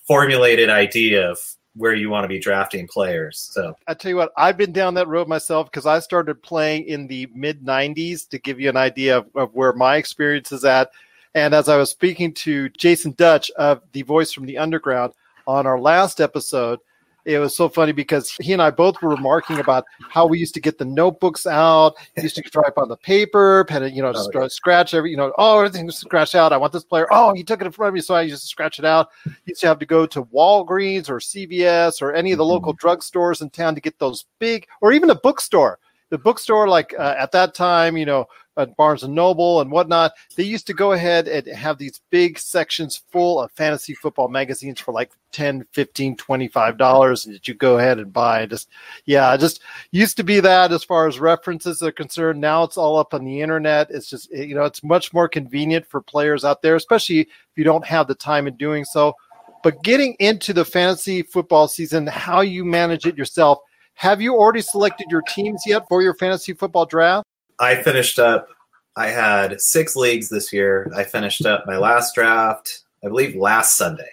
formulated 0.07 0.69
idea 0.69 1.31
of 1.31 1.39
where 1.77 1.95
you 1.95 2.09
want 2.09 2.25
to 2.25 2.29
be 2.29 2.39
drafting 2.39 2.87
players. 2.87 3.49
So 3.53 3.77
I 3.89 3.95
tell 3.95 4.11
you 4.11 4.17
what, 4.17 4.33
I've 4.37 4.57
been 4.57 4.73
down 4.73 4.95
that 4.95 5.09
road 5.09 5.27
myself 5.27 5.71
because 5.71 5.87
I 5.87 5.99
started 5.99 6.43
playing 6.43 6.85
in 6.85 7.07
the 7.07 7.29
mid 7.35 7.65
90s 7.65 8.29
to 8.29 8.39
give 8.39 8.61
you 8.61 8.69
an 8.69 8.77
idea 8.77 9.19
of, 9.19 9.27
of 9.35 9.55
where 9.55 9.73
my 9.73 9.97
experience 9.97 10.53
is 10.53 10.65
at. 10.65 10.91
And 11.35 11.53
as 11.53 11.69
I 11.69 11.77
was 11.77 11.91
speaking 11.91 12.33
to 12.35 12.69
Jason 12.71 13.13
Dutch 13.17 13.51
of 13.53 13.81
the 13.93 14.03
Voice 14.03 14.33
from 14.33 14.47
the 14.47 14.59
Underground, 14.59 15.15
on 15.47 15.67
our 15.67 15.79
last 15.79 16.21
episode. 16.21 16.81
It 17.25 17.39
was 17.39 17.57
so 17.57 17.69
funny 17.69 17.93
because 17.93 18.33
he 18.41 18.53
and 18.53 18.61
I 18.61 18.71
both 18.71 19.01
were 19.01 19.09
remarking 19.09 19.59
about 19.59 19.85
how 20.11 20.27
we 20.27 20.39
used 20.39 20.55
to 20.55 20.61
get 20.61 20.79
the 20.79 20.85
notebooks 20.85 21.47
out, 21.47 21.95
He 22.15 22.23
used 22.23 22.37
to 22.37 22.43
type 22.43 22.75
on 22.77 22.89
the 22.89 22.97
paper, 22.97 23.65
pen, 23.65 23.95
you 23.95 24.03
know, 24.03 24.13
Oh, 24.15 24.23
str- 24.23 24.49
scratch 24.49 24.95
every, 24.95 25.11
you 25.11 25.17
know, 25.17 25.33
oh, 25.39 25.59
everything's 25.59 25.97
scratched 25.97 26.35
out. 26.35 26.53
I 26.53 26.57
want 26.57 26.73
this 26.73 26.85
player. 26.85 27.07
Oh, 27.11 27.33
he 27.35 27.43
took 27.43 27.61
it 27.61 27.67
in 27.67 27.73
front 27.73 27.89
of 27.89 27.95
me, 27.95 28.01
so 28.01 28.15
I 28.15 28.23
used 28.23 28.43
to 28.43 28.49
scratch 28.49 28.79
it 28.79 28.85
out. 28.85 29.09
Used 29.47 29.61
to 29.63 29.67
have 29.67 29.79
to 29.79 29.87
go 29.87 30.07
to 30.07 30.25
Walgreens 30.25 31.09
or 31.09 31.19
CVS 31.19 32.03
or 32.03 32.13
any 32.13 32.33
of 32.33 32.39
the 32.39 32.45
mm-hmm. 32.45 32.53
local 32.53 32.77
drugstores 32.77 33.41
in 33.41 33.51
town 33.51 33.75
to 33.75 33.81
get 33.81 33.99
those 33.99 34.27
big, 34.39 34.67
or 34.81 34.93
even 34.93 35.11
a 35.11 35.15
bookstore. 35.15 35.79
The 36.15 36.19
bookstore, 36.19 36.69
like 36.69 36.95
uh, 36.97 37.17
at 37.19 37.33
that 37.33 37.55
time, 37.55 37.97
you 37.97 38.07
know, 38.07 38.29
at 38.57 38.77
Barnes 38.77 39.03
and 39.03 39.17
Noble 39.17 39.61
and 39.61 39.69
whatnot, 39.69 40.13
they 40.37 40.45
used 40.45 40.65
to 40.69 40.73
go 40.73 40.93
ahead 40.93 41.27
and 41.27 41.45
have 41.49 41.77
these 41.77 42.03
big 42.11 42.39
sections 42.39 43.03
full 43.11 43.41
of 43.41 43.51
fantasy 43.51 43.95
football 43.95 44.29
magazines 44.29 44.79
for 44.79 44.93
like 44.93 45.11
10 45.33 45.67
15 45.73 46.15
25 46.15 46.79
dollars 46.79 47.25
that 47.25 47.49
you 47.49 47.55
go 47.55 47.79
ahead 47.79 47.99
and 47.99 48.13
buy. 48.13 48.47
Just 48.47 48.69
yeah 49.07 49.37
just 49.37 49.61
used 49.91 50.17
to 50.19 50.23
be 50.23 50.39
that 50.39 50.71
as 50.71 50.85
far 50.85 51.09
as 51.09 51.19
references 51.19 51.83
are 51.83 51.91
concerned. 51.91 52.41
Now 52.41 52.63
it's 52.63 52.79
all 52.79 52.97
up 52.97 53.13
on 53.13 53.25
the 53.25 53.41
internet. 53.41 53.91
It's 53.91 54.09
just 54.09 54.31
you 54.31 54.55
know 54.55 54.67
it's 54.67 54.85
much 54.85 55.13
more 55.13 55.29
convenient 55.29 55.85
for 55.85 56.01
players 56.01 56.45
out 56.45 56.63
there 56.63 56.77
especially 56.77 57.23
if 57.23 57.29
you 57.57 57.65
don't 57.65 57.85
have 57.85 58.07
the 58.07 58.15
time 58.15 58.47
in 58.47 58.55
doing 58.55 58.85
so. 58.85 59.17
But 59.65 59.83
getting 59.83 60.15
into 60.21 60.53
the 60.53 60.65
fantasy 60.65 61.23
football 61.23 61.67
season 61.67 62.07
how 62.07 62.43
you 62.43 62.65
manage 62.65 63.05
it 63.05 63.19
yourself 63.19 63.59
have 63.95 64.21
you 64.21 64.35
already 64.35 64.61
selected 64.61 65.07
your 65.11 65.23
teams 65.23 65.63
yet 65.67 65.85
for 65.89 66.03
your 66.03 66.15
fantasy 66.15 66.53
football 66.53 66.87
draft 66.87 67.27
I 67.59 67.83
finished 67.83 68.19
up. 68.19 68.49
I 68.97 69.09
had 69.09 69.61
six 69.61 69.97
leagues 69.97 70.29
this 70.29 70.53
year. 70.53 70.91
I 70.95 71.05
finished 71.05 71.45
up 71.47 71.67
my 71.67 71.77
last 71.77 72.15
draft, 72.15 72.85
I 73.05 73.09
believe, 73.09 73.37
last 73.37 73.77
Sunday. 73.77 74.11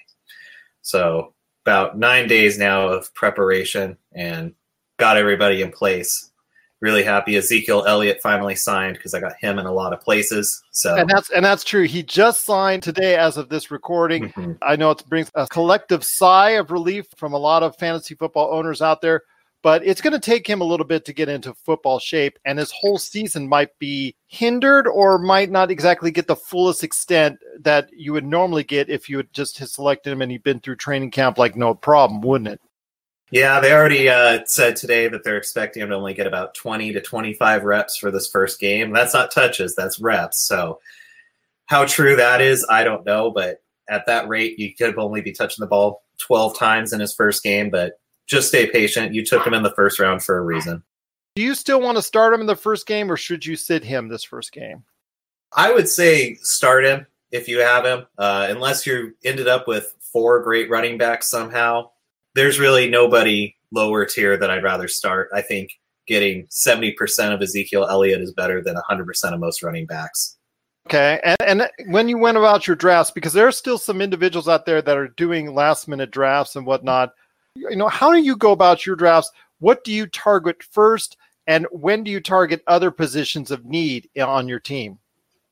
So 0.82 1.34
about 1.64 1.98
nine 1.98 2.28
days 2.28 2.58
now 2.58 2.88
of 2.88 3.14
preparation 3.14 3.98
and 4.14 4.54
got 4.98 5.18
everybody 5.18 5.62
in 5.62 5.72
place. 5.72 6.32
Really 6.80 7.04
happy. 7.04 7.36
Ezekiel 7.36 7.86
Elliott 7.88 8.22
finally 8.24 8.56
signed 8.56 8.98
because 8.98 9.14
I 9.14 9.20
got 9.20 9.36
him 9.40 9.60
in 9.60 9.68
a 9.68 9.72
lot 9.72 9.94
of 9.94 10.02
places. 10.02 10.64
So 10.72 10.96
and 10.96 11.08
that's 11.08 11.30
and 11.30 11.46
that's 11.46 11.64
true. 11.64 11.84
He 11.84 12.02
just 12.02 12.44
signed 12.44 12.82
today, 12.82 13.16
as 13.16 13.38
of 13.38 13.50
this 13.50 13.70
recording. 13.70 14.30
Mhm. 14.30 14.58
I 14.64 14.76
know 14.78 14.90
it 14.90 15.04
brings 15.08 15.30
a 15.36 15.46
collective 15.46 16.04
sigh 16.04 16.52
of 16.52 16.72
relief 16.72 17.06
from 17.18 17.34
a 17.34 17.38
lot 17.38 17.62
of 17.62 17.76
fantasy 17.78 18.16
football 18.16 18.52
owners 18.52 18.82
out 18.82 19.00
there, 19.00 19.22
but 19.64 19.86
it's 19.86 20.02
going 20.02 20.14
to 20.14 20.20
take 20.20 20.48
him 20.48 20.62
a 20.62 20.66
little 20.66 20.86
bit 20.86 21.06
to 21.06 21.14
get 21.14 21.30
into 21.30 21.54
football 21.54 22.00
shape, 22.00 22.38
and 22.46 22.58
his 22.58 22.72
whole 22.72 22.98
season 22.98 23.48
might 23.48 23.78
be 23.80 24.16
hindered 24.28 24.88
or 24.88 25.18
might 25.18 25.52
not 25.52 25.72
exactly 25.72 26.12
get 26.12 26.28
the 26.28 26.36
fullest 26.36 26.84
extent 26.84 27.38
that 27.60 27.90
you 27.94 28.14
would 28.14 28.26
normally 28.26 28.64
get 28.64 28.90
if 28.90 29.10
you 29.10 29.18
had 29.18 29.32
just 29.34 29.58
selected 29.58 30.12
him 30.12 30.22
and 30.22 30.32
he'd 30.32 30.44
been 30.44 30.60
through 30.60 30.76
training 30.76 31.12
camp 31.12 31.38
like 31.38 31.56
no 31.56 31.74
problem, 31.74 32.22
wouldn't 32.22 32.50
it? 32.50 32.62
Yeah, 33.32 33.62
they 33.62 33.72
already 33.72 34.10
uh, 34.10 34.40
said 34.46 34.76
today 34.76 35.08
that 35.08 35.24
they're 35.24 35.38
expecting 35.38 35.82
him 35.82 35.90
to 35.90 35.96
only 35.96 36.14
get 36.14 36.28
about 36.28 36.54
20 36.54 36.92
to 36.92 37.02
25 37.02 37.64
reps 37.64 37.96
for 37.96 38.12
this 38.12 38.28
first 38.28 38.60
game. 38.60 38.92
That's 38.92 39.14
not 39.14 39.32
touches, 39.32 39.74
that's 39.74 40.02
reps. 40.02 40.42
So, 40.46 40.80
how 41.68 41.86
true 41.86 42.18
that 42.18 42.42
is, 42.42 42.66
I 42.70 42.84
don't 42.84 43.06
know. 43.06 43.32
But 43.32 43.64
at 43.90 44.06
that 44.08 44.28
rate, 44.28 44.60
you 44.60 44.76
could 44.76 44.98
only 44.98 45.22
be 45.22 45.32
touching 45.32 45.64
the 45.64 45.68
ball 45.68 46.04
12 46.20 46.58
times 46.58 46.92
in 46.92 47.00
his 47.00 47.16
first 47.16 47.42
game. 47.42 47.70
But 47.70 48.01
just 48.28 48.48
stay 48.50 48.70
patient. 48.70 49.14
You 49.14 49.26
took 49.26 49.46
him 49.46 49.54
in 49.54 49.64
the 49.64 49.72
first 49.72 50.00
round 50.00 50.24
for 50.24 50.38
a 50.38 50.42
reason. 50.42 50.84
Do 51.36 51.42
you 51.42 51.56
still 51.56 51.82
want 51.82 51.98
to 51.98 52.02
start 52.02 52.34
him 52.34 52.42
in 52.42 52.48
the 52.48 52.56
first 52.56 52.86
game, 52.86 53.12
or 53.12 53.18
should 53.18 53.46
you 53.46 53.56
sit 53.56 53.84
him 53.84 54.08
this 54.08 54.24
first 54.24 54.52
game? 54.52 54.84
I 55.56 55.74
would 55.74 55.88
say 55.88 56.36
start 56.36 56.86
him 56.86 57.06
if 57.32 57.48
you 57.48 57.60
have 57.60 57.86
him, 57.86 58.06
uh, 58.18 58.48
unless 58.50 58.86
you 58.86 59.16
ended 59.24 59.48
up 59.48 59.68
with 59.68 59.96
four 60.00 60.42
great 60.44 60.70
running 60.70 60.98
backs 60.98 61.30
somehow. 61.30 61.90
There's 62.36 62.60
really 62.60 62.90
nobody 62.90 63.56
lower 63.72 64.06
tier 64.06 64.38
that 64.38 64.50
I'd 64.50 64.64
rather 64.64 64.88
start. 64.88 65.30
I 65.34 65.42
think 65.42 65.72
getting 66.08 66.48
70% 66.48 67.34
of 67.34 67.42
Ezekiel 67.42 67.88
Elliott 67.90 68.22
is 68.22 68.34
better 68.34 68.62
than 68.62 68.76
100% 68.76 69.34
of 69.34 69.40
most 69.40 69.64
running 69.64 69.86
backs. 69.86 70.38
Okay, 70.88 71.20
and, 71.24 71.38
and 71.42 71.70
when 71.92 72.10
you 72.10 72.18
went 72.18 72.38
about 72.38 72.68
your 72.68 72.76
drafts, 72.76 73.12
because 73.12 73.34
there 73.34 73.48
are 73.48 73.52
still 73.52 73.78
some 73.78 74.02
individuals 74.02 74.50
out 74.50 74.66
there 74.66 74.82
that 74.82 74.98
are 74.98 75.10
doing 75.10 75.54
last 75.54 75.88
minute 75.88 76.12
drafts 76.12 76.56
and 76.56 76.66
whatnot. 76.66 77.14
You 77.56 77.76
know, 77.76 77.90
how 77.90 78.12
do 78.12 78.20
you 78.20 78.36
go 78.38 78.52
about 78.52 78.86
your 78.86 78.96
drafts? 78.96 79.32
What 79.60 79.84
do 79.84 79.92
you 79.92 80.08
target 80.08 80.64
first, 80.64 81.18
and 81.48 81.68
when 81.72 82.04
do 82.04 82.12
you 82.12 82.20
target 82.20 82.64
other 82.68 82.92
positions 82.92 83.52
of 83.52 83.66
need 83.66 84.10
on 84.20 84.48
your 84.48 84.60
team? 84.60 85.00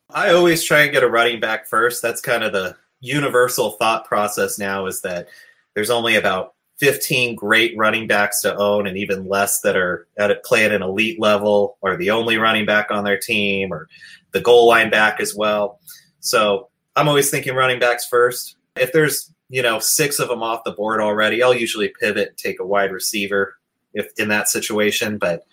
I 0.10 0.34
always 0.34 0.64
try 0.64 0.82
and 0.82 0.91
get 0.91 1.04
a 1.04 1.10
running 1.10 1.39
back 1.39 1.68
first. 1.68 2.02
That's 2.02 2.22
kind 2.22 2.43
of 2.43 2.54
the 2.54 2.76
universal 3.00 3.72
thought 3.72 4.06
process 4.06 4.58
now 4.58 4.86
is 4.88 5.02
that 5.02 5.28
there's 5.76 5.89
only 5.89 6.16
about 6.16 6.56
15 6.80 7.36
great 7.36 7.78
running 7.78 8.08
backs 8.08 8.41
to 8.41 8.56
own 8.56 8.88
and 8.88 8.97
even 8.97 9.28
less 9.28 9.62
that 9.62 9.76
are 9.76 10.08
at 10.18 10.32
a, 10.32 10.36
play 10.36 10.66
at 10.66 10.72
an 10.72 10.82
elite 10.82 11.20
level 11.20 11.78
or 11.82 11.97
the 11.97 12.10
only 12.10 12.38
running 12.38 12.66
back 12.66 12.89
on 12.89 13.04
their 13.04 13.20
team 13.20 13.72
or 13.72 13.88
the 14.32 14.41
goal 14.41 14.68
line 14.68 14.89
back 14.89 15.20
as 15.20 15.36
well. 15.36 15.80
So 16.22 16.70
I'm 16.95 17.08
always 17.08 17.30
thinking 17.30 17.54
running 17.54 17.80
backs 17.80 18.06
first. 18.06 18.56
If 18.76 18.93
there's, 18.93 19.32
you 19.50 19.62
know, 19.62 19.80
six 19.80 20.20
of 20.20 20.30
them 20.30 20.43
off 20.43 20.64
the 20.64 20.72
board 20.72 21.02
already, 21.02 21.41
I'll 21.41 21.54
usually 21.54 21.91
pivot 22.00 22.30
and 22.30 22.38
take 22.38 22.60
a 22.60 22.66
wide 22.66 22.91
receiver 22.91 23.56
if 23.93 24.12
in 24.18 24.30
that 24.30 24.47
situation. 24.47 25.18
But 25.18 25.45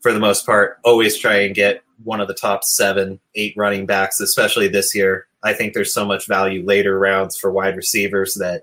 for 0.00 0.12
the 0.12 0.20
most 0.20 0.44
part, 0.44 0.78
always 0.84 1.16
try 1.16 1.40
and 1.42 1.54
get 1.54 1.82
one 2.04 2.20
of 2.20 2.28
the 2.28 2.34
top 2.34 2.64
seven, 2.64 3.20
eight 3.34 3.54
running 3.56 3.86
backs, 3.86 4.20
especially 4.20 4.68
this 4.68 4.94
year. 4.94 5.26
I 5.42 5.52
think 5.52 5.72
there's 5.72 5.94
so 5.94 6.04
much 6.04 6.26
value 6.26 6.64
later 6.64 6.98
rounds 6.98 7.36
for 7.36 7.52
wide 7.52 7.76
receivers 7.76 8.34
that 8.34 8.62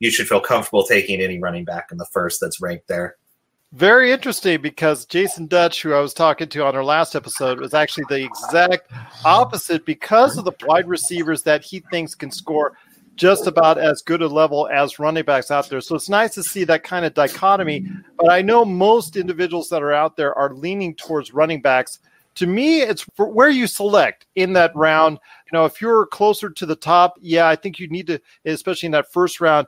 you 0.00 0.10
should 0.10 0.28
feel 0.28 0.40
comfortable 0.40 0.84
taking 0.84 1.20
any 1.20 1.38
running 1.38 1.64
back 1.64 1.88
in 1.90 1.98
the 1.98 2.06
first 2.06 2.40
that's 2.40 2.60
ranked 2.60 2.88
there. 2.88 3.16
Very 3.72 4.12
interesting 4.12 4.62
because 4.62 5.06
Jason 5.06 5.46
Dutch, 5.46 5.82
who 5.82 5.92
I 5.92 6.00
was 6.00 6.14
talking 6.14 6.48
to 6.48 6.64
on 6.64 6.76
our 6.76 6.84
last 6.84 7.14
episode, 7.14 7.60
was 7.60 7.74
actually 7.74 8.04
the 8.08 8.24
exact 8.24 8.90
opposite 9.24 9.84
because 9.84 10.38
of 10.38 10.44
the 10.44 10.52
wide 10.64 10.88
receivers 10.88 11.42
that 11.42 11.64
he 11.64 11.80
thinks 11.90 12.14
can 12.14 12.30
score 12.30 12.76
just 13.16 13.46
about 13.46 13.78
as 13.78 14.02
good 14.02 14.22
a 14.22 14.28
level 14.28 14.68
as 14.68 14.98
running 14.98 15.24
backs 15.24 15.50
out 15.50 15.68
there. 15.68 15.80
So 15.80 15.96
it's 15.96 16.08
nice 16.08 16.34
to 16.34 16.42
see 16.42 16.64
that 16.64 16.84
kind 16.84 17.04
of 17.04 17.14
dichotomy. 17.14 17.86
But 18.18 18.30
I 18.30 18.42
know 18.42 18.64
most 18.64 19.16
individuals 19.16 19.68
that 19.70 19.82
are 19.82 19.92
out 19.92 20.16
there 20.16 20.34
are 20.34 20.54
leaning 20.54 20.94
towards 20.94 21.34
running 21.34 21.60
backs. 21.60 21.98
To 22.36 22.46
me, 22.46 22.82
it's 22.82 23.02
where 23.16 23.48
you 23.48 23.66
select 23.66 24.26
in 24.34 24.52
that 24.52 24.76
round. 24.76 25.18
You 25.50 25.58
know, 25.58 25.64
if 25.64 25.80
you're 25.80 26.06
closer 26.06 26.50
to 26.50 26.66
the 26.66 26.76
top, 26.76 27.18
yeah, 27.20 27.48
I 27.48 27.56
think 27.56 27.78
you 27.78 27.88
need 27.88 28.06
to, 28.08 28.20
especially 28.44 28.88
in 28.88 28.92
that 28.92 29.10
first 29.10 29.40
round, 29.40 29.66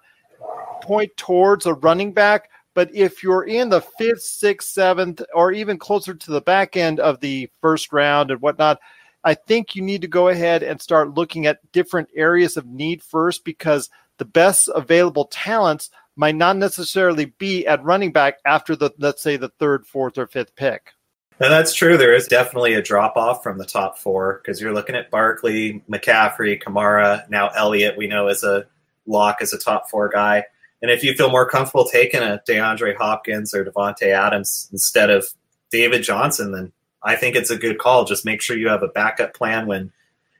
point 0.82 1.16
towards 1.16 1.64
a 1.64 1.74
running 1.74 2.12
back. 2.12 2.51
But 2.74 2.94
if 2.94 3.22
you're 3.22 3.44
in 3.44 3.70
the 3.70 3.80
fifth, 3.80 4.22
sixth, 4.22 4.68
seventh, 4.68 5.22
or 5.34 5.51
even 5.51 5.78
closer 5.78 6.14
to 6.14 6.30
the 6.30 6.42
back 6.42 6.76
end 6.76 7.01
of 7.01 7.18
the 7.20 7.51
first 7.61 7.92
round 7.92 8.30
and 8.30 8.40
whatnot, 8.40 8.78
I 9.25 9.35
think 9.35 9.75
you 9.75 9.83
need 9.83 10.03
to 10.03 10.09
go 10.09 10.29
ahead 10.29 10.62
and 10.62 10.81
start 10.81 11.14
looking 11.14 11.47
at 11.47 11.73
different 11.73 12.09
areas 12.14 12.57
of 12.57 12.66
need 12.66 13.03
first 13.03 13.45
because 13.45 13.91
the 14.19 14.25
best 14.25 14.69
available 14.75 15.27
talents 15.27 15.91
might 16.16 16.35
not 16.35 16.57
necessarily 16.57 17.27
be 17.27 17.66
at 17.66 17.83
running 17.85 18.12
back 18.12 18.39
after 18.45 18.75
the, 18.75 18.91
let's 18.99 19.23
say, 19.23 19.37
the 19.37 19.51
third, 19.61 19.87
fourth, 19.87 20.19
or 20.19 20.27
fifth 20.27 20.55
pick. 20.57 20.93
And 21.41 21.53
that's 21.53 21.73
true. 21.73 21.97
There 21.97 22.14
is 22.14 22.27
definitely 22.27 22.75
a 22.75 22.83
drop 22.83 23.16
off 23.16 23.45
from 23.45 23.59
the 23.59 23.64
top 23.64 23.99
four 23.99 24.41
because 24.43 24.61
you're 24.61 24.75
looking 24.75 24.97
at 24.97 25.11
Barkley, 25.11 25.85
McCaffrey, 25.89 26.61
Kamara, 26.61 27.29
now 27.31 27.49
Elliott, 27.49 27.97
we 27.97 28.09
know 28.09 28.27
is 28.29 28.43
a 28.43 28.66
lock 29.07 29.39
as 29.41 29.53
a 29.53 29.59
top 29.59 29.89
four 29.89 30.09
guy. 30.09 30.45
And 30.83 30.91
if 30.91 31.05
you 31.05 31.14
feel 31.14 31.31
more 31.31 31.49
comfortable 31.49 31.85
taking 31.85 32.23
a 32.23 32.41
DeAndre 32.49 32.97
Hopkins 32.97 33.55
or 33.55 33.64
Davante 33.64 34.09
Adams 34.09 34.69
instead 34.73 35.11
of 35.11 35.29
David 35.71 36.03
Johnson, 36.03 36.51
then 36.51 36.73
I 37.03 37.16
think 37.16 37.36
it's 37.36 37.51
a 37.51 37.57
good 37.57 37.78
call. 37.78 38.05
Just 38.05 38.24
make 38.24 38.40
sure 38.40 38.57
you 38.57 38.68
have 38.68 38.82
a 38.82 38.88
backup 38.88 39.34
plan 39.34 39.66
when 39.66 39.92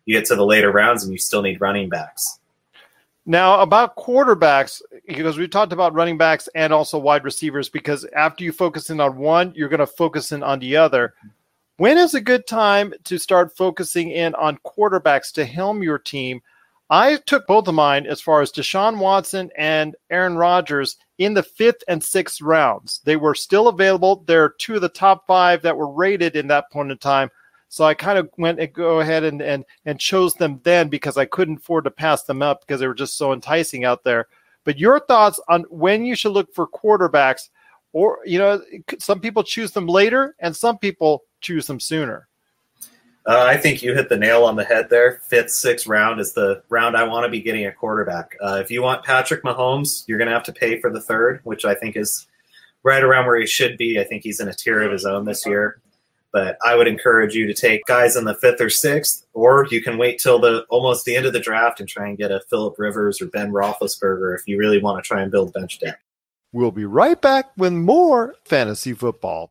you 0.05 0.15
get 0.15 0.27
to 0.27 0.37
the 0.37 0.47
later 0.47 0.73
rounds 0.73 1.05
and 1.05 1.13
you 1.13 1.19
still 1.19 1.43
need 1.43 1.61
running 1.61 1.89
backs. 1.89 2.39
Now, 3.27 3.61
about 3.61 3.95
quarterbacks, 3.97 4.81
because 5.07 5.37
we 5.37 5.47
talked 5.47 5.75
about 5.75 5.93
running 5.93 6.17
backs 6.17 6.49
and 6.55 6.73
also 6.73 6.99
wide 6.99 7.25
receivers, 7.25 7.69
because 7.69 8.07
after 8.17 8.43
you 8.43 8.53
focus 8.53 8.89
in 8.89 9.01
on 9.01 9.19
one, 9.19 9.53
you're 9.55 9.69
going 9.69 9.81
to 9.81 9.87
focus 9.87 10.33
in 10.33 10.43
on 10.43 10.61
the 10.61 10.77
other. 10.77 11.13
When 11.77 11.99
is 11.99 12.15
a 12.15 12.23
good 12.23 12.47
time 12.47 12.95
to 13.05 13.19
start 13.19 13.55
focusing 13.55 14.11
in 14.11 14.35
on 14.35 14.59
quarterbacks 14.65 15.31
to 15.33 15.45
helm 15.45 15.83
your 15.83 15.99
team? 15.99 16.41
I 16.89 17.17
took 17.27 17.47
both 17.47 17.69
of 17.69 17.75
mine 17.75 18.07
as 18.07 18.23
far 18.23 18.41
as 18.41 18.51
Deshaun 18.51 18.99
Watson 18.99 19.51
and 19.59 19.95
Aaron 20.11 20.37
Rodgers 20.37 20.97
in 21.19 21.35
the 21.35 21.43
fifth 21.43 21.83
and 21.89 22.03
sixth 22.03 22.41
rounds. 22.41 23.01
They 23.05 23.17
were 23.17 23.35
still 23.35 23.69
available. 23.69 24.25
They're 24.27 24.51
two 24.51 24.77
of 24.77 24.81
the 24.81 24.89
top 24.89 25.27
five 25.27 25.63
that 25.63 25.77
were 25.77 25.91
rated 25.91 26.37
in 26.37 26.47
that 26.49 26.71
point 26.71 26.91
in 26.91 26.99
time. 26.99 27.31
So 27.69 27.85
I 27.85 27.95
kind 27.95 28.19
of 28.19 28.31
went 28.39 28.61
and 28.61 28.73
go 28.73 29.01
ahead 29.01 29.25
and, 29.25 29.43
and 29.43 29.65
and 29.85 30.01
chose 30.01 30.35
them 30.35 30.61
then 30.65 30.89
because 30.89 31.19
I 31.19 31.27
couldn't 31.27 31.59
afford 31.59 31.85
to 31.85 31.91
pass 31.91 32.23
them 32.25 32.41
up 32.41 32.61
because 32.61 32.81
they 32.81 32.87
were 32.87 32.95
just 32.95 33.19
so 33.19 33.33
enticing 33.33 33.85
out 33.85 34.05
there. 34.05 34.27
But 34.65 34.79
your 34.79 35.01
thoughts 35.01 35.41
on 35.49 35.65
when 35.69 36.05
you 36.05 36.15
should 36.15 36.33
look 36.33 36.55
for 36.55 36.67
quarterbacks, 36.67 37.51
or 37.93 38.21
you 38.25 38.39
know, 38.39 38.63
some 38.99 39.21
people 39.21 39.43
choose 39.43 39.73
them 39.73 39.87
later 39.87 40.35
and 40.39 40.57
some 40.57 40.79
people 40.79 41.25
choose 41.41 41.67
them 41.67 41.81
sooner. 41.81 42.28
Uh, 43.29 43.45
I 43.45 43.59
think 43.59 43.83
you 43.83 43.95
hit 43.95 44.09
the 44.09 44.17
nail 44.17 44.45
on 44.45 44.57
the 44.57 44.65
head 44.65 44.89
there. 44.89 45.21
Fifth, 45.29 45.51
sixth 45.51 45.87
round 45.87 46.19
is 46.19 46.33
the 46.33 46.63
round 46.71 46.97
I 46.97 47.05
want 47.05 47.27
to 47.27 47.31
be 47.31 47.43
getting 47.43 47.67
a 47.67 47.73
quarterback. 47.73 48.35
Uh, 48.43 48.59
if 48.59 48.71
you 48.71 48.83
want 48.83 49.05
Patrick 49.05 49.43
Mahomes, 49.43 50.05
you're 50.07 50.17
going 50.17 50.29
to 50.29 50.35
have 50.35 50.45
to 50.45 50.53
pay 50.53 50.81
for 50.81 50.91
the 50.91 51.03
third, 51.03 51.41
which 51.45 51.67
I 51.67 51.75
think 51.75 51.95
is 51.95 52.27
right 52.85 53.03
around 53.03 53.27
where 53.27 53.39
he 53.39 53.47
should 53.47 53.77
be. 53.77 54.01
I 54.01 54.05
think 54.05 54.23
he's 54.23 54.41
in 54.41 54.49
a 54.49 54.55
tier 54.55 54.81
of 54.81 54.91
his 54.91 55.05
own 55.05 55.27
this 55.27 55.45
year. 55.45 55.83
But 56.33 56.57
I 56.65 56.75
would 56.75 56.89
encourage 56.89 57.35
you 57.35 57.47
to 57.47 57.53
take 57.53 57.85
guys 57.85 58.17
in 58.17 58.25
the 58.25 58.35
fifth 58.35 58.63
or 58.63 58.71
sixth, 58.71 59.27
or 59.35 59.67
you 59.71 59.83
can 59.83 59.99
wait 59.99 60.19
till 60.19 60.39
the 60.39 60.65
almost 60.71 61.05
the 61.05 61.15
end 61.15 61.27
of 61.27 61.35
the 61.35 61.41
draft 61.41 61.81
and 61.81 61.89
try 61.89 62.09
and 62.09 62.17
get 62.17 62.31
a 62.31 62.41
Philip 62.49 62.79
Rivers 62.79 63.21
or 63.21 63.27
Ben 63.27 63.53
Roethlisberger 63.53 64.39
if 64.39 64.49
you 64.49 64.59
really 64.59 64.81
want 64.81 65.05
to 65.05 65.07
try 65.07 65.21
and 65.21 65.31
build 65.31 65.53
bench 65.53 65.81
depth. 65.81 66.03
We'll 66.53 66.71
be 66.71 66.87
right 66.87 67.21
back 67.21 67.51
with 67.59 67.75
more 67.75 68.37
fantasy 68.47 68.95
football. 68.95 69.51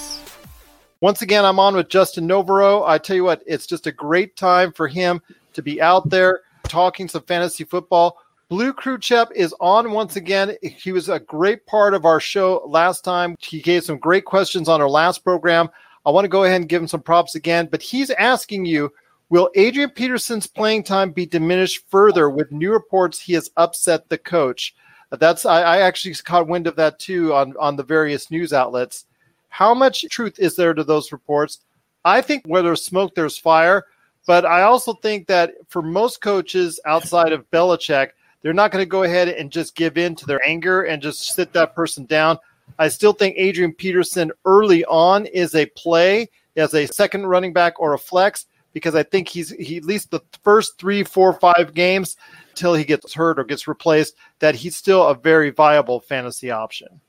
Once 1.01 1.23
again, 1.23 1.43
I'm 1.43 1.57
on 1.57 1.75
with 1.75 1.89
Justin 1.89 2.27
Novaro. 2.27 2.87
I 2.87 2.99
tell 2.99 3.15
you 3.15 3.23
what, 3.23 3.41
it's 3.47 3.65
just 3.65 3.87
a 3.87 3.91
great 3.91 4.35
time 4.35 4.71
for 4.71 4.87
him 4.87 5.19
to 5.53 5.63
be 5.63 5.81
out 5.81 6.07
there 6.11 6.41
talking 6.65 7.09
some 7.09 7.23
fantasy 7.23 7.63
football. 7.63 8.19
Blue 8.49 8.71
Crew 8.71 8.99
Chep 8.99 9.31
is 9.33 9.55
on 9.59 9.93
once 9.93 10.15
again. 10.15 10.55
He 10.61 10.91
was 10.91 11.09
a 11.09 11.19
great 11.19 11.65
part 11.65 11.95
of 11.95 12.05
our 12.05 12.19
show 12.19 12.61
last 12.67 13.03
time. 13.03 13.35
He 13.39 13.61
gave 13.61 13.83
some 13.83 13.97
great 13.97 14.25
questions 14.25 14.69
on 14.69 14.79
our 14.79 14.89
last 14.89 15.23
program. 15.23 15.69
I 16.05 16.11
want 16.11 16.25
to 16.25 16.29
go 16.29 16.43
ahead 16.43 16.61
and 16.61 16.69
give 16.69 16.83
him 16.83 16.87
some 16.87 17.01
props 17.01 17.33
again, 17.33 17.67
but 17.71 17.81
he's 17.81 18.11
asking 18.11 18.65
you 18.65 18.93
Will 19.29 19.49
Adrian 19.55 19.89
Peterson's 19.89 20.45
playing 20.45 20.83
time 20.83 21.11
be 21.11 21.25
diminished 21.25 21.83
further 21.89 22.29
with 22.29 22.51
new 22.51 22.71
reports 22.71 23.19
he 23.19 23.33
has 23.33 23.49
upset 23.57 24.07
the 24.09 24.19
coach? 24.19 24.75
That's 25.09 25.47
I, 25.47 25.61
I 25.63 25.77
actually 25.79 26.13
caught 26.13 26.47
wind 26.47 26.67
of 26.67 26.75
that 26.75 26.99
too 26.99 27.33
on, 27.33 27.55
on 27.59 27.75
the 27.75 27.83
various 27.83 28.29
news 28.29 28.53
outlets. 28.53 29.05
How 29.51 29.73
much 29.73 30.05
truth 30.09 30.39
is 30.39 30.55
there 30.55 30.73
to 30.73 30.83
those 30.83 31.11
reports? 31.11 31.59
I 32.05 32.21
think 32.21 32.45
where 32.45 32.63
there's 32.63 32.83
smoke, 32.83 33.13
there's 33.13 33.37
fire. 33.37 33.85
But 34.25 34.45
I 34.45 34.63
also 34.63 34.93
think 34.93 35.27
that 35.27 35.51
for 35.67 35.81
most 35.81 36.21
coaches 36.21 36.79
outside 36.85 37.33
of 37.33 37.49
Belichick, 37.51 38.11
they're 38.41 38.53
not 38.53 38.71
going 38.71 38.81
to 38.81 38.89
go 38.89 39.03
ahead 39.03 39.27
and 39.27 39.51
just 39.51 39.75
give 39.75 39.97
in 39.97 40.15
to 40.15 40.25
their 40.25 40.45
anger 40.47 40.83
and 40.83 41.01
just 41.01 41.33
sit 41.33 41.51
that 41.53 41.75
person 41.75 42.05
down. 42.05 42.37
I 42.79 42.87
still 42.87 43.13
think 43.13 43.35
Adrian 43.37 43.73
Peterson 43.73 44.31
early 44.45 44.85
on 44.85 45.25
is 45.25 45.53
a 45.53 45.65
play 45.65 46.29
as 46.55 46.73
a 46.73 46.87
second 46.87 47.27
running 47.27 47.51
back 47.51 47.79
or 47.79 47.93
a 47.93 47.99
flex 47.99 48.45
because 48.73 48.95
I 48.95 49.03
think 49.03 49.27
he's 49.27 49.49
he 49.49 49.77
at 49.77 49.83
least 49.83 50.11
the 50.11 50.21
first 50.43 50.79
three, 50.79 51.03
four, 51.03 51.33
five 51.33 51.73
games 51.73 52.15
till 52.55 52.73
he 52.73 52.85
gets 52.85 53.13
hurt 53.13 53.37
or 53.37 53.43
gets 53.43 53.67
replaced 53.67 54.15
that 54.39 54.55
he's 54.55 54.77
still 54.77 55.07
a 55.07 55.15
very 55.15 55.49
viable 55.49 55.99
fantasy 55.99 56.51
option. 56.51 57.01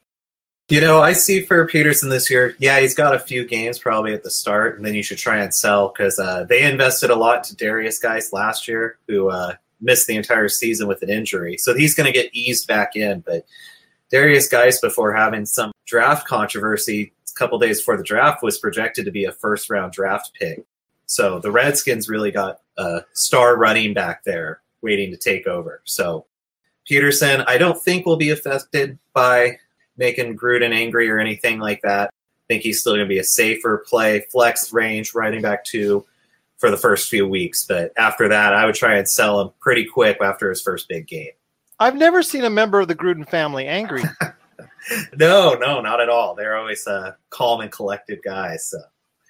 You 0.72 0.80
know, 0.80 1.02
I 1.02 1.12
see 1.12 1.42
for 1.42 1.66
Peterson 1.66 2.08
this 2.08 2.30
year, 2.30 2.56
yeah, 2.58 2.80
he's 2.80 2.94
got 2.94 3.14
a 3.14 3.18
few 3.18 3.44
games 3.44 3.78
probably 3.78 4.14
at 4.14 4.22
the 4.22 4.30
start, 4.30 4.78
and 4.78 4.86
then 4.86 4.94
you 4.94 5.02
should 5.02 5.18
try 5.18 5.42
and 5.42 5.52
sell 5.52 5.88
because 5.88 6.18
uh, 6.18 6.44
they 6.48 6.62
invested 6.62 7.10
a 7.10 7.14
lot 7.14 7.44
to 7.44 7.54
Derrius 7.54 8.00
Guice 8.00 8.32
last 8.32 8.66
year, 8.66 8.98
who 9.06 9.28
uh, 9.28 9.56
missed 9.82 10.06
the 10.06 10.16
entire 10.16 10.48
season 10.48 10.88
with 10.88 11.02
an 11.02 11.10
injury. 11.10 11.58
So 11.58 11.74
he's 11.74 11.94
going 11.94 12.06
to 12.06 12.18
get 12.18 12.34
eased 12.34 12.68
back 12.68 12.96
in. 12.96 13.20
But 13.20 13.44
Derrius 14.10 14.50
Guice, 14.50 14.80
before 14.80 15.12
having 15.12 15.44
some 15.44 15.72
draft 15.84 16.26
controversy 16.26 17.12
a 17.28 17.38
couple 17.38 17.58
days 17.58 17.80
before 17.80 17.98
the 17.98 18.02
draft, 18.02 18.42
was 18.42 18.56
projected 18.56 19.04
to 19.04 19.10
be 19.10 19.26
a 19.26 19.32
first 19.32 19.68
round 19.68 19.92
draft 19.92 20.32
pick. 20.40 20.64
So 21.04 21.38
the 21.38 21.50
Redskins 21.50 22.08
really 22.08 22.30
got 22.30 22.60
a 22.78 23.02
star 23.12 23.58
running 23.58 23.92
back 23.92 24.24
there 24.24 24.62
waiting 24.80 25.10
to 25.10 25.18
take 25.18 25.46
over. 25.46 25.82
So 25.84 26.24
Peterson, 26.86 27.42
I 27.46 27.58
don't 27.58 27.78
think 27.78 28.06
will 28.06 28.16
be 28.16 28.30
affected 28.30 28.98
by 29.12 29.58
making 30.02 30.36
Gruden 30.36 30.74
angry 30.74 31.08
or 31.08 31.20
anything 31.20 31.60
like 31.60 31.80
that. 31.82 32.08
I 32.08 32.44
think 32.48 32.64
he's 32.64 32.80
still 32.80 32.94
going 32.94 33.04
to 33.04 33.08
be 33.08 33.20
a 33.20 33.24
safer 33.24 33.84
play, 33.88 34.26
flex 34.32 34.72
range, 34.72 35.14
running 35.14 35.40
back 35.40 35.64
two 35.64 36.04
for 36.58 36.72
the 36.72 36.76
first 36.76 37.08
few 37.08 37.26
weeks. 37.28 37.64
But 37.64 37.92
after 37.96 38.28
that, 38.28 38.52
I 38.52 38.66
would 38.66 38.74
try 38.74 38.96
and 38.96 39.08
sell 39.08 39.40
him 39.40 39.50
pretty 39.60 39.84
quick 39.84 40.18
after 40.20 40.50
his 40.50 40.60
first 40.60 40.88
big 40.88 41.06
game. 41.06 41.30
I've 41.78 41.94
never 41.94 42.22
seen 42.22 42.42
a 42.44 42.50
member 42.50 42.80
of 42.80 42.88
the 42.88 42.96
Gruden 42.96 43.28
family 43.28 43.68
angry. 43.68 44.02
no, 45.16 45.54
no, 45.54 45.80
not 45.80 46.00
at 46.00 46.08
all. 46.08 46.34
They're 46.34 46.56
always 46.56 46.84
uh, 46.88 47.12
calm 47.30 47.60
and 47.60 47.70
collected 47.70 48.18
guys. 48.24 48.70
So. 48.70 48.78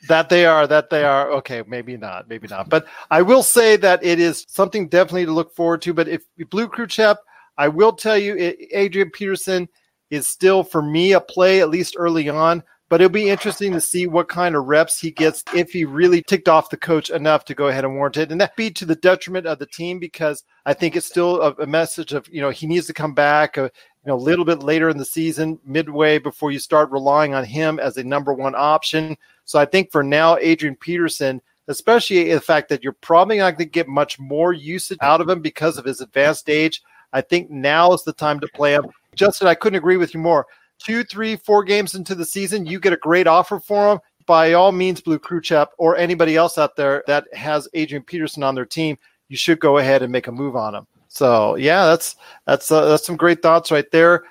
That 0.09 0.31
they 0.31 0.47
are, 0.47 0.67
that 0.67 0.89
they 0.89 1.05
are. 1.05 1.31
Okay, 1.33 1.63
maybe 1.67 1.99
not, 1.99 2.31
maybe 2.31 2.49
not. 2.49 2.71
But 2.71 2.87
I 3.11 3.21
will 3.21 3.43
say 3.43 3.77
that 3.77 4.03
it 4.03 4.19
is 4.19 4.47
something 4.49 4.89
definitely 4.89 5.27
to 5.27 5.33
look 5.33 5.55
forward 5.55 5.83
to. 5.83 5.93
But 5.93 6.09
if 6.09 6.23
Blue 6.49 6.67
Crew 6.67 6.87
Chep, 6.87 7.19
I 7.59 7.69
will 7.69 7.93
tell 7.93 8.17
you, 8.17 8.55
Adrian 8.73 9.11
Peterson 9.11 9.69
is 10.13 10.29
still 10.29 10.63
for 10.63 10.83
me 10.83 11.13
a 11.13 11.21
play 11.21 11.63
at 11.63 11.71
least 11.71 11.97
early 11.99 12.29
on. 12.29 12.63
But 12.91 13.01
it'll 13.01 13.11
be 13.11 13.31
interesting 13.31 13.73
to 13.73 13.81
see 13.81 14.07
what 14.07 14.29
kind 14.29 14.55
of 14.55 14.67
reps 14.67 15.01
he 15.01 15.11
gets 15.11 15.43
if 15.55 15.73
he 15.73 15.87
really 15.87 16.23
ticked 16.23 16.47
off 16.47 16.69
the 16.69 16.77
coach 16.77 17.09
enough 17.09 17.47
to 17.47 17.55
go 17.55 17.69
ahead 17.69 17.87
and 17.87 17.95
warrant 17.95 18.19
it. 18.19 18.31
And 18.31 18.39
that 18.39 18.55
be 18.55 18.71
to 18.73 18.85
the 18.85 18.95
detriment 18.95 19.47
of 19.47 19.59
the 19.59 19.65
team 19.65 19.99
because 19.99 20.45
I 20.67 20.75
think 20.75 20.95
it's 20.95 21.07
still 21.07 21.41
a, 21.41 21.53
a 21.53 21.67
message 21.67 22.13
of, 22.13 22.29
you 22.31 22.43
know, 22.43 22.51
he 22.51 22.67
needs 22.67 22.87
to 22.89 22.93
come 22.93 23.15
back 23.15 23.57
uh, 23.57 23.63
you 23.63 23.71
know, 24.11 24.15
a 24.15 24.17
little 24.17 24.45
bit 24.45 24.63
later 24.63 24.91
in 24.91 24.99
the 24.99 25.07
season, 25.07 25.59
midway 25.65 26.19
before 26.19 26.51
you 26.51 26.59
start 26.59 26.91
relying 26.91 27.33
on 27.33 27.47
him 27.47 27.79
as 27.79 27.97
a 27.97 28.05
number 28.05 28.35
one 28.35 28.55
option. 28.55 29.17
So 29.47 29.59
I 29.59 29.65
think 29.65 29.91
for 29.91 30.03
now, 30.03 30.37
Adrian 30.37 30.77
Peterson, 30.77 31.41
especially 31.69 32.31
the 32.31 32.43
fact 32.43 32.69
that 32.69 32.83
you're 32.83 32.93
probably 32.93 33.39
not 33.39 33.53
going 33.53 33.69
to 33.69 33.73
get 33.73 33.89
much 33.89 34.19
more 34.19 34.53
usage 34.53 34.99
out 35.01 35.23
of 35.23 35.31
him 35.31 35.41
because 35.41 35.79
of 35.79 35.87
his 35.87 36.03
advanced 36.03 36.51
age, 36.51 36.83
I 37.15 37.23
think 37.23 37.49
now 37.49 37.95
is 37.95 38.03
the 38.05 38.13
time 38.13 38.39
to 38.41 38.49
play 38.49 38.75
him. 38.75 38.85
Justin, 39.15 39.49
I 39.49 39.55
couldn't 39.55 39.79
agree 39.79 39.97
with 39.97 40.15
you 40.15 40.21
more. 40.21 40.47
Two, 40.79 41.05
three, 41.05 41.37
four 41.37 41.63
games 41.63 41.95
into 41.95 42.15
the 42.15 42.25
season, 42.25 42.67
you 42.67 42.81
get 42.81 42.93
a 42.93 42.97
great 42.97 43.27
offer 43.27 43.61
for 43.61 43.93
him. 43.93 43.99
By 44.27 44.53
all 44.53 44.73
means, 44.73 45.01
Blue 45.01 45.19
Crew 45.19 45.41
Chap 45.41 45.71
or 45.79 45.97
anybody 45.97 46.37
else 46.37 46.59
out 46.59 46.77
there 46.77 47.03
that 47.07 47.33
has 47.35 47.69
Adrian 47.75 48.05
Peterson 48.05 48.43
on 48.43 48.55
their 48.55 48.67
team, 48.67 48.97
you 49.29 49.37
should 49.37 49.61
go 49.61 49.79
ahead 49.79 50.03
and 50.03 50.13
make 50.13 50.29
a 50.29 50.33
move 50.33 50.57
on 50.57 50.75
him. 50.75 50.87
So 51.09 51.57
yeah, 51.57 51.87
that's 51.87 52.17
that's 52.47 52.71
uh, 52.71 52.87
that's 52.87 53.05
some 53.05 53.17
great 53.17 53.43
thoughts 53.43 53.71
right 53.71 53.91
there. 53.91 54.25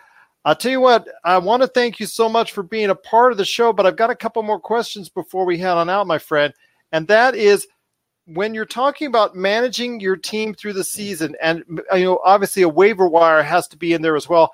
I'll 0.43 0.55
tell 0.55 0.71
you 0.71 0.79
what, 0.79 1.07
I 1.23 1.37
want 1.37 1.61
to 1.61 1.67
thank 1.67 1.99
you 1.99 2.07
so 2.07 2.27
much 2.27 2.51
for 2.51 2.63
being 2.63 2.89
a 2.89 2.95
part 2.95 3.31
of 3.31 3.37
the 3.37 3.45
show, 3.45 3.71
but 3.71 3.85
I've 3.85 3.95
got 3.95 4.09
a 4.09 4.15
couple 4.15 4.41
more 4.41 4.59
questions 4.59 5.07
before 5.07 5.45
we 5.45 5.57
head 5.59 5.77
on 5.77 5.89
out, 5.89 6.07
my 6.07 6.17
friend. 6.17 6.51
And 6.91 7.07
that 7.09 7.35
is 7.35 7.67
when 8.25 8.55
you're 8.55 8.65
talking 8.65 9.05
about 9.05 9.35
managing 9.35 9.99
your 9.99 10.15
team 10.15 10.55
through 10.55 10.73
the 10.73 10.83
season, 10.83 11.35
and 11.41 11.63
you 11.93 12.05
know, 12.05 12.19
obviously 12.23 12.63
a 12.63 12.69
waiver 12.69 13.07
wire 13.07 13.43
has 13.43 13.67
to 13.67 13.77
be 13.77 13.93
in 13.93 14.01
there 14.01 14.15
as 14.15 14.27
well 14.27 14.51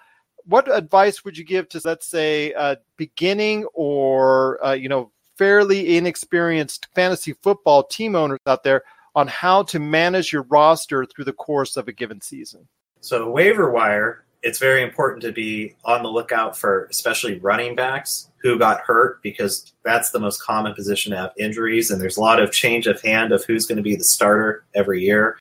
what 0.48 0.74
advice 0.76 1.24
would 1.26 1.38
you 1.38 1.44
give 1.44 1.70
to 1.70 1.82
let's 1.86 2.08
say 2.08 2.54
uh, 2.54 2.76
beginning 2.96 3.66
or 3.74 4.64
uh, 4.66 4.74
you 4.74 4.90
know 4.90 5.12
fairly 5.38 5.98
inexperienced 5.98 6.88
fantasy 6.96 7.34
football 7.34 7.84
team 7.84 8.16
owners 8.16 8.40
out 8.48 8.64
there 8.64 8.84
on 9.16 9.28
how 9.28 9.64
to 9.64 9.80
manage 9.80 10.32
your 10.32 10.44
roster 10.44 11.06
through 11.06 11.26
the 11.26 11.34
course 11.34 11.78
of 11.78 11.88
a 11.88 11.92
given 11.92 12.22
season? 12.22 12.68
So 13.02 13.30
waiver 13.30 13.72
wire 13.72 14.26
it's 14.44 14.60
very 14.60 14.84
important 14.84 15.22
to 15.24 15.32
be 15.32 15.76
on 15.84 16.04
the 16.04 16.10
lookout 16.10 16.56
for 16.58 16.86
especially 16.86 17.40
running 17.40 17.76
backs 17.76 18.30
who 18.38 18.58
got 18.58 18.82
hurt 18.82 19.22
because 19.24 19.74
that's 19.84 20.12
the 20.12 20.20
most 20.20 20.42
common 20.42 20.74
position 20.74 21.12
to 21.12 21.18
have 21.18 21.32
injuries 21.38 21.90
and 21.90 22.00
there's 22.00 22.18
a 22.18 22.22
lot 22.22 22.42
of 22.42 22.52
change 22.52 22.88
of 22.88 23.02
hand 23.02 23.32
of 23.32 23.44
who's 23.46 23.66
going 23.66 23.78
to 23.78 23.84
be 23.84 23.96
the 23.96 24.04
starter 24.04 24.64
every 24.76 25.04
year 25.04 25.40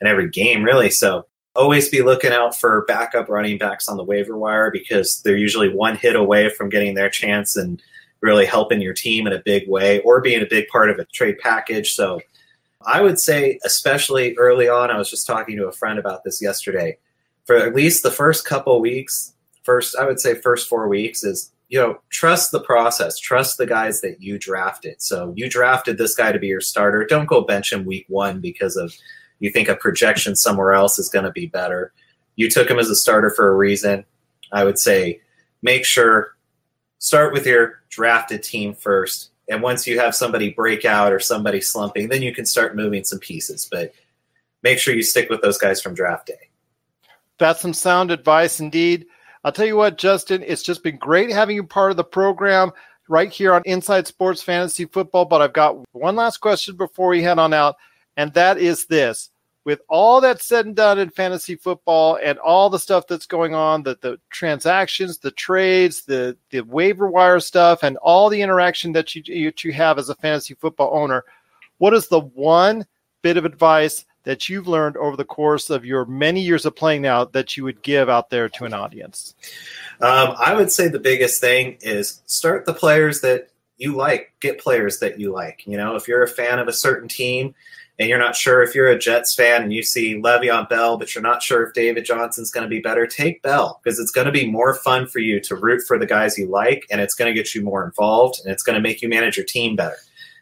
and 0.00 0.08
every 0.08 0.28
game 0.28 0.62
really. 0.62 0.90
So 0.90 1.26
always 1.58 1.88
be 1.88 2.02
looking 2.02 2.32
out 2.32 2.58
for 2.58 2.84
backup 2.86 3.28
running 3.28 3.58
backs 3.58 3.88
on 3.88 3.96
the 3.96 4.04
waiver 4.04 4.38
wire 4.38 4.70
because 4.70 5.20
they're 5.22 5.36
usually 5.36 5.68
one 5.68 5.96
hit 5.96 6.14
away 6.14 6.48
from 6.48 6.68
getting 6.68 6.94
their 6.94 7.10
chance 7.10 7.56
and 7.56 7.82
really 8.20 8.46
helping 8.46 8.80
your 8.80 8.94
team 8.94 9.26
in 9.26 9.32
a 9.32 9.42
big 9.44 9.68
way 9.68 10.00
or 10.00 10.20
being 10.20 10.40
a 10.40 10.46
big 10.46 10.68
part 10.68 10.88
of 10.88 10.98
a 10.98 11.04
trade 11.06 11.36
package. 11.40 11.92
So 11.94 12.20
I 12.86 13.02
would 13.02 13.18
say, 13.18 13.58
especially 13.64 14.36
early 14.36 14.68
on, 14.68 14.90
I 14.90 14.98
was 14.98 15.10
just 15.10 15.26
talking 15.26 15.56
to 15.56 15.66
a 15.66 15.72
friend 15.72 15.98
about 15.98 16.22
this 16.24 16.40
yesterday. 16.40 16.96
For 17.44 17.56
at 17.56 17.74
least 17.74 18.02
the 18.02 18.10
first 18.10 18.44
couple 18.44 18.80
weeks, 18.80 19.34
first, 19.64 19.96
I 19.96 20.06
would 20.06 20.20
say, 20.20 20.34
first 20.34 20.68
four 20.68 20.86
weeks 20.86 21.24
is 21.24 21.50
you 21.68 21.78
know, 21.78 21.98
trust 22.08 22.50
the 22.50 22.60
process. 22.60 23.18
Trust 23.18 23.58
the 23.58 23.66
guys 23.66 24.00
that 24.00 24.22
you 24.22 24.38
drafted. 24.38 25.02
So 25.02 25.34
you 25.36 25.50
drafted 25.50 25.98
this 25.98 26.14
guy 26.14 26.32
to 26.32 26.38
be 26.38 26.46
your 26.46 26.62
starter. 26.62 27.04
Don't 27.04 27.26
go 27.26 27.42
bench 27.42 27.72
him 27.72 27.84
week 27.84 28.06
one 28.08 28.40
because 28.40 28.76
of 28.76 28.94
you 29.40 29.50
think 29.50 29.68
a 29.68 29.76
projection 29.76 30.34
somewhere 30.36 30.72
else 30.72 30.98
is 30.98 31.08
going 31.08 31.24
to 31.24 31.30
be 31.30 31.46
better. 31.46 31.92
You 32.36 32.50
took 32.50 32.70
him 32.70 32.78
as 32.78 32.90
a 32.90 32.96
starter 32.96 33.30
for 33.30 33.48
a 33.48 33.56
reason. 33.56 34.04
I 34.52 34.64
would 34.64 34.78
say 34.78 35.20
make 35.62 35.84
sure 35.84 36.36
start 36.98 37.32
with 37.32 37.46
your 37.46 37.82
drafted 37.90 38.42
team 38.42 38.74
first 38.74 39.30
And 39.48 39.62
once 39.62 39.86
you 39.86 39.98
have 39.98 40.14
somebody 40.14 40.50
break 40.50 40.84
out 40.84 41.12
or 41.12 41.20
somebody 41.20 41.60
slumping, 41.60 42.08
then 42.08 42.22
you 42.22 42.34
can 42.34 42.44
start 42.44 42.76
moving 42.76 43.04
some 43.04 43.18
pieces. 43.18 43.68
But 43.70 43.92
make 44.62 44.78
sure 44.78 44.94
you 44.94 45.02
stick 45.02 45.30
with 45.30 45.40
those 45.40 45.58
guys 45.58 45.80
from 45.80 45.94
draft 45.94 46.26
day. 46.26 46.50
That's 47.38 47.60
some 47.60 47.72
sound 47.72 48.10
advice 48.10 48.60
indeed. 48.60 49.06
I'll 49.44 49.52
tell 49.52 49.66
you 49.66 49.76
what, 49.76 49.96
Justin, 49.96 50.42
it's 50.46 50.62
just 50.62 50.82
been 50.82 50.98
great 50.98 51.30
having 51.30 51.56
you 51.56 51.64
part 51.64 51.90
of 51.90 51.96
the 51.96 52.04
program 52.04 52.72
right 53.08 53.30
here 53.30 53.54
on 53.54 53.62
Inside 53.64 54.06
Sports 54.06 54.42
Fantasy 54.42 54.84
Football. 54.84 55.24
But 55.24 55.40
I've 55.40 55.52
got 55.52 55.78
one 55.92 56.16
last 56.16 56.38
question 56.38 56.76
before 56.76 57.08
we 57.08 57.22
head 57.22 57.38
on 57.38 57.54
out, 57.54 57.76
and 58.18 58.34
that 58.34 58.58
is 58.58 58.84
this. 58.86 59.30
With 59.64 59.80
all 59.88 60.20
that's 60.20 60.44
said 60.44 60.66
and 60.66 60.74
done 60.74 60.98
in 60.98 61.10
fantasy 61.10 61.54
football 61.54 62.18
and 62.22 62.38
all 62.38 62.68
the 62.68 62.78
stuff 62.78 63.06
that's 63.06 63.26
going 63.26 63.54
on, 63.54 63.82
the, 63.82 63.96
the 64.00 64.18
transactions, 64.30 65.18
the 65.18 65.30
trades, 65.30 66.04
the, 66.04 66.36
the 66.50 66.60
waiver 66.60 67.08
wire 67.08 67.38
stuff, 67.38 67.82
and 67.82 67.96
all 67.98 68.28
the 68.28 68.42
interaction 68.42 68.92
that 68.92 69.14
you, 69.14 69.22
you, 69.24 69.52
you 69.62 69.72
have 69.72 69.98
as 69.98 70.08
a 70.08 70.14
fantasy 70.16 70.54
football 70.54 70.90
owner, 70.92 71.24
what 71.78 71.94
is 71.94 72.08
the 72.08 72.20
one 72.20 72.86
bit 73.22 73.36
of 73.36 73.44
advice 73.44 74.04
that 74.24 74.48
you've 74.48 74.68
learned 74.68 74.96
over 74.96 75.16
the 75.16 75.24
course 75.24 75.70
of 75.70 75.84
your 75.84 76.04
many 76.06 76.40
years 76.40 76.66
of 76.66 76.74
playing 76.74 77.02
now 77.02 77.24
that 77.26 77.56
you 77.56 77.64
would 77.64 77.82
give 77.82 78.08
out 78.08 78.30
there 78.30 78.48
to 78.48 78.64
an 78.64 78.74
audience? 78.74 79.34
Um, 80.00 80.34
I 80.38 80.54
would 80.54 80.72
say 80.72 80.88
the 80.88 80.98
biggest 80.98 81.40
thing 81.40 81.76
is 81.82 82.22
start 82.26 82.66
the 82.66 82.74
players 82.74 83.20
that 83.20 83.50
you 83.76 83.94
like, 83.94 84.32
get 84.40 84.58
players 84.58 84.98
that 84.98 85.20
you 85.20 85.30
like. 85.30 85.62
You 85.66 85.76
know, 85.76 85.94
if 85.94 86.08
you're 86.08 86.24
a 86.24 86.28
fan 86.28 86.58
of 86.58 86.68
a 86.68 86.72
certain 86.72 87.08
team 87.08 87.54
and 87.98 88.08
you're 88.08 88.18
not 88.18 88.36
sure 88.36 88.62
if 88.62 88.74
you're 88.74 88.88
a 88.88 88.98
Jets 88.98 89.34
fan 89.34 89.62
and 89.62 89.72
you 89.72 89.82
see 89.82 90.14
Le'Veon 90.14 90.68
Bell, 90.68 90.96
but 90.96 91.14
you're 91.14 91.22
not 91.22 91.42
sure 91.42 91.64
if 91.64 91.74
David 91.74 92.04
Johnson's 92.04 92.50
going 92.50 92.62
to 92.62 92.68
be 92.68 92.80
better, 92.80 93.06
take 93.06 93.42
Bell 93.42 93.80
because 93.82 93.98
it's 93.98 94.12
going 94.12 94.26
to 94.26 94.32
be 94.32 94.48
more 94.48 94.74
fun 94.74 95.06
for 95.06 95.18
you 95.18 95.40
to 95.40 95.56
root 95.56 95.82
for 95.86 95.98
the 95.98 96.06
guys 96.06 96.38
you 96.38 96.46
like 96.46 96.86
and 96.90 97.00
it's 97.00 97.14
going 97.14 97.32
to 97.32 97.38
get 97.38 97.54
you 97.54 97.62
more 97.62 97.84
involved 97.84 98.40
and 98.42 98.52
it's 98.52 98.62
going 98.62 98.74
to 98.74 98.80
make 98.80 99.02
you 99.02 99.08
manage 99.08 99.36
your 99.36 99.46
team 99.46 99.74
better. 99.74 99.96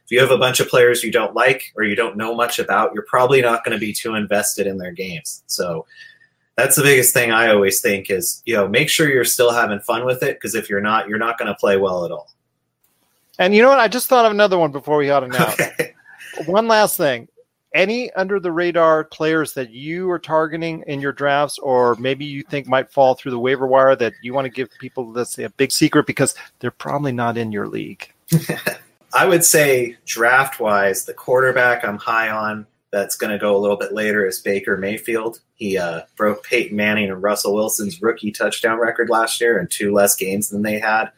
If 0.05 0.11
you 0.11 0.21
have 0.21 0.31
a 0.31 0.39
bunch 0.39 0.61
of 0.61 0.69
players 0.69 1.03
you 1.03 1.11
don't 1.11 1.35
like 1.35 1.73
or 1.77 1.83
you 1.83 1.97
don't 1.97 2.17
know 2.17 2.35
much 2.35 2.59
about, 2.59 2.93
you're 2.93 3.07
probably 3.09 3.41
not 3.41 3.65
going 3.65 3.77
to 3.77 3.81
be 3.81 3.93
too 3.93 4.15
invested 4.15 4.67
in 4.67 4.77
their 4.77 4.93
games. 4.93 5.43
So 5.47 5.87
that's 6.57 6.77
the 6.77 6.83
biggest 6.83 7.13
thing 7.13 7.33
I 7.33 7.49
always 7.49 7.81
think 7.81 8.11
is, 8.11 8.43
you 8.45 8.55
know, 8.55 8.69
make 8.69 8.89
sure 8.89 9.09
you're 9.09 9.25
still 9.25 9.51
having 9.51 9.81
fun 9.81 10.05
with 10.05 10.23
it 10.23 10.37
because 10.37 10.55
if 10.55 10.69
you're 10.69 10.81
not, 10.81 11.09
you're 11.09 11.19
not 11.19 11.39
going 11.39 11.49
to 11.49 11.55
play 11.55 11.77
well 11.77 12.05
at 12.05 12.13
all. 12.13 12.31
And 13.39 13.55
you 13.55 13.63
know 13.63 13.69
what? 13.69 13.81
I 13.81 13.89
just 13.89 14.09
thought 14.09 14.27
of 14.27 14.33
another 14.33 14.59
one 14.59 14.73
before 14.73 14.97
we 14.97 15.09
head 15.09 15.23
on 15.23 15.35
out. 15.35 15.59
one 16.47 16.69
last 16.69 16.97
thing. 16.97 17.29
Any 17.77 18.11
under 18.15 18.41
the 18.41 18.51
radar 18.51 19.05
players 19.05 19.53
that 19.53 19.69
you 19.69 20.11
are 20.11 20.19
targeting 20.19 20.83
in 20.87 20.99
your 20.99 21.13
drafts, 21.13 21.59
or 21.59 21.95
maybe 21.97 22.25
you 22.25 22.43
think 22.43 22.67
might 22.67 22.91
fall 22.91 23.15
through 23.15 23.33
the 23.33 23.39
waiver 23.39 23.67
wire 23.67 23.95
that 23.97 24.15
you 24.23 24.33
want 24.33 24.47
to 24.47 24.51
give 24.51 24.71
people, 24.81 25.07
let's 25.13 25.33
say, 25.33 25.45
a 25.45 25.51
big 25.51 25.71
secret 25.71 26.07
because 26.07 26.35
they're 26.59 26.71
probably 26.71 27.13
not 27.13 27.37
in 27.37 27.53
your 27.53 27.69
league? 27.69 28.11
I 29.13 29.27
would 29.27 29.45
say 29.45 29.99
draft 30.07 30.59
wise, 30.59 31.05
the 31.05 31.13
quarterback 31.13 31.85
I'm 31.85 31.99
high 31.99 32.31
on 32.31 32.67
that's 32.93 33.15
going 33.15 33.31
to 33.31 33.39
go 33.39 33.55
a 33.55 33.61
little 33.61 33.77
bit 33.77 33.93
later 33.93 34.25
is 34.25 34.41
Baker 34.41 34.79
Mayfield. 34.79 35.41
He 35.57 35.77
uh, 35.77 36.01
broke 36.17 36.45
Peyton 36.45 36.79
Manning 36.79 37.11
and 37.11 37.23
Russell 37.23 37.55
Wilson's 37.55 38.01
rookie 38.01 38.33
touchdown 38.33 38.79
record 38.79 39.11
last 39.11 39.39
year 39.39 39.61
in 39.61 39.67
two 39.67 39.93
less 39.93 40.17
games 40.17 40.49
than 40.49 40.63
they 40.63 40.79
had. 40.79 41.11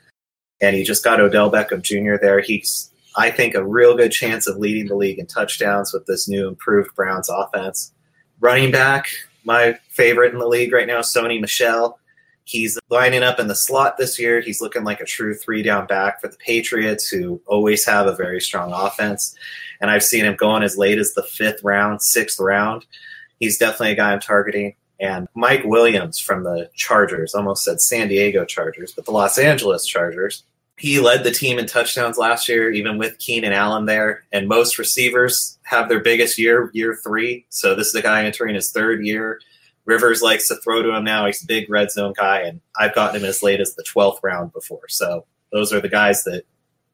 And 0.60 0.74
he 0.74 0.82
just 0.82 1.04
got 1.04 1.20
Odell 1.20 1.52
Beckham 1.52 1.82
Jr. 1.82 2.20
there. 2.20 2.40
He's, 2.40 2.90
I 3.18 3.32
think, 3.32 3.56
a 3.56 3.66
real 3.66 3.96
good 3.96 4.12
chance 4.12 4.46
of 4.46 4.58
leading 4.58 4.86
the 4.86 4.94
league 4.94 5.18
in 5.18 5.26
touchdowns 5.26 5.92
with 5.92 6.06
this 6.06 6.28
new 6.28 6.46
improved 6.46 6.94
Browns 6.94 7.28
offense. 7.28 7.92
Running 8.38 8.70
back, 8.70 9.08
my 9.42 9.76
favorite 9.88 10.32
in 10.32 10.38
the 10.38 10.46
league 10.46 10.72
right 10.72 10.86
now, 10.86 11.00
Sony 11.00 11.40
Michel. 11.40 11.98
He's 12.44 12.78
lining 12.90 13.24
up 13.24 13.40
in 13.40 13.48
the 13.48 13.56
slot 13.56 13.98
this 13.98 14.20
year. 14.20 14.40
He's 14.40 14.60
looking 14.60 14.84
like 14.84 15.00
a 15.00 15.04
true 15.04 15.34
three 15.34 15.64
down 15.64 15.88
back 15.88 16.20
for 16.20 16.28
the 16.28 16.36
Patriots, 16.36 17.08
who 17.08 17.42
always 17.46 17.84
have 17.84 18.06
a 18.06 18.14
very 18.14 18.40
strong 18.40 18.72
offense. 18.72 19.34
And 19.80 19.90
I've 19.90 20.04
seen 20.04 20.24
him 20.24 20.36
going 20.36 20.62
as 20.62 20.78
late 20.78 20.98
as 20.98 21.14
the 21.14 21.24
fifth 21.24 21.64
round, 21.64 22.00
sixth 22.00 22.38
round. 22.38 22.86
He's 23.40 23.58
definitely 23.58 23.92
a 23.92 23.96
guy 23.96 24.12
I'm 24.12 24.20
targeting. 24.20 24.76
And 25.00 25.26
Mike 25.34 25.64
Williams 25.64 26.20
from 26.20 26.44
the 26.44 26.70
Chargers, 26.74 27.34
almost 27.34 27.64
said 27.64 27.80
San 27.80 28.06
Diego 28.06 28.44
Chargers, 28.44 28.92
but 28.92 29.06
the 29.06 29.10
Los 29.10 29.38
Angeles 29.38 29.84
Chargers. 29.84 30.44
He 30.78 31.00
led 31.00 31.24
the 31.24 31.32
team 31.32 31.58
in 31.58 31.66
touchdowns 31.66 32.18
last 32.18 32.48
year, 32.48 32.70
even 32.70 32.98
with 32.98 33.18
Keenan 33.18 33.52
Allen 33.52 33.86
there. 33.86 34.24
And 34.30 34.46
most 34.46 34.78
receivers 34.78 35.58
have 35.64 35.88
their 35.88 36.00
biggest 36.00 36.38
year, 36.38 36.70
year 36.72 36.96
three. 37.02 37.46
So 37.48 37.74
this 37.74 37.88
is 37.88 37.94
a 37.96 38.02
guy 38.02 38.24
entering 38.24 38.54
his 38.54 38.70
third 38.70 39.04
year. 39.04 39.40
Rivers 39.86 40.22
likes 40.22 40.46
to 40.48 40.56
throw 40.56 40.82
to 40.82 40.94
him 40.94 41.02
now. 41.02 41.26
He's 41.26 41.42
a 41.42 41.46
big 41.46 41.68
red 41.68 41.90
zone 41.90 42.12
guy, 42.16 42.42
and 42.42 42.60
I've 42.78 42.94
gotten 42.94 43.20
him 43.20 43.28
as 43.28 43.42
late 43.42 43.60
as 43.60 43.74
the 43.74 43.82
12th 43.82 44.20
round 44.22 44.52
before. 44.52 44.86
So 44.88 45.24
those 45.50 45.72
are 45.72 45.80
the 45.80 45.88
guys 45.88 46.24
that 46.24 46.44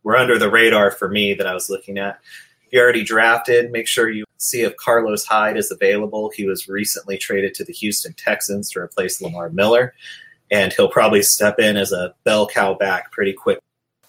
were 0.03 0.17
under 0.17 0.39
the 0.39 0.51
radar 0.51 0.91
for 0.91 1.09
me 1.09 1.35
that 1.35 1.47
I 1.47 1.55
was 1.55 1.69
looking 1.69 1.99
at. 1.99 2.21
If 2.67 2.73
you 2.73 2.81
already 2.81 3.05
drafted, 3.05 3.71
make 3.71 3.87
sure 3.87 4.09
you 4.09 4.25
see 4.39 4.63
if 4.63 4.77
Carlos 4.77 5.25
Hyde 5.27 5.57
is 5.57 5.71
available. 5.71 6.31
He 6.35 6.47
was 6.47 6.69
recently 6.69 7.19
traded 7.19 7.55
to 7.55 7.65
the 7.65 7.73
Houston 7.73 8.15
Texans 8.15 8.71
to 8.71 8.81
replace 8.81 9.21
Lamar 9.21 9.51
Miller, 9.51 9.95
and 10.51 10.73
he'll 10.73 10.89
probably 10.89 11.23
step 11.23 11.59
in 11.59 11.77
as 11.77 11.93
a 11.93 12.15
bell 12.25 12.47
cow 12.47 12.75
back 12.75 13.11
pretty 13.13 13.33
quick. 13.33 13.59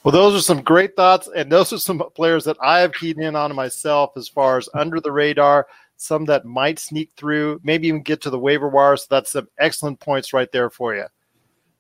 Well, 0.06 0.12
those 0.12 0.36
are 0.36 0.44
some 0.44 0.62
great 0.62 0.96
thoughts, 0.96 1.28
and 1.36 1.52
those 1.52 1.74
are 1.74 1.80
some 1.80 1.98
players 2.14 2.44
that 2.44 2.58
I 2.62 2.78
have 2.82 2.94
keyed 2.94 3.18
in 3.18 3.36
on 3.36 3.56
myself 3.56 4.12
as 4.16 4.30
far 4.30 4.60
as 4.60 4.70
under 4.76 5.00
the 5.02 5.12
radar 5.12 5.66
some 5.98 6.26
that 6.26 6.46
might 6.46 6.78
sneak 6.78 7.10
through, 7.18 7.60
maybe 7.64 7.88
even 7.88 8.04
get 8.04 8.22
to 8.22 8.30
the 8.30 8.38
waiver 8.38 8.70
wire. 8.70 8.98
So 8.98 9.08
that's 9.10 9.32
some 9.32 9.48
excellent 9.58 10.00
points 10.00 10.32
right 10.32 10.52
there 10.52 10.70
for 10.70 10.94
you. 10.94 11.06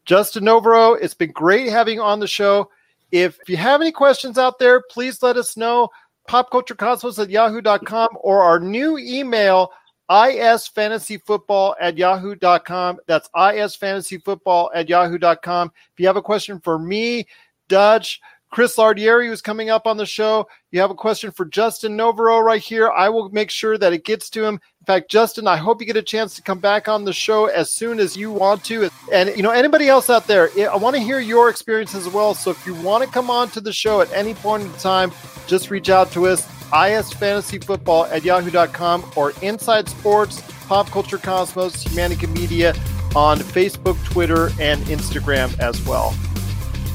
Justin 0.05 0.43
Novaro, 0.43 0.97
it's 0.99 1.13
been 1.13 1.34
great 1.34 1.69
having 1.69 1.97
you 1.97 2.01
on 2.01 2.19
the 2.19 2.26
show. 2.26 2.71
If 3.11 3.38
you 3.47 3.57
have 3.57 3.80
any 3.82 3.91
questions 3.91 4.39
out 4.39 4.57
there, 4.57 4.82
please 4.89 5.21
let 5.21 5.38
us 5.38 5.55
know. 5.55 5.89
Popculturecosmos 6.28 7.21
at 7.21 7.30
yahoo.com 7.30 8.09
or 8.21 8.41
our 8.41 8.59
new 8.59 8.97
email, 8.97 9.71
isfantasyfootball 10.09 11.76
at 11.80 11.95
yahoo.com. 11.95 12.97
That's 13.05 13.30
isfantasyfootball 13.36 14.69
at 14.73 14.89
yahoo.com. 14.89 15.71
If 15.93 15.99
you 15.99 16.07
have 16.07 16.17
a 16.17 16.23
question 16.23 16.59
for 16.59 16.80
me, 16.80 17.28
Dutch, 17.68 18.20
Chris 18.51 18.78
Lardieri, 18.78 19.28
who's 19.28 19.41
coming 19.41 19.70
up 19.70 19.86
on 19.86 19.97
the 19.97 20.05
show. 20.05 20.47
You 20.72 20.80
have 20.80 20.91
a 20.91 20.95
question 20.95 21.32
for 21.32 21.43
Justin 21.43 21.97
Novaro 21.97 22.41
right 22.41 22.61
here. 22.61 22.89
I 22.89 23.09
will 23.09 23.30
make 23.30 23.49
sure 23.49 23.78
that 23.78 23.91
it 23.91 24.05
gets 24.05 24.30
to 24.30 24.45
him. 24.45 24.53
In 24.53 24.86
fact, 24.86 25.11
Justin, 25.11 25.45
I 25.45 25.57
hope 25.57 25.82
you 25.82 25.88
get 25.88 25.97
a 25.97 26.01
chance 26.01 26.36
to 26.36 26.41
come 26.41 26.59
back 26.59 26.88
on 26.88 27.03
the 27.03 27.11
show 27.11 27.47
as 27.47 27.74
soon 27.74 27.99
as 27.99 28.16
you 28.16 28.32
want 28.32 28.63
to. 28.66 28.89
And, 29.11 29.36
you 29.36 29.43
know, 29.43 29.49
anybody 29.49 29.89
else 29.89 30.09
out 30.09 30.26
there, 30.28 30.49
I 30.72 30.76
want 30.78 30.95
to 30.95 31.01
hear 31.01 31.20
your 31.20 31.49
experience 31.49 31.95
as 31.95 32.07
well. 32.07 32.34
So 32.34 32.51
if 32.51 32.66
you 32.66 32.76
want 32.76 33.03
to 33.03 33.09
come 33.09 33.30
on 33.30 33.49
to 33.49 33.59
the 33.59 33.74
show 33.74 33.99
at 33.99 34.13
any 34.13 34.34
point 34.36 34.63
in 34.63 34.72
time, 34.74 35.11
just 35.47 35.70
reach 35.70 35.89
out 35.89 36.11
to 36.11 36.28
us, 36.28 36.47
isfantasyfootball 36.70 38.09
at 38.11 38.24
yahoo.com 38.24 39.11
or 39.18 39.34
Inside 39.41 39.89
Sports, 39.89 40.41
Pop 40.68 40.89
Culture 40.91 41.18
Cosmos, 41.18 41.84
Humanica 41.84 42.34
Media 42.34 42.74
on 43.16 43.39
Facebook, 43.39 44.01
Twitter, 44.05 44.49
and 44.61 44.82
Instagram 44.86 45.59
as 45.59 45.86
well. 45.86 46.16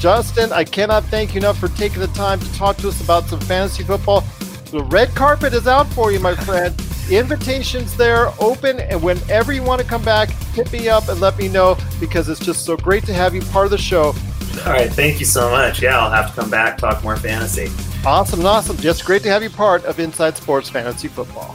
Justin, 0.01 0.51
I 0.51 0.65
cannot 0.65 1.05
thank 1.05 1.35
you 1.35 1.41
enough 1.41 1.59
for 1.59 1.69
taking 1.69 2.01
the 2.01 2.07
time 2.09 2.41
to 2.41 2.55
talk 2.55 2.79
to 2.79 2.89
us 2.89 3.03
about 3.03 3.25
some 3.25 3.39
fantasy 3.41 3.85
football. 3.85 4.23
The 4.71 4.83
red 4.85 5.15
carpet 5.15 5.53
is 5.53 5.67
out 5.67 5.87
for 5.89 6.11
you, 6.11 6.19
my 6.21 6.35
friend. 6.47 6.75
Invitations 7.11 7.95
there, 7.99 8.31
open, 8.41 8.81
and 8.81 9.03
whenever 9.03 9.53
you 9.53 9.63
want 9.63 9.83
to 9.83 9.87
come 9.87 10.03
back, 10.03 10.31
hit 10.55 10.73
me 10.73 10.89
up 10.89 11.09
and 11.09 11.21
let 11.21 11.37
me 11.37 11.49
know 11.49 11.77
because 12.01 12.31
it's 12.31 12.41
just 12.41 12.65
so 12.65 12.79
great 12.79 13.05
to 13.05 13.13
have 13.13 13.35
you 13.35 13.43
part 13.43 13.67
of 13.67 13.73
the 13.73 13.79
show. 13.79 14.15
All 14.65 14.73
right, 14.73 14.91
thank 14.91 15.21
you 15.21 15.27
so 15.27 15.51
much. 15.51 15.83
Yeah, 15.83 15.99
I'll 15.99 16.11
have 16.11 16.35
to 16.35 16.41
come 16.41 16.51
back 16.51 16.79
talk 16.79 17.03
more 17.05 17.17
fantasy. 17.17 17.69
Awesome, 18.03 18.45
awesome. 18.47 18.79
Just 18.79 19.05
great 19.05 19.23
to 19.25 19.29
have 19.29 19.43
you 19.43 19.51
part 19.51 19.85
of 19.85 20.01
Inside 20.01 20.35
Sports 20.35 20.71
Fantasy 20.71 21.09
Football. 21.09 21.55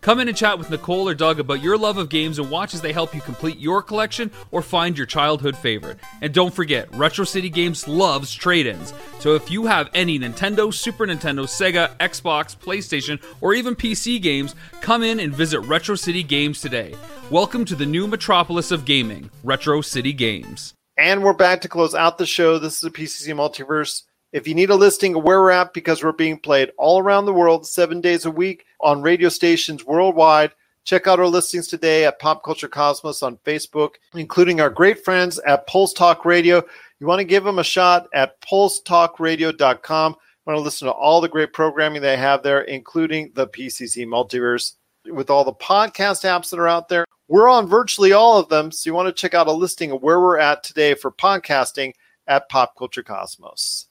Come 0.00 0.20
in 0.20 0.28
and 0.28 0.36
chat 0.36 0.58
with 0.58 0.70
Nicole 0.70 1.08
or 1.08 1.14
Doug 1.14 1.40
about 1.40 1.62
your 1.62 1.76
love 1.76 1.98
of 1.98 2.08
games 2.08 2.38
and 2.38 2.50
watch 2.50 2.74
as 2.74 2.80
they 2.80 2.92
help 2.92 3.14
you 3.14 3.20
complete 3.20 3.58
your 3.58 3.82
collection 3.82 4.30
or 4.50 4.62
find 4.62 4.96
your 4.96 5.06
childhood 5.06 5.56
favorite. 5.56 5.98
And 6.20 6.32
don't 6.32 6.54
forget, 6.54 6.94
Retro 6.94 7.24
City 7.24 7.48
Games 7.48 7.88
loves 7.88 8.32
trade 8.32 8.66
ins. 8.66 8.92
So 9.20 9.34
if 9.34 9.50
you 9.50 9.66
have 9.66 9.90
any 9.94 10.18
Nintendo, 10.18 10.72
Super 10.72 11.06
Nintendo, 11.06 11.44
Sega, 11.44 11.96
Xbox, 11.98 12.56
PlayStation, 12.56 13.22
or 13.40 13.54
even 13.54 13.74
PC 13.74 14.20
games, 14.20 14.54
come 14.80 15.02
in 15.02 15.18
and 15.18 15.34
visit 15.34 15.60
Retro 15.60 15.96
City 15.96 16.22
Games 16.22 16.60
today. 16.60 16.94
Welcome 17.30 17.64
to 17.64 17.74
the 17.74 17.86
new 17.86 18.06
metropolis 18.06 18.70
of 18.70 18.84
gaming, 18.84 19.30
Retro 19.42 19.80
City 19.80 20.12
Games. 20.12 20.74
And 20.96 21.22
we're 21.22 21.32
back 21.32 21.60
to 21.62 21.68
close 21.68 21.94
out 21.94 22.18
the 22.18 22.26
show. 22.26 22.58
This 22.58 22.74
is 22.74 22.80
the 22.80 22.90
PCC 22.90 23.34
Multiverse. 23.34 24.02
If 24.32 24.46
you 24.46 24.54
need 24.54 24.70
a 24.70 24.74
listing 24.74 25.14
of 25.14 25.22
where 25.22 25.40
we're 25.40 25.50
at, 25.50 25.72
because 25.72 26.02
we're 26.02 26.12
being 26.12 26.38
played 26.38 26.70
all 26.76 26.98
around 27.00 27.24
the 27.24 27.32
world, 27.32 27.66
seven 27.66 28.00
days 28.00 28.24
a 28.24 28.30
week 28.30 28.64
on 28.86 29.02
radio 29.02 29.28
stations 29.28 29.84
worldwide, 29.84 30.52
check 30.84 31.08
out 31.08 31.18
our 31.18 31.26
listings 31.26 31.66
today 31.66 32.04
at 32.04 32.20
Pop 32.20 32.44
Culture 32.44 32.68
Cosmos 32.68 33.20
on 33.20 33.36
Facebook, 33.38 33.94
including 34.14 34.60
our 34.60 34.70
great 34.70 35.04
friends 35.04 35.40
at 35.40 35.66
Pulse 35.66 35.92
Talk 35.92 36.24
Radio. 36.24 36.62
You 37.00 37.08
want 37.08 37.18
to 37.18 37.24
give 37.24 37.42
them 37.42 37.58
a 37.58 37.64
shot 37.64 38.06
at 38.14 38.40
pulsetalkradio.com. 38.42 40.12
You 40.12 40.42
want 40.46 40.56
to 40.56 40.62
listen 40.62 40.86
to 40.86 40.92
all 40.92 41.20
the 41.20 41.28
great 41.28 41.52
programming 41.52 42.00
they 42.00 42.16
have 42.16 42.44
there, 42.44 42.60
including 42.60 43.32
the 43.34 43.48
PCC 43.48 44.06
Multiverse. 44.06 44.74
With 45.06 45.30
all 45.30 45.44
the 45.44 45.52
podcast 45.52 46.24
apps 46.24 46.50
that 46.50 46.60
are 46.60 46.68
out 46.68 46.88
there, 46.88 47.04
we're 47.26 47.48
on 47.48 47.66
virtually 47.66 48.12
all 48.12 48.38
of 48.38 48.48
them. 48.48 48.70
So 48.70 48.88
you 48.88 48.94
want 48.94 49.08
to 49.08 49.12
check 49.12 49.34
out 49.34 49.48
a 49.48 49.52
listing 49.52 49.90
of 49.90 50.02
where 50.02 50.20
we're 50.20 50.38
at 50.38 50.62
today 50.62 50.94
for 50.94 51.10
podcasting 51.10 51.92
at 52.28 52.48
Pop 52.48 52.76
Culture 52.78 53.02
Cosmos. 53.02 53.86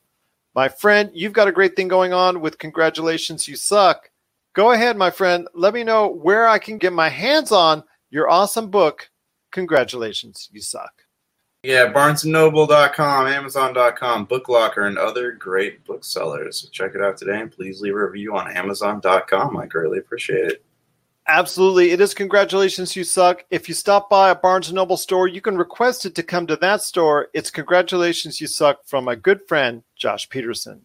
My 0.53 0.69
friend, 0.69 1.09
you've 1.13 1.33
got 1.33 1.49
a 1.49 1.53
great 1.53 1.75
thing 1.75 1.89
going 1.89 2.13
on 2.13 2.39
with 2.39 2.57
Congratulations, 2.57 3.45
You 3.45 3.57
Suck. 3.57 4.09
Go 4.55 4.71
ahead, 4.71 4.95
my 4.95 5.11
friend. 5.11 5.49
Let 5.53 5.73
me 5.73 5.83
know 5.83 6.07
where 6.07 6.47
I 6.47 6.59
can 6.59 6.77
get 6.77 6.93
my 6.93 7.09
hands 7.09 7.51
on 7.51 7.83
your 8.09 8.29
awesome 8.29 8.71
book. 8.71 9.09
Congratulations, 9.51 10.49
You 10.53 10.61
Suck. 10.61 11.03
Yeah, 11.61 11.91
BarnesandNoble.com, 11.91 13.27
Amazon.com, 13.27 14.27
BookLocker, 14.27 14.87
and 14.87 14.97
other 14.97 15.33
great 15.33 15.83
booksellers. 15.83 16.69
Check 16.71 16.95
it 16.95 17.01
out 17.01 17.17
today 17.17 17.41
and 17.41 17.51
please 17.51 17.81
leave 17.81 17.95
a 17.95 18.05
review 18.05 18.37
on 18.37 18.49
Amazon.com. 18.49 19.57
I 19.57 19.65
greatly 19.65 19.97
appreciate 19.97 20.45
it. 20.51 20.63
Absolutely. 21.27 21.91
It 21.91 21.99
is 21.99 22.13
Congratulations 22.13 22.95
You 22.95 23.03
Suck. 23.03 23.43
If 23.49 23.67
you 23.67 23.75
stop 23.75 24.09
by 24.09 24.29
a 24.29 24.35
Barnes 24.35 24.71
& 24.71 24.73
Noble 24.73 24.95
store, 24.95 25.27
you 25.27 25.41
can 25.41 25.57
request 25.57 26.05
it 26.05 26.15
to 26.15 26.23
come 26.23 26.47
to 26.47 26.55
that 26.57 26.81
store. 26.81 27.27
It's 27.33 27.49
Congratulations 27.51 28.39
You 28.39 28.47
Suck 28.47 28.85
from 28.85 29.03
my 29.03 29.15
good 29.15 29.41
friend, 29.49 29.83
Josh 29.97 30.29
Peterson. 30.29 30.83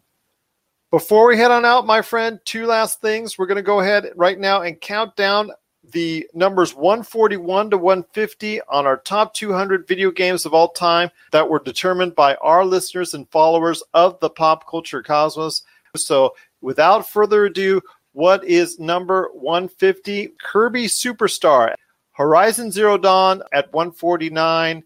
Before 0.90 1.28
we 1.28 1.36
head 1.36 1.52
on 1.52 1.64
out, 1.64 1.86
my 1.86 2.02
friend, 2.02 2.40
two 2.44 2.66
last 2.66 3.00
things. 3.00 3.38
We're 3.38 3.46
going 3.46 3.54
to 3.54 3.62
go 3.62 3.78
ahead 3.78 4.10
right 4.16 4.36
now 4.36 4.62
and 4.62 4.80
count 4.80 5.14
down 5.14 5.52
the 5.84 6.26
numbers 6.34 6.74
141 6.74 7.70
to 7.70 7.78
150 7.78 8.60
on 8.62 8.86
our 8.86 8.96
top 8.96 9.32
200 9.32 9.86
video 9.86 10.10
games 10.10 10.44
of 10.46 10.52
all 10.52 10.70
time 10.70 11.08
that 11.30 11.48
were 11.48 11.60
determined 11.60 12.16
by 12.16 12.34
our 12.36 12.64
listeners 12.64 13.14
and 13.14 13.30
followers 13.30 13.84
of 13.94 14.18
the 14.18 14.30
pop 14.30 14.68
culture 14.68 15.00
cosmos. 15.00 15.62
So, 15.94 16.34
without 16.60 17.08
further 17.08 17.44
ado, 17.44 17.80
what 18.10 18.44
is 18.44 18.80
number 18.80 19.30
150? 19.32 20.34
Kirby 20.42 20.86
Superstar, 20.86 21.72
Horizon 22.10 22.72
Zero 22.72 22.98
Dawn 22.98 23.44
at 23.52 23.72
149, 23.72 24.82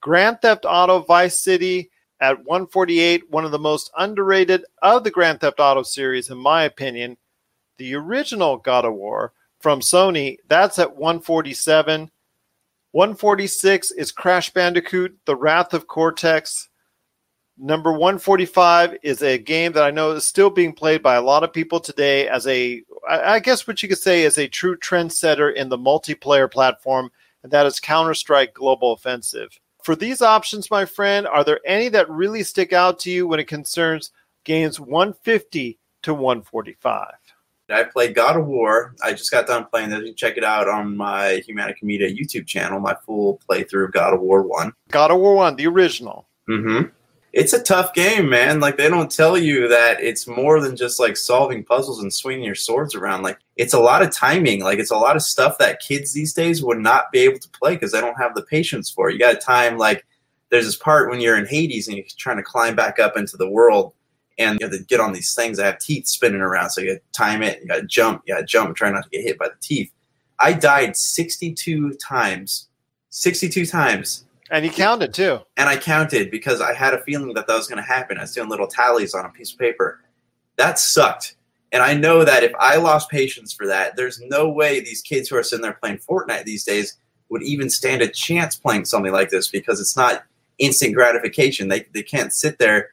Grand 0.00 0.38
Theft 0.40 0.64
Auto 0.66 1.00
Vice 1.00 1.36
City 1.36 1.90
at 2.24 2.38
148, 2.46 3.30
one 3.30 3.44
of 3.44 3.50
the 3.50 3.58
most 3.58 3.90
underrated 3.98 4.64
of 4.80 5.04
the 5.04 5.10
Grand 5.10 5.42
Theft 5.42 5.60
Auto 5.60 5.82
series, 5.82 6.30
in 6.30 6.38
my 6.38 6.62
opinion. 6.62 7.18
The 7.76 7.94
original 7.94 8.56
God 8.56 8.86
of 8.86 8.94
War 8.94 9.34
from 9.60 9.80
Sony, 9.80 10.38
that's 10.48 10.78
at 10.78 10.96
147. 10.96 12.10
146 12.92 13.90
is 13.90 14.10
Crash 14.10 14.48
Bandicoot, 14.54 15.14
The 15.26 15.36
Wrath 15.36 15.74
of 15.74 15.86
Cortex. 15.86 16.70
Number 17.58 17.92
145 17.92 18.96
is 19.02 19.22
a 19.22 19.36
game 19.36 19.72
that 19.72 19.84
I 19.84 19.90
know 19.90 20.12
is 20.12 20.26
still 20.26 20.48
being 20.48 20.72
played 20.72 21.02
by 21.02 21.16
a 21.16 21.22
lot 21.22 21.44
of 21.44 21.52
people 21.52 21.78
today 21.78 22.26
as 22.26 22.46
a, 22.46 22.82
I 23.06 23.38
guess 23.38 23.66
what 23.66 23.82
you 23.82 23.88
could 23.90 23.98
say 23.98 24.22
is 24.22 24.38
a 24.38 24.48
true 24.48 24.78
trendsetter 24.78 25.54
in 25.54 25.68
the 25.68 25.76
multiplayer 25.76 26.50
platform, 26.50 27.10
and 27.42 27.52
that 27.52 27.66
is 27.66 27.80
Counter 27.80 28.14
Strike 28.14 28.54
Global 28.54 28.94
Offensive. 28.94 29.60
For 29.84 29.94
these 29.94 30.22
options, 30.22 30.70
my 30.70 30.86
friend, 30.86 31.26
are 31.26 31.44
there 31.44 31.60
any 31.66 31.90
that 31.90 32.08
really 32.08 32.42
stick 32.42 32.72
out 32.72 32.98
to 33.00 33.10
you 33.10 33.28
when 33.28 33.38
it 33.38 33.46
concerns 33.46 34.12
games 34.44 34.80
150 34.80 35.78
to 36.04 36.14
145? 36.14 37.06
I 37.68 37.84
played 37.84 38.14
God 38.14 38.36
of 38.36 38.46
War. 38.46 38.94
I 39.02 39.12
just 39.12 39.30
got 39.30 39.46
done 39.46 39.66
playing 39.66 39.90
this. 39.90 40.00
You 40.00 40.06
can 40.06 40.16
check 40.16 40.38
it 40.38 40.44
out 40.44 40.68
on 40.68 40.96
my 40.96 41.42
Humanica 41.46 41.82
Media 41.82 42.10
YouTube 42.10 42.46
channel, 42.46 42.80
my 42.80 42.96
full 43.04 43.38
playthrough 43.46 43.84
of 43.84 43.92
God 43.92 44.14
of 44.14 44.22
War 44.22 44.42
1. 44.42 44.72
God 44.90 45.10
of 45.10 45.20
War 45.20 45.34
1, 45.34 45.56
the 45.56 45.66
original. 45.66 46.28
Mm-hmm. 46.48 46.88
It's 47.34 47.52
a 47.52 47.60
tough 47.60 47.94
game, 47.94 48.28
man. 48.28 48.60
Like, 48.60 48.76
they 48.76 48.88
don't 48.88 49.10
tell 49.10 49.36
you 49.36 49.66
that 49.66 50.00
it's 50.00 50.28
more 50.28 50.60
than 50.60 50.76
just 50.76 51.00
like 51.00 51.16
solving 51.16 51.64
puzzles 51.64 52.00
and 52.00 52.14
swinging 52.14 52.44
your 52.44 52.54
swords 52.54 52.94
around. 52.94 53.24
Like, 53.24 53.40
it's 53.56 53.74
a 53.74 53.80
lot 53.80 54.02
of 54.02 54.14
timing. 54.14 54.62
Like, 54.62 54.78
it's 54.78 54.92
a 54.92 54.96
lot 54.96 55.16
of 55.16 55.22
stuff 55.22 55.58
that 55.58 55.80
kids 55.80 56.12
these 56.12 56.32
days 56.32 56.62
would 56.62 56.78
not 56.78 57.10
be 57.10 57.18
able 57.18 57.40
to 57.40 57.48
play 57.48 57.74
because 57.74 57.90
they 57.90 58.00
don't 58.00 58.20
have 58.20 58.36
the 58.36 58.44
patience 58.44 58.88
for 58.88 59.10
it. 59.10 59.14
You 59.14 59.18
got 59.18 59.32
to 59.32 59.44
time, 59.44 59.78
like, 59.78 60.06
there's 60.50 60.64
this 60.64 60.76
part 60.76 61.10
when 61.10 61.20
you're 61.20 61.36
in 61.36 61.46
Hades 61.46 61.88
and 61.88 61.96
you're 61.96 62.06
trying 62.16 62.36
to 62.36 62.42
climb 62.44 62.76
back 62.76 63.00
up 63.00 63.16
into 63.16 63.36
the 63.36 63.50
world 63.50 63.94
and 64.38 64.60
you 64.60 64.68
have 64.68 64.78
to 64.78 64.84
get 64.84 65.00
on 65.00 65.12
these 65.12 65.34
things 65.34 65.56
that 65.56 65.64
have 65.64 65.80
teeth 65.80 66.06
spinning 66.06 66.40
around. 66.40 66.70
So 66.70 66.82
you 66.82 66.92
got 66.92 67.00
to 67.00 67.12
time 67.12 67.42
it, 67.42 67.60
you 67.60 67.66
got 67.66 67.80
to 67.80 67.86
jump, 67.86 68.22
you 68.26 68.34
got 68.34 68.40
to 68.42 68.46
jump, 68.46 68.76
try 68.76 68.92
not 68.92 69.02
to 69.02 69.10
get 69.10 69.24
hit 69.24 69.38
by 69.38 69.48
the 69.48 69.56
teeth. 69.60 69.90
I 70.38 70.52
died 70.52 70.96
62 70.96 71.94
times. 71.94 72.68
62 73.10 73.66
times. 73.66 74.24
And 74.54 74.64
you 74.64 74.70
counted 74.70 75.12
too. 75.12 75.40
And 75.56 75.68
I 75.68 75.76
counted 75.76 76.30
because 76.30 76.60
I 76.60 76.74
had 76.74 76.94
a 76.94 77.02
feeling 77.02 77.34
that 77.34 77.46
that 77.46 77.56
was 77.56 77.66
going 77.66 77.82
to 77.82 77.88
happen. 77.88 78.18
I 78.18 78.22
was 78.22 78.32
doing 78.32 78.48
little 78.48 78.68
tallies 78.68 79.14
on 79.14 79.26
a 79.26 79.30
piece 79.30 79.52
of 79.52 79.58
paper. 79.58 80.00
That 80.56 80.78
sucked. 80.78 81.36
And 81.72 81.82
I 81.82 81.94
know 81.94 82.24
that 82.24 82.44
if 82.44 82.52
I 82.60 82.76
lost 82.76 83.10
patience 83.10 83.52
for 83.52 83.66
that, 83.66 83.96
there's 83.96 84.20
no 84.20 84.48
way 84.48 84.78
these 84.78 85.02
kids 85.02 85.28
who 85.28 85.36
are 85.36 85.42
sitting 85.42 85.62
there 85.62 85.72
playing 85.72 85.98
Fortnite 85.98 86.44
these 86.44 86.62
days 86.62 86.96
would 87.30 87.42
even 87.42 87.68
stand 87.68 88.00
a 88.00 88.08
chance 88.08 88.54
playing 88.54 88.84
something 88.84 89.12
like 89.12 89.30
this 89.30 89.48
because 89.48 89.80
it's 89.80 89.96
not 89.96 90.22
instant 90.58 90.94
gratification. 90.94 91.66
They, 91.66 91.86
they 91.92 92.04
can't 92.04 92.32
sit 92.32 92.58
there 92.58 92.90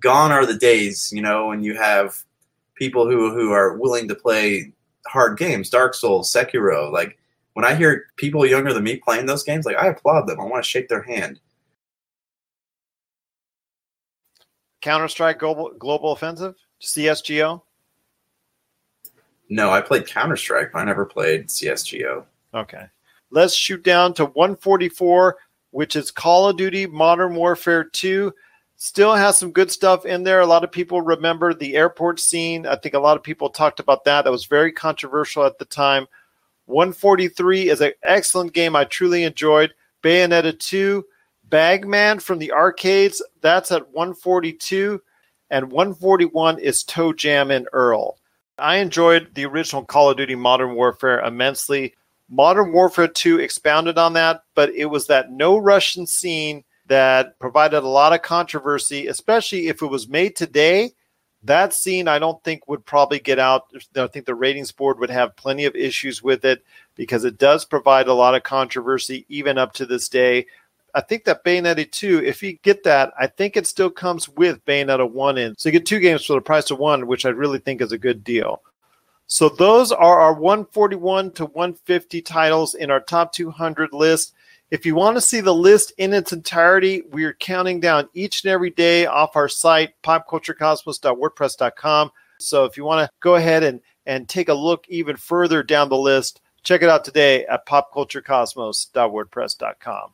gone 0.00 0.32
are 0.32 0.44
the 0.44 0.54
days, 0.54 1.12
you 1.14 1.22
know, 1.22 1.46
when 1.46 1.62
you 1.62 1.76
have 1.76 2.24
people 2.74 3.08
who 3.08 3.32
who 3.32 3.52
are 3.52 3.76
willing 3.76 4.08
to 4.08 4.14
play 4.14 4.72
hard 5.06 5.38
games, 5.38 5.70
Dark 5.70 5.94
Souls, 5.94 6.32
Sekiro. 6.32 6.90
Like 6.92 7.18
when 7.56 7.64
I 7.64 7.74
hear 7.74 8.08
people 8.16 8.44
younger 8.44 8.74
than 8.74 8.84
me 8.84 8.96
playing 8.96 9.24
those 9.24 9.42
games, 9.42 9.64
like 9.64 9.78
I 9.78 9.86
applaud 9.86 10.26
them. 10.26 10.38
I 10.38 10.44
want 10.44 10.62
to 10.62 10.68
shake 10.68 10.90
their 10.90 11.00
hand. 11.00 11.40
Counter 14.82 15.08
Strike 15.08 15.38
Global 15.38 15.72
Global 15.78 16.12
Offensive, 16.12 16.54
CS:GO. 16.80 17.64
No, 19.48 19.70
I 19.70 19.80
played 19.80 20.06
Counter 20.06 20.36
Strike, 20.36 20.72
but 20.74 20.80
I 20.80 20.84
never 20.84 21.06
played 21.06 21.50
CS:GO. 21.50 22.26
Okay, 22.52 22.84
let's 23.30 23.54
shoot 23.54 23.82
down 23.82 24.12
to 24.14 24.26
144, 24.26 25.38
which 25.70 25.96
is 25.96 26.10
Call 26.10 26.50
of 26.50 26.58
Duty 26.58 26.86
Modern 26.86 27.34
Warfare 27.34 27.84
2 27.84 28.34
still 28.76 29.14
has 29.14 29.38
some 29.38 29.50
good 29.50 29.70
stuff 29.70 30.04
in 30.04 30.22
there. 30.22 30.40
A 30.40 30.46
lot 30.46 30.62
of 30.62 30.70
people 30.70 31.00
remember 31.00 31.54
the 31.54 31.74
airport 31.74 32.20
scene. 32.20 32.66
I 32.66 32.76
think 32.76 32.94
a 32.94 33.00
lot 33.00 33.16
of 33.16 33.22
people 33.22 33.48
talked 33.48 33.80
about 33.80 34.04
that. 34.04 34.24
That 34.24 34.30
was 34.30 34.44
very 34.44 34.72
controversial 34.72 35.44
at 35.44 35.58
the 35.58 35.64
time. 35.64 36.06
143 36.66 37.70
is 37.70 37.80
an 37.80 37.92
excellent 38.02 38.52
game 38.52 38.76
I 38.76 38.84
truly 38.84 39.24
enjoyed. 39.24 39.72
Bayonetta 40.02 40.58
2, 40.58 41.04
Bagman 41.48 42.20
from 42.20 42.38
the 42.38 42.52
arcades, 42.52 43.22
that's 43.40 43.72
at 43.72 43.88
142. 43.90 45.00
And 45.50 45.70
141 45.70 46.58
is 46.58 46.84
ToeJam 46.84 47.54
and 47.54 47.68
Earl. 47.72 48.18
I 48.58 48.76
enjoyed 48.76 49.34
the 49.34 49.46
original 49.46 49.84
Call 49.84 50.10
of 50.10 50.16
Duty 50.16 50.34
Modern 50.34 50.74
Warfare 50.74 51.20
immensely. 51.20 51.94
Modern 52.28 52.72
Warfare 52.72 53.08
2 53.08 53.38
expounded 53.38 53.98
on 53.98 54.14
that, 54.14 54.42
but 54.54 54.70
it 54.70 54.86
was 54.86 55.06
that 55.06 55.30
no 55.30 55.56
Russian 55.56 56.06
scene 56.06 56.64
that 56.88 57.38
provided 57.38 57.82
a 57.82 57.88
lot 57.88 58.12
of 58.12 58.22
controversy, 58.22 59.06
especially 59.06 59.68
if 59.68 59.82
it 59.82 59.86
was 59.86 60.08
made 60.08 60.34
today. 60.34 60.92
That 61.46 61.72
scene, 61.72 62.08
I 62.08 62.18
don't 62.18 62.42
think 62.42 62.66
would 62.66 62.84
probably 62.84 63.20
get 63.20 63.38
out. 63.38 63.66
I 63.96 64.08
think 64.08 64.26
the 64.26 64.34
ratings 64.34 64.72
board 64.72 64.98
would 64.98 65.10
have 65.10 65.36
plenty 65.36 65.64
of 65.64 65.76
issues 65.76 66.20
with 66.20 66.44
it 66.44 66.64
because 66.96 67.24
it 67.24 67.38
does 67.38 67.64
provide 67.64 68.08
a 68.08 68.14
lot 68.14 68.34
of 68.34 68.42
controversy 68.42 69.24
even 69.28 69.56
up 69.56 69.72
to 69.74 69.86
this 69.86 70.08
day. 70.08 70.46
I 70.92 71.02
think 71.02 71.24
that 71.24 71.44
Bayonetta 71.44 71.88
2, 71.90 72.24
if 72.24 72.42
you 72.42 72.54
get 72.62 72.82
that, 72.84 73.12
I 73.20 73.28
think 73.28 73.56
it 73.56 73.66
still 73.66 73.90
comes 73.90 74.28
with 74.28 74.64
Bayonetta 74.64 75.08
1 75.08 75.38
in. 75.38 75.56
So 75.56 75.68
you 75.68 75.74
get 75.74 75.86
two 75.86 76.00
games 76.00 76.24
for 76.24 76.32
the 76.32 76.40
price 76.40 76.70
of 76.70 76.78
one, 76.78 77.06
which 77.06 77.24
I 77.24 77.28
really 77.28 77.58
think 77.58 77.80
is 77.80 77.92
a 77.92 77.98
good 77.98 78.24
deal. 78.24 78.62
So 79.28 79.48
those 79.48 79.92
are 79.92 80.18
our 80.18 80.34
141 80.34 81.32
to 81.32 81.46
150 81.46 82.22
titles 82.22 82.74
in 82.74 82.90
our 82.90 83.00
top 83.00 83.32
200 83.32 83.92
list. 83.92 84.34
If 84.70 84.84
you 84.84 84.96
want 84.96 85.16
to 85.16 85.20
see 85.20 85.40
the 85.40 85.54
list 85.54 85.92
in 85.96 86.12
its 86.12 86.32
entirety, 86.32 87.04
we 87.12 87.22
are 87.24 87.34
counting 87.34 87.78
down 87.78 88.08
each 88.14 88.42
and 88.42 88.50
every 88.50 88.70
day 88.70 89.06
off 89.06 89.36
our 89.36 89.48
site, 89.48 89.90
popculturecosmos.wordpress.com. 90.02 92.10
So 92.40 92.64
if 92.64 92.76
you 92.76 92.82
want 92.84 93.06
to 93.06 93.10
go 93.20 93.36
ahead 93.36 93.62
and, 93.62 93.80
and 94.06 94.28
take 94.28 94.48
a 94.48 94.54
look 94.54 94.84
even 94.88 95.14
further 95.16 95.62
down 95.62 95.88
the 95.88 95.96
list, 95.96 96.40
check 96.64 96.82
it 96.82 96.88
out 96.88 97.04
today 97.04 97.46
at 97.46 97.64
popculturecosmos.wordpress.com. 97.66 100.10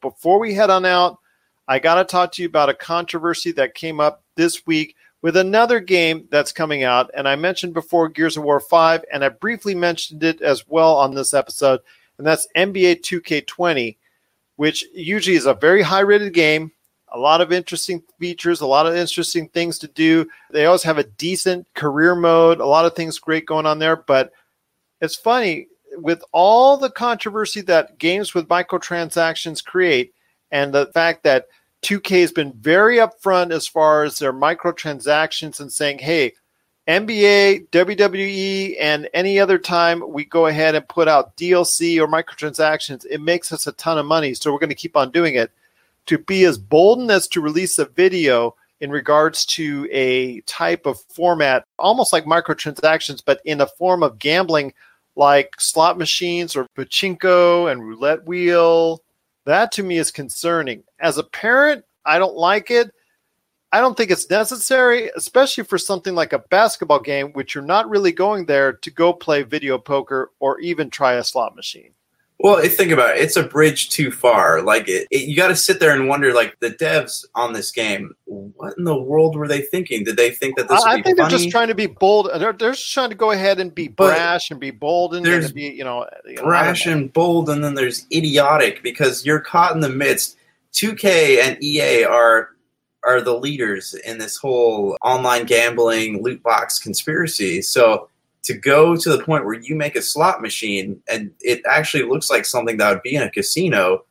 Before 0.00 0.38
we 0.38 0.54
head 0.54 0.70
on 0.70 0.84
out, 0.84 1.18
I 1.66 1.80
got 1.80 1.96
to 1.96 2.04
talk 2.04 2.30
to 2.32 2.42
you 2.42 2.48
about 2.48 2.68
a 2.68 2.74
controversy 2.74 3.50
that 3.52 3.74
came 3.74 3.98
up 3.98 4.22
this 4.36 4.64
week 4.64 4.94
with 5.22 5.36
another 5.36 5.80
game 5.80 6.28
that's 6.30 6.52
coming 6.52 6.84
out. 6.84 7.10
And 7.14 7.28
I 7.28 7.34
mentioned 7.34 7.74
before 7.74 8.08
Gears 8.08 8.36
of 8.36 8.44
War 8.44 8.60
5, 8.60 9.04
and 9.12 9.24
I 9.24 9.30
briefly 9.30 9.74
mentioned 9.74 10.22
it 10.22 10.40
as 10.40 10.68
well 10.68 10.94
on 10.96 11.16
this 11.16 11.34
episode 11.34 11.80
and 12.18 12.26
that's 12.26 12.48
NBA 12.56 13.00
2K20. 13.00 13.96
which 14.58 14.84
usually 14.92 15.36
is 15.36 15.46
a 15.46 15.54
very 15.54 15.82
high 15.82 16.00
rated 16.00 16.34
game, 16.34 16.72
a 17.12 17.18
lot 17.18 17.40
of 17.40 17.52
interesting 17.52 18.02
features, 18.18 18.60
a 18.60 18.66
lot 18.66 18.88
of 18.88 18.96
interesting 18.96 19.48
things 19.48 19.78
to 19.78 19.86
do. 19.86 20.28
They 20.50 20.66
always 20.66 20.82
have 20.82 20.98
a 20.98 21.04
decent 21.04 21.72
career 21.74 22.16
mode, 22.16 22.58
a 22.58 22.66
lot 22.66 22.84
of 22.84 22.96
things 22.96 23.20
great 23.20 23.46
going 23.46 23.66
on 23.66 23.78
there. 23.78 23.94
But 23.94 24.32
it's 25.00 25.14
funny 25.14 25.68
with 25.98 26.24
all 26.32 26.76
the 26.76 26.90
controversy 26.90 27.60
that 27.62 27.98
games 27.98 28.34
with 28.34 28.48
microtransactions 28.48 29.64
create, 29.64 30.12
and 30.50 30.74
the 30.74 30.86
fact 30.86 31.22
that 31.22 31.46
2K 31.82 32.22
has 32.22 32.32
been 32.32 32.52
very 32.54 32.96
upfront 32.96 33.52
as 33.52 33.68
far 33.68 34.02
as 34.02 34.18
their 34.18 34.32
microtransactions 34.32 35.60
and 35.60 35.72
saying, 35.72 36.00
hey, 36.00 36.34
NBA, 36.88 37.68
WWE, 37.68 38.76
and 38.80 39.10
any 39.12 39.38
other 39.38 39.58
time 39.58 40.02
we 40.10 40.24
go 40.24 40.46
ahead 40.46 40.74
and 40.74 40.88
put 40.88 41.06
out 41.06 41.36
DLC 41.36 42.00
or 42.00 42.08
microtransactions, 42.08 43.04
it 43.10 43.20
makes 43.20 43.52
us 43.52 43.66
a 43.66 43.72
ton 43.72 43.98
of 43.98 44.06
money. 44.06 44.32
So 44.32 44.50
we're 44.50 44.58
going 44.58 44.70
to 44.70 44.74
keep 44.74 44.96
on 44.96 45.10
doing 45.10 45.34
it. 45.34 45.50
To 46.06 46.16
be 46.16 46.44
as 46.44 46.56
bold 46.56 47.10
as 47.10 47.28
to 47.28 47.42
release 47.42 47.78
a 47.78 47.84
video 47.84 48.54
in 48.80 48.90
regards 48.90 49.44
to 49.44 49.86
a 49.92 50.40
type 50.42 50.86
of 50.86 50.98
format, 51.02 51.66
almost 51.78 52.14
like 52.14 52.24
microtransactions, 52.24 53.22
but 53.22 53.42
in 53.44 53.60
a 53.60 53.66
form 53.66 54.02
of 54.02 54.18
gambling 54.18 54.72
like 55.14 55.60
slot 55.60 55.98
machines 55.98 56.56
or 56.56 56.66
pachinko 56.74 57.70
and 57.70 57.86
roulette 57.86 58.24
wheel, 58.24 59.02
that 59.44 59.72
to 59.72 59.82
me 59.82 59.98
is 59.98 60.10
concerning. 60.10 60.82
As 61.00 61.18
a 61.18 61.24
parent, 61.24 61.84
I 62.06 62.18
don't 62.18 62.36
like 62.36 62.70
it. 62.70 62.94
I 63.70 63.80
don't 63.80 63.96
think 63.96 64.10
it's 64.10 64.30
necessary, 64.30 65.10
especially 65.14 65.64
for 65.64 65.76
something 65.76 66.14
like 66.14 66.32
a 66.32 66.38
basketball 66.38 67.00
game, 67.00 67.32
which 67.32 67.54
you're 67.54 67.64
not 67.64 67.88
really 67.88 68.12
going 68.12 68.46
there 68.46 68.72
to 68.72 68.90
go 68.90 69.12
play 69.12 69.42
video 69.42 69.76
poker 69.76 70.32
or 70.40 70.58
even 70.60 70.88
try 70.88 71.14
a 71.14 71.24
slot 71.24 71.54
machine. 71.54 71.92
Well, 72.40 72.62
think 72.68 72.92
about 72.92 73.16
it. 73.16 73.22
It's 73.22 73.36
a 73.36 73.42
bridge 73.42 73.90
too 73.90 74.12
far. 74.12 74.62
Like 74.62 74.88
it, 74.88 75.08
it 75.10 75.28
you 75.28 75.36
got 75.36 75.48
to 75.48 75.56
sit 75.56 75.80
there 75.80 75.92
and 75.92 76.08
wonder. 76.08 76.32
Like 76.32 76.58
the 76.60 76.70
devs 76.70 77.24
on 77.34 77.52
this 77.52 77.72
game, 77.72 78.14
what 78.26 78.78
in 78.78 78.84
the 78.84 78.96
world 78.96 79.36
were 79.36 79.48
they 79.48 79.62
thinking? 79.62 80.04
Did 80.04 80.16
they 80.16 80.30
think 80.30 80.56
that 80.56 80.68
this? 80.68 80.80
I, 80.84 80.94
would 80.94 81.04
think 81.04 81.16
be 81.16 81.22
they're 81.22 81.30
just 81.30 81.50
trying 81.50 81.66
to 81.66 81.74
be 81.74 81.86
bold. 81.86 82.30
They're, 82.32 82.52
they're 82.52 82.72
just 82.72 82.92
trying 82.94 83.10
to 83.10 83.16
go 83.16 83.32
ahead 83.32 83.58
and 83.58 83.74
be 83.74 83.88
But 83.88 84.14
brash 84.14 84.52
and 84.52 84.60
be 84.60 84.70
bold 84.70 85.16
and, 85.16 85.26
there's 85.26 85.46
and 85.46 85.54
be, 85.54 85.64
you 85.64 85.82
know, 85.82 86.06
you 86.26 86.34
know, 86.36 86.42
I 86.42 86.44
don't 86.44 86.46
brash 86.46 86.86
know. 86.86 86.92
and 86.92 87.12
bold, 87.12 87.50
and 87.50 87.64
then 87.64 87.74
there's 87.74 88.06
idiotic 88.12 88.84
because 88.84 89.26
you're 89.26 89.40
caught 89.40 89.74
in 89.74 89.80
the 89.80 89.88
midst. 89.88 90.36
2K 90.74 91.42
and 91.42 91.64
EA 91.64 92.04
are 92.04 92.50
are 93.08 93.20
the 93.20 93.36
leaders 93.36 93.94
in 93.94 94.18
this 94.18 94.36
whole 94.36 94.96
online 95.02 95.46
gambling 95.46 96.22
loot 96.22 96.42
box 96.42 96.78
conspiracy. 96.78 97.62
So 97.62 98.08
to 98.44 98.54
go 98.54 98.96
to 98.96 99.10
the 99.10 99.22
point 99.22 99.44
where 99.44 99.58
you 99.58 99.74
make 99.74 99.96
a 99.96 100.02
slot 100.02 100.42
machine 100.42 101.02
and 101.08 101.30
it 101.40 101.62
actually 101.68 102.04
looks 102.04 102.30
like 102.30 102.44
something 102.44 102.76
that 102.76 102.90
would 102.90 103.02
be 103.02 103.14
in 103.14 103.22
a 103.22 103.30
casino, 103.30 104.04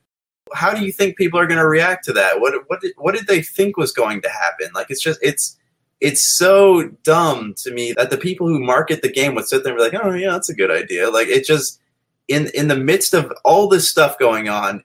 how 0.54 0.74
do 0.74 0.84
you 0.86 0.92
think 0.92 1.18
people 1.18 1.40
are 1.40 1.48
going 1.48 1.60
to 1.60 1.68
react 1.68 2.06
to 2.06 2.14
that? 2.14 2.40
What 2.40 2.54
what 2.68 2.82
did, 2.82 2.94
what 2.98 3.16
did 3.16 3.28
they 3.28 3.42
think 3.42 3.78
was 3.78 3.92
going 3.92 4.22
to 4.22 4.30
happen? 4.30 4.70
Like 4.74 4.88
it's 4.90 5.02
just 5.02 5.20
it's 5.22 5.58
it's 6.00 6.24
so 6.38 6.90
dumb 7.04 7.56
to 7.58 7.72
me 7.72 7.94
that 7.94 8.10
the 8.10 8.18
people 8.18 8.48
who 8.48 8.60
market 8.60 9.02
the 9.02 9.12
game 9.12 9.36
would 9.36 9.48
sit 9.48 9.64
there 9.64 9.74
and 9.74 9.80
be 9.80 9.84
like, 9.84 10.06
"Oh 10.06 10.14
yeah, 10.14 10.32
that's 10.32 10.50
a 10.50 10.56
good 10.56 10.72
idea." 10.72 11.10
Like 11.10 11.28
it 11.28 11.46
just 11.46 11.82
in 12.28 12.48
in 12.54 12.68
the 12.68 12.76
midst 12.76 13.14
of 13.14 13.32
all 13.44 13.68
this 13.68 13.90
stuff 13.90 14.20
going 14.20 14.50
on, 14.50 14.84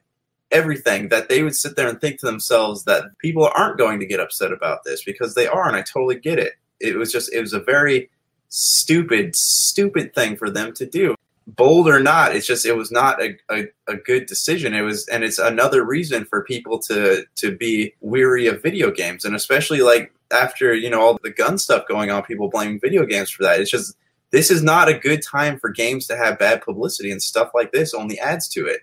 everything 0.53 1.09
that 1.09 1.27
they 1.27 1.43
would 1.43 1.55
sit 1.55 1.75
there 1.75 1.89
and 1.89 1.99
think 1.99 2.19
to 2.19 2.25
themselves 2.25 2.85
that 2.85 3.05
people 3.17 3.49
aren't 3.55 3.77
going 3.77 3.99
to 3.99 4.05
get 4.05 4.19
upset 4.19 4.53
about 4.53 4.83
this 4.85 5.03
because 5.03 5.35
they 5.35 5.47
are, 5.47 5.67
and 5.67 5.75
I 5.75 5.81
totally 5.81 6.19
get 6.19 6.39
it. 6.39 6.53
It 6.79 6.95
was 6.95 7.11
just 7.11 7.33
it 7.33 7.41
was 7.41 7.53
a 7.53 7.59
very 7.59 8.09
stupid, 8.49 9.35
stupid 9.35 10.13
thing 10.13 10.37
for 10.37 10.49
them 10.49 10.73
to 10.73 10.85
do. 10.85 11.15
Bold 11.45 11.89
or 11.89 11.99
not, 11.99 12.35
it's 12.35 12.47
just 12.47 12.65
it 12.65 12.77
was 12.77 12.91
not 12.91 13.21
a, 13.21 13.35
a, 13.51 13.65
a 13.87 13.95
good 13.97 14.27
decision. 14.27 14.73
It 14.73 14.81
was 14.81 15.07
and 15.09 15.23
it's 15.23 15.39
another 15.39 15.83
reason 15.83 16.23
for 16.23 16.43
people 16.43 16.79
to 16.87 17.25
to 17.35 17.55
be 17.55 17.93
weary 17.99 18.47
of 18.47 18.61
video 18.61 18.91
games. 18.91 19.25
And 19.25 19.35
especially 19.35 19.81
like 19.81 20.13
after, 20.31 20.73
you 20.73 20.89
know, 20.89 21.01
all 21.01 21.19
the 21.21 21.31
gun 21.31 21.57
stuff 21.57 21.87
going 21.87 22.11
on, 22.11 22.23
people 22.23 22.49
blaming 22.49 22.79
video 22.79 23.05
games 23.05 23.29
for 23.29 23.43
that. 23.43 23.59
It's 23.59 23.71
just 23.71 23.95
this 24.31 24.49
is 24.49 24.63
not 24.63 24.89
a 24.89 24.97
good 24.97 25.21
time 25.21 25.59
for 25.59 25.69
games 25.69 26.07
to 26.07 26.17
have 26.17 26.39
bad 26.39 26.61
publicity 26.61 27.11
and 27.11 27.21
stuff 27.21 27.51
like 27.53 27.71
this 27.71 27.93
only 27.93 28.19
adds 28.19 28.47
to 28.49 28.65
it. 28.65 28.81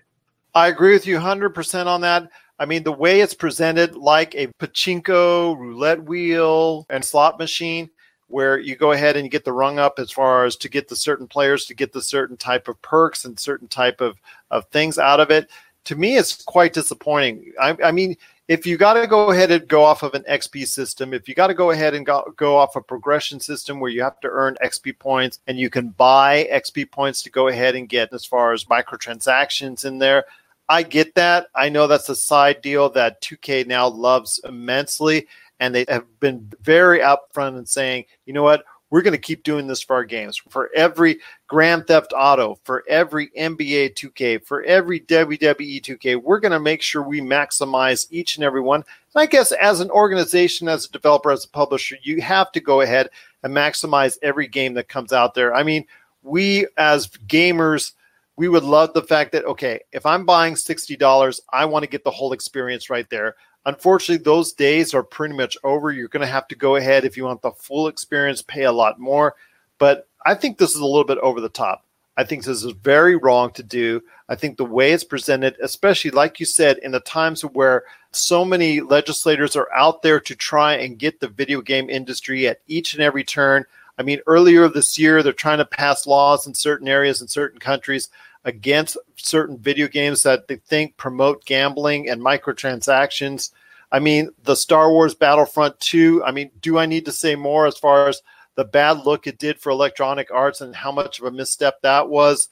I 0.53 0.67
agree 0.67 0.93
with 0.93 1.07
you 1.07 1.17
100% 1.17 1.85
on 1.85 2.01
that. 2.01 2.29
I 2.59 2.65
mean, 2.65 2.83
the 2.83 2.91
way 2.91 3.21
it's 3.21 3.33
presented, 3.33 3.95
like 3.95 4.35
a 4.35 4.47
pachinko, 4.59 5.57
roulette 5.57 6.03
wheel, 6.03 6.85
and 6.89 7.03
slot 7.03 7.39
machine, 7.39 7.89
where 8.27 8.59
you 8.59 8.75
go 8.75 8.91
ahead 8.91 9.15
and 9.15 9.25
you 9.25 9.29
get 9.29 9.45
the 9.45 9.53
rung 9.53 9.79
up 9.79 9.97
as 9.97 10.11
far 10.11 10.45
as 10.45 10.55
to 10.57 10.69
get 10.69 10.87
the 10.87 10.95
certain 10.95 11.27
players 11.27 11.65
to 11.65 11.73
get 11.73 11.91
the 11.91 12.01
certain 12.01 12.37
type 12.37 12.67
of 12.67 12.81
perks 12.81 13.25
and 13.25 13.39
certain 13.39 13.67
type 13.67 14.01
of, 14.01 14.17
of 14.51 14.65
things 14.67 14.97
out 14.97 15.19
of 15.19 15.31
it. 15.31 15.49
To 15.85 15.95
me, 15.95 16.17
it's 16.17 16.43
quite 16.43 16.73
disappointing. 16.73 17.51
I, 17.59 17.75
I 17.83 17.91
mean, 17.91 18.15
if 18.47 18.65
you 18.65 18.77
got 18.77 18.95
to 18.95 19.07
go 19.07 19.31
ahead 19.31 19.49
and 19.49 19.67
go 19.67 19.83
off 19.83 20.03
of 20.03 20.13
an 20.13 20.23
XP 20.29 20.67
system, 20.67 21.13
if 21.13 21.29
you 21.29 21.33
got 21.33 21.47
to 21.47 21.53
go 21.53 21.71
ahead 21.71 21.93
and 21.93 22.05
go, 22.05 22.33
go 22.35 22.57
off 22.57 22.75
a 22.75 22.81
progression 22.81 23.39
system 23.39 23.79
where 23.79 23.89
you 23.89 24.03
have 24.03 24.19
to 24.19 24.27
earn 24.27 24.57
XP 24.63 24.99
points 24.99 25.39
and 25.47 25.57
you 25.57 25.69
can 25.69 25.89
buy 25.89 26.47
XP 26.51 26.91
points 26.91 27.23
to 27.23 27.29
go 27.29 27.47
ahead 27.47 27.75
and 27.75 27.87
get 27.87 28.13
as 28.13 28.25
far 28.25 28.51
as 28.51 28.65
microtransactions 28.65 29.85
in 29.85 29.99
there, 29.99 30.25
I 30.71 30.83
get 30.83 31.15
that. 31.15 31.47
I 31.53 31.67
know 31.67 31.85
that's 31.85 32.07
a 32.07 32.15
side 32.15 32.61
deal 32.61 32.89
that 32.91 33.21
2K 33.21 33.67
now 33.67 33.89
loves 33.89 34.39
immensely. 34.45 35.27
And 35.59 35.75
they 35.75 35.83
have 35.89 36.05
been 36.21 36.49
very 36.61 36.99
upfront 36.99 37.57
in 37.59 37.65
saying, 37.65 38.05
you 38.25 38.31
know 38.31 38.43
what? 38.43 38.63
We're 38.89 39.01
going 39.01 39.11
to 39.13 39.19
keep 39.19 39.43
doing 39.43 39.67
this 39.67 39.81
for 39.81 39.97
our 39.97 40.05
games. 40.05 40.41
For 40.49 40.69
every 40.73 41.19
Grand 41.47 41.87
Theft 41.87 42.13
Auto, 42.15 42.57
for 42.63 42.85
every 42.87 43.27
NBA 43.37 43.95
2K, 43.95 44.45
for 44.45 44.63
every 44.63 45.01
WWE 45.01 45.81
2K, 45.81 46.21
we're 46.21 46.39
going 46.39 46.53
to 46.53 46.59
make 46.59 46.81
sure 46.81 47.03
we 47.03 47.19
maximize 47.19 48.07
each 48.09 48.37
and 48.37 48.45
every 48.45 48.61
one. 48.61 48.85
And 49.13 49.21
I 49.21 49.25
guess 49.25 49.51
as 49.51 49.81
an 49.81 49.91
organization, 49.91 50.69
as 50.69 50.85
a 50.85 50.91
developer, 50.91 51.31
as 51.31 51.43
a 51.43 51.49
publisher, 51.49 51.97
you 52.01 52.21
have 52.21 52.49
to 52.53 52.61
go 52.61 52.79
ahead 52.79 53.09
and 53.43 53.53
maximize 53.53 54.17
every 54.21 54.47
game 54.47 54.73
that 54.75 54.87
comes 54.87 55.11
out 55.11 55.33
there. 55.33 55.53
I 55.53 55.63
mean, 55.63 55.85
we 56.23 56.67
as 56.77 57.07
gamers, 57.27 57.91
we 58.37 58.47
would 58.47 58.63
love 58.63 58.93
the 58.93 59.03
fact 59.03 59.31
that 59.31 59.45
okay 59.45 59.79
if 59.91 60.05
i'm 60.05 60.25
buying 60.25 60.53
$60 60.53 61.39
i 61.51 61.65
want 61.65 61.83
to 61.83 61.89
get 61.89 62.03
the 62.03 62.11
whole 62.11 62.33
experience 62.33 62.89
right 62.89 63.09
there. 63.09 63.35
Unfortunately 63.65 64.23
those 64.23 64.53
days 64.53 64.93
are 64.93 65.03
pretty 65.03 65.35
much 65.35 65.55
over. 65.63 65.91
You're 65.91 66.07
going 66.07 66.25
to 66.25 66.31
have 66.31 66.47
to 66.47 66.55
go 66.55 66.77
ahead 66.77 67.05
if 67.05 67.15
you 67.15 67.25
want 67.25 67.43
the 67.43 67.51
full 67.51 67.87
experience 67.87 68.41
pay 68.41 68.63
a 68.63 68.71
lot 68.71 68.99
more. 68.99 69.35
But 69.77 70.07
i 70.25 70.33
think 70.33 70.57
this 70.57 70.71
is 70.71 70.81
a 70.81 70.85
little 70.85 71.03
bit 71.03 71.19
over 71.19 71.41
the 71.41 71.49
top. 71.49 71.85
I 72.17 72.23
think 72.23 72.43
this 72.43 72.63
is 72.63 72.73
very 72.73 73.15
wrong 73.15 73.51
to 73.53 73.63
do. 73.63 74.01
I 74.27 74.35
think 74.35 74.57
the 74.57 74.65
way 74.65 74.91
it's 74.91 75.03
presented 75.03 75.55
especially 75.61 76.11
like 76.11 76.39
you 76.39 76.45
said 76.45 76.77
in 76.79 76.91
the 76.91 76.99
times 77.01 77.43
where 77.43 77.83
so 78.11 78.43
many 78.43 78.81
legislators 78.81 79.55
are 79.55 79.71
out 79.73 80.01
there 80.01 80.19
to 80.19 80.35
try 80.35 80.73
and 80.73 80.99
get 80.99 81.19
the 81.19 81.27
video 81.27 81.61
game 81.61 81.89
industry 81.89 82.47
at 82.47 82.61
each 82.67 82.93
and 82.93 83.03
every 83.03 83.23
turn 83.23 83.65
I 83.97 84.03
mean, 84.03 84.19
earlier 84.27 84.67
this 84.67 84.97
year, 84.97 85.21
they're 85.21 85.33
trying 85.33 85.59
to 85.59 85.65
pass 85.65 86.07
laws 86.07 86.47
in 86.47 86.53
certain 86.53 86.87
areas 86.87 87.21
in 87.21 87.27
certain 87.27 87.59
countries 87.59 88.09
against 88.43 88.97
certain 89.15 89.57
video 89.57 89.87
games 89.87 90.23
that 90.23 90.47
they 90.47 90.55
think 90.55 90.97
promote 90.97 91.45
gambling 91.45 92.09
and 92.09 92.21
microtransactions. 92.21 93.51
I 93.91 93.99
mean, 93.99 94.31
the 94.43 94.55
Star 94.55 94.91
Wars 94.91 95.13
Battlefront 95.13 95.79
2, 95.79 96.23
I 96.23 96.31
mean, 96.31 96.49
do 96.61 96.77
I 96.77 96.85
need 96.85 97.05
to 97.05 97.11
say 97.11 97.35
more 97.35 97.67
as 97.67 97.77
far 97.77 98.07
as 98.07 98.21
the 98.55 98.65
bad 98.65 99.05
look 99.05 99.27
it 99.27 99.37
did 99.37 99.59
for 99.59 99.69
Electronic 99.69 100.31
Arts 100.31 100.61
and 100.61 100.75
how 100.75 100.91
much 100.91 101.19
of 101.19 101.25
a 101.25 101.31
misstep 101.31 101.81
that 101.81 102.09
was? 102.09 102.49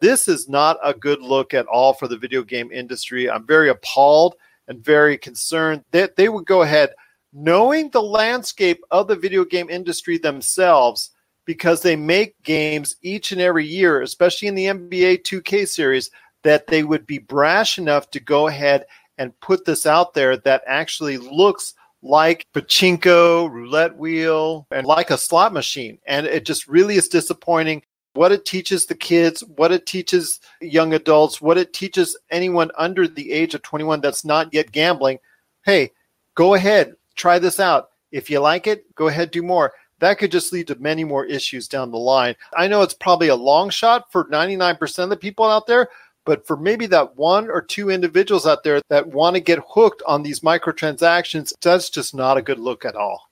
This 0.00 0.28
is 0.28 0.48
not 0.48 0.78
a 0.82 0.94
good 0.94 1.20
look 1.20 1.54
at 1.54 1.66
all 1.66 1.92
for 1.92 2.08
the 2.08 2.16
video 2.16 2.42
game 2.42 2.72
industry. 2.72 3.30
I'm 3.30 3.46
very 3.46 3.68
appalled 3.68 4.36
and 4.66 4.84
very 4.84 5.18
concerned 5.18 5.84
that 5.90 6.16
they 6.16 6.28
would 6.28 6.46
go 6.46 6.62
ahead 6.62 6.90
knowing 7.32 7.90
the 7.90 8.02
landscape 8.02 8.82
of 8.90 9.08
the 9.08 9.16
video 9.16 9.44
game 9.44 9.68
industry 9.70 10.18
themselves 10.18 11.10
because 11.44 11.80
they 11.80 11.96
make 11.96 12.40
games 12.42 12.96
each 13.02 13.32
and 13.32 13.40
every 13.40 13.64
year, 13.64 14.02
especially 14.02 14.48
in 14.48 14.54
the 14.54 14.66
NBA 14.66 15.22
2K 15.22 15.66
series, 15.66 16.10
that 16.42 16.66
they 16.66 16.84
would 16.84 17.06
be 17.06 17.18
brash 17.18 17.78
enough 17.78 18.10
to 18.10 18.20
go 18.20 18.48
ahead 18.48 18.84
and 19.16 19.38
put 19.40 19.64
this 19.64 19.86
out 19.86 20.14
there 20.14 20.36
that 20.36 20.62
actually 20.66 21.18
looks 21.18 21.74
like 22.02 22.46
pachinko, 22.54 23.50
roulette 23.50 23.96
wheel, 23.96 24.66
and 24.70 24.86
like 24.86 25.10
a 25.10 25.18
slot 25.18 25.52
machine. 25.52 25.98
And 26.06 26.26
it 26.26 26.44
just 26.44 26.68
really 26.68 26.96
is 26.96 27.08
disappointing 27.08 27.82
what 28.14 28.32
it 28.32 28.44
teaches 28.44 28.86
the 28.86 28.94
kids, 28.94 29.42
what 29.56 29.72
it 29.72 29.86
teaches 29.86 30.40
young 30.60 30.94
adults, 30.94 31.40
what 31.40 31.58
it 31.58 31.72
teaches 31.72 32.16
anyone 32.30 32.70
under 32.76 33.06
the 33.08 33.32
age 33.32 33.54
of 33.54 33.62
21 33.62 34.00
that's 34.00 34.24
not 34.24 34.52
yet 34.52 34.72
gambling. 34.72 35.18
Hey, 35.64 35.92
go 36.34 36.54
ahead, 36.54 36.94
try 37.18 37.38
this 37.38 37.60
out. 37.60 37.90
If 38.10 38.30
you 38.30 38.40
like 38.40 38.66
it, 38.66 38.94
go 38.94 39.08
ahead, 39.08 39.30
do 39.30 39.42
more. 39.42 39.74
That 39.98 40.18
could 40.18 40.30
just 40.30 40.52
lead 40.52 40.68
to 40.68 40.76
many 40.76 41.04
more 41.04 41.26
issues 41.26 41.68
down 41.68 41.90
the 41.90 41.98
line. 41.98 42.36
I 42.56 42.68
know 42.68 42.82
it's 42.82 42.94
probably 42.94 43.28
a 43.28 43.36
long 43.36 43.68
shot 43.68 44.10
for 44.10 44.24
99% 44.26 44.98
of 45.00 45.10
the 45.10 45.16
people 45.16 45.44
out 45.44 45.66
there, 45.66 45.88
but 46.24 46.46
for 46.46 46.56
maybe 46.56 46.86
that 46.86 47.16
one 47.16 47.50
or 47.50 47.60
two 47.60 47.90
individuals 47.90 48.46
out 48.46 48.62
there 48.62 48.80
that 48.88 49.08
want 49.08 49.34
to 49.34 49.40
get 49.40 49.58
hooked 49.68 50.02
on 50.06 50.22
these 50.22 50.40
microtransactions, 50.40 51.52
that's 51.60 51.90
just 51.90 52.14
not 52.14 52.36
a 52.36 52.42
good 52.42 52.58
look 52.58 52.84
at 52.84 52.94
all. 52.94 53.28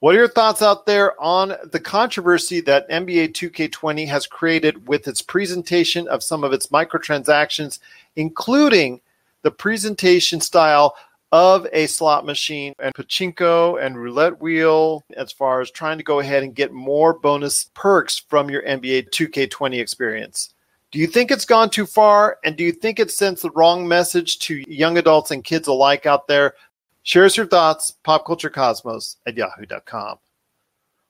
What 0.00 0.14
are 0.14 0.18
your 0.18 0.28
thoughts 0.28 0.62
out 0.62 0.86
there 0.86 1.20
on 1.20 1.54
the 1.72 1.80
controversy 1.80 2.60
that 2.60 2.88
NBA 2.90 3.32
2K20 3.32 4.06
has 4.06 4.26
created 4.26 4.86
with 4.86 5.08
its 5.08 5.22
presentation 5.22 6.06
of 6.08 6.22
some 6.22 6.44
of 6.44 6.52
its 6.52 6.66
microtransactions, 6.66 7.78
including 8.14 9.00
the 9.42 9.50
presentation 9.50 10.40
style 10.40 10.94
of 11.32 11.66
a 11.72 11.86
slot 11.86 12.24
machine 12.24 12.72
and 12.78 12.94
pachinko 12.94 13.84
and 13.84 13.98
roulette 13.98 14.40
wheel 14.40 15.04
as 15.16 15.32
far 15.32 15.60
as 15.60 15.70
trying 15.70 15.98
to 15.98 16.04
go 16.04 16.20
ahead 16.20 16.42
and 16.42 16.54
get 16.54 16.72
more 16.72 17.18
bonus 17.18 17.70
perks 17.74 18.18
from 18.18 18.48
your 18.48 18.62
NBA 18.62 19.10
2K20 19.10 19.80
experience. 19.80 20.54
Do 20.92 20.98
you 21.00 21.06
think 21.06 21.30
it's 21.30 21.44
gone 21.44 21.68
too 21.68 21.86
far? 21.86 22.38
And 22.44 22.56
do 22.56 22.64
you 22.64 22.72
think 22.72 23.00
it 23.00 23.10
sends 23.10 23.42
the 23.42 23.50
wrong 23.50 23.86
message 23.86 24.38
to 24.40 24.64
young 24.68 24.98
adults 24.98 25.30
and 25.30 25.42
kids 25.42 25.68
alike 25.68 26.06
out 26.06 26.28
there? 26.28 26.54
Share 27.02 27.24
us 27.24 27.36
your 27.36 27.46
thoughts, 27.46 27.94
popculturecosmos 28.04 29.16
at 29.26 29.36
yahoo.com. 29.36 30.18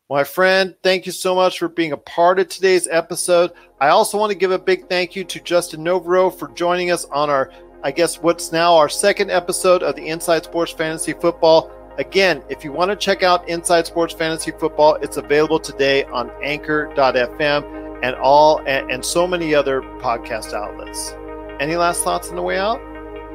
My 0.09 0.23
friend, 0.25 0.75
thank 0.83 1.05
you 1.05 1.13
so 1.13 1.35
much 1.35 1.59
for 1.59 1.69
being 1.69 1.93
a 1.93 1.97
part 1.97 2.39
of 2.39 2.49
today's 2.49 2.87
episode. 2.87 3.51
I 3.81 3.89
also 3.89 4.17
want 4.19 4.31
to 4.31 4.39
give 4.39 4.53
a 4.53 4.59
big 4.59 4.89
thank 4.89 5.17
you 5.17 5.25
to 5.25 5.41
Justin 5.41 5.81
Novaro 5.81 6.37
for 6.37 6.49
joining 6.49 6.91
us 6.91 7.07
on 7.07 7.29
our 7.29 7.51
I 7.83 7.91
guess 7.91 8.21
what's 8.21 8.53
now 8.53 8.75
our 8.75 8.89
second 8.89 9.31
episode 9.31 9.83
of 9.83 9.97
the 9.97 10.09
Inside 10.09 10.45
Sports 10.45 10.73
Fantasy 10.73 11.13
Football. 11.13 11.71
Again, 11.99 12.43
if 12.49 12.65
you 12.65 12.73
want 12.73 12.91
to 12.91 12.97
check 12.97 13.23
out 13.23 13.49
Inside 13.49 13.87
Sports 13.87 14.15
Fantasy 14.15 14.51
Football, 14.51 14.95
it's 14.97 15.19
available 15.19 15.61
today 15.61 16.05
on 16.05 16.31
anchor.fm 16.43 18.03
and 18.03 18.17
all 18.17 18.59
and, 18.67 18.91
and 18.91 19.05
so 19.05 19.27
many 19.27 19.55
other 19.55 19.83
podcast 20.01 20.53
outlets. 20.53 21.13
Any 21.61 21.77
last 21.77 22.03
thoughts 22.03 22.29
on 22.31 22.37
the 22.37 22.43
way 22.43 22.59
out? 22.59 22.81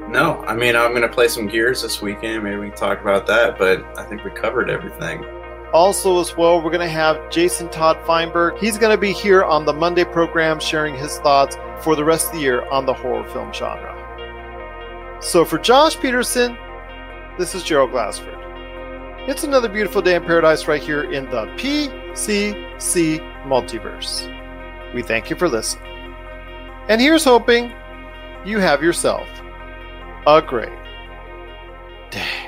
No, 0.09 0.43
I 0.45 0.55
mean 0.55 0.75
I'm 0.75 0.91
going 0.91 1.03
to 1.03 1.09
play 1.09 1.27
some 1.27 1.47
Gears 1.47 1.81
this 1.81 2.01
weekend. 2.01 2.43
Maybe 2.43 2.57
we 2.57 2.67
can 2.69 2.77
talk 2.77 3.01
about 3.01 3.27
that, 3.27 3.57
but 3.57 3.83
I 3.97 4.03
think 4.03 4.23
we 4.23 4.31
covered 4.31 4.69
everything. 4.69 5.23
Also, 5.73 6.19
as 6.19 6.35
well, 6.35 6.61
we're 6.61 6.71
going 6.71 6.81
to 6.81 6.87
have 6.89 7.29
Jason 7.31 7.69
Todd 7.69 7.97
Feinberg. 8.05 8.57
He's 8.57 8.77
going 8.77 8.91
to 8.91 8.99
be 8.99 9.13
here 9.13 9.43
on 9.43 9.63
the 9.63 9.71
Monday 9.71 10.03
program 10.03 10.59
sharing 10.59 10.95
his 10.95 11.17
thoughts 11.19 11.55
for 11.81 11.95
the 11.95 12.03
rest 12.03 12.27
of 12.27 12.33
the 12.33 12.39
year 12.39 12.67
on 12.69 12.85
the 12.85 12.93
horror 12.93 13.23
film 13.29 13.53
genre. 13.53 14.00
So 15.21 15.45
for 15.45 15.59
Josh 15.59 15.99
Peterson, 15.99 16.57
this 17.37 17.53
is 17.53 17.61
Gerald 17.61 17.91
Glassford. 17.91 18.35
It's 19.29 19.43
another 19.43 19.69
beautiful 19.69 20.01
day 20.01 20.15
in 20.15 20.23
paradise 20.23 20.67
right 20.67 20.81
here 20.81 21.03
in 21.03 21.25
the 21.25 21.45
PCC 21.57 23.19
multiverse. 23.45 24.25
We 24.95 25.03
thank 25.03 25.29
you 25.29 25.35
for 25.35 25.47
listening. 25.47 25.85
And 26.89 26.99
here's 26.99 27.23
hoping 27.23 27.71
you 28.47 28.57
have 28.57 28.81
yourself 28.81 29.27
a 30.25 30.41
great 30.41 30.73
day. 32.09 32.47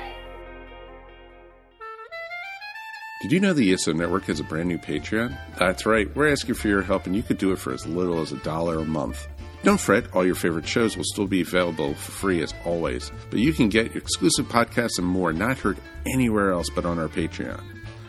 Did 3.22 3.30
you 3.30 3.38
know 3.38 3.52
the 3.52 3.72
ESO 3.72 3.92
Network 3.92 4.24
has 4.24 4.40
a 4.40 4.44
brand 4.44 4.68
new 4.68 4.78
Patreon? 4.78 5.38
That's 5.60 5.86
right, 5.86 6.14
we're 6.16 6.30
asking 6.30 6.56
for 6.56 6.66
your 6.66 6.82
help, 6.82 7.06
and 7.06 7.14
you 7.14 7.22
could 7.22 7.38
do 7.38 7.52
it 7.52 7.58
for 7.60 7.72
as 7.72 7.86
little 7.86 8.20
as 8.20 8.32
a 8.32 8.36
dollar 8.38 8.80
a 8.80 8.84
month. 8.84 9.28
Don't 9.64 9.80
fret, 9.80 10.12
all 10.12 10.26
your 10.26 10.34
favorite 10.34 10.68
shows 10.68 10.94
will 10.94 11.04
still 11.06 11.26
be 11.26 11.40
available 11.40 11.94
for 11.94 12.12
free 12.12 12.42
as 12.42 12.52
always, 12.66 13.10
but 13.30 13.38
you 13.38 13.54
can 13.54 13.70
get 13.70 13.96
exclusive 13.96 14.46
podcasts 14.46 14.98
and 14.98 15.06
more 15.06 15.32
not 15.32 15.56
heard 15.56 15.78
anywhere 16.04 16.50
else 16.52 16.68
but 16.74 16.84
on 16.84 16.98
our 16.98 17.08
Patreon. 17.08 17.62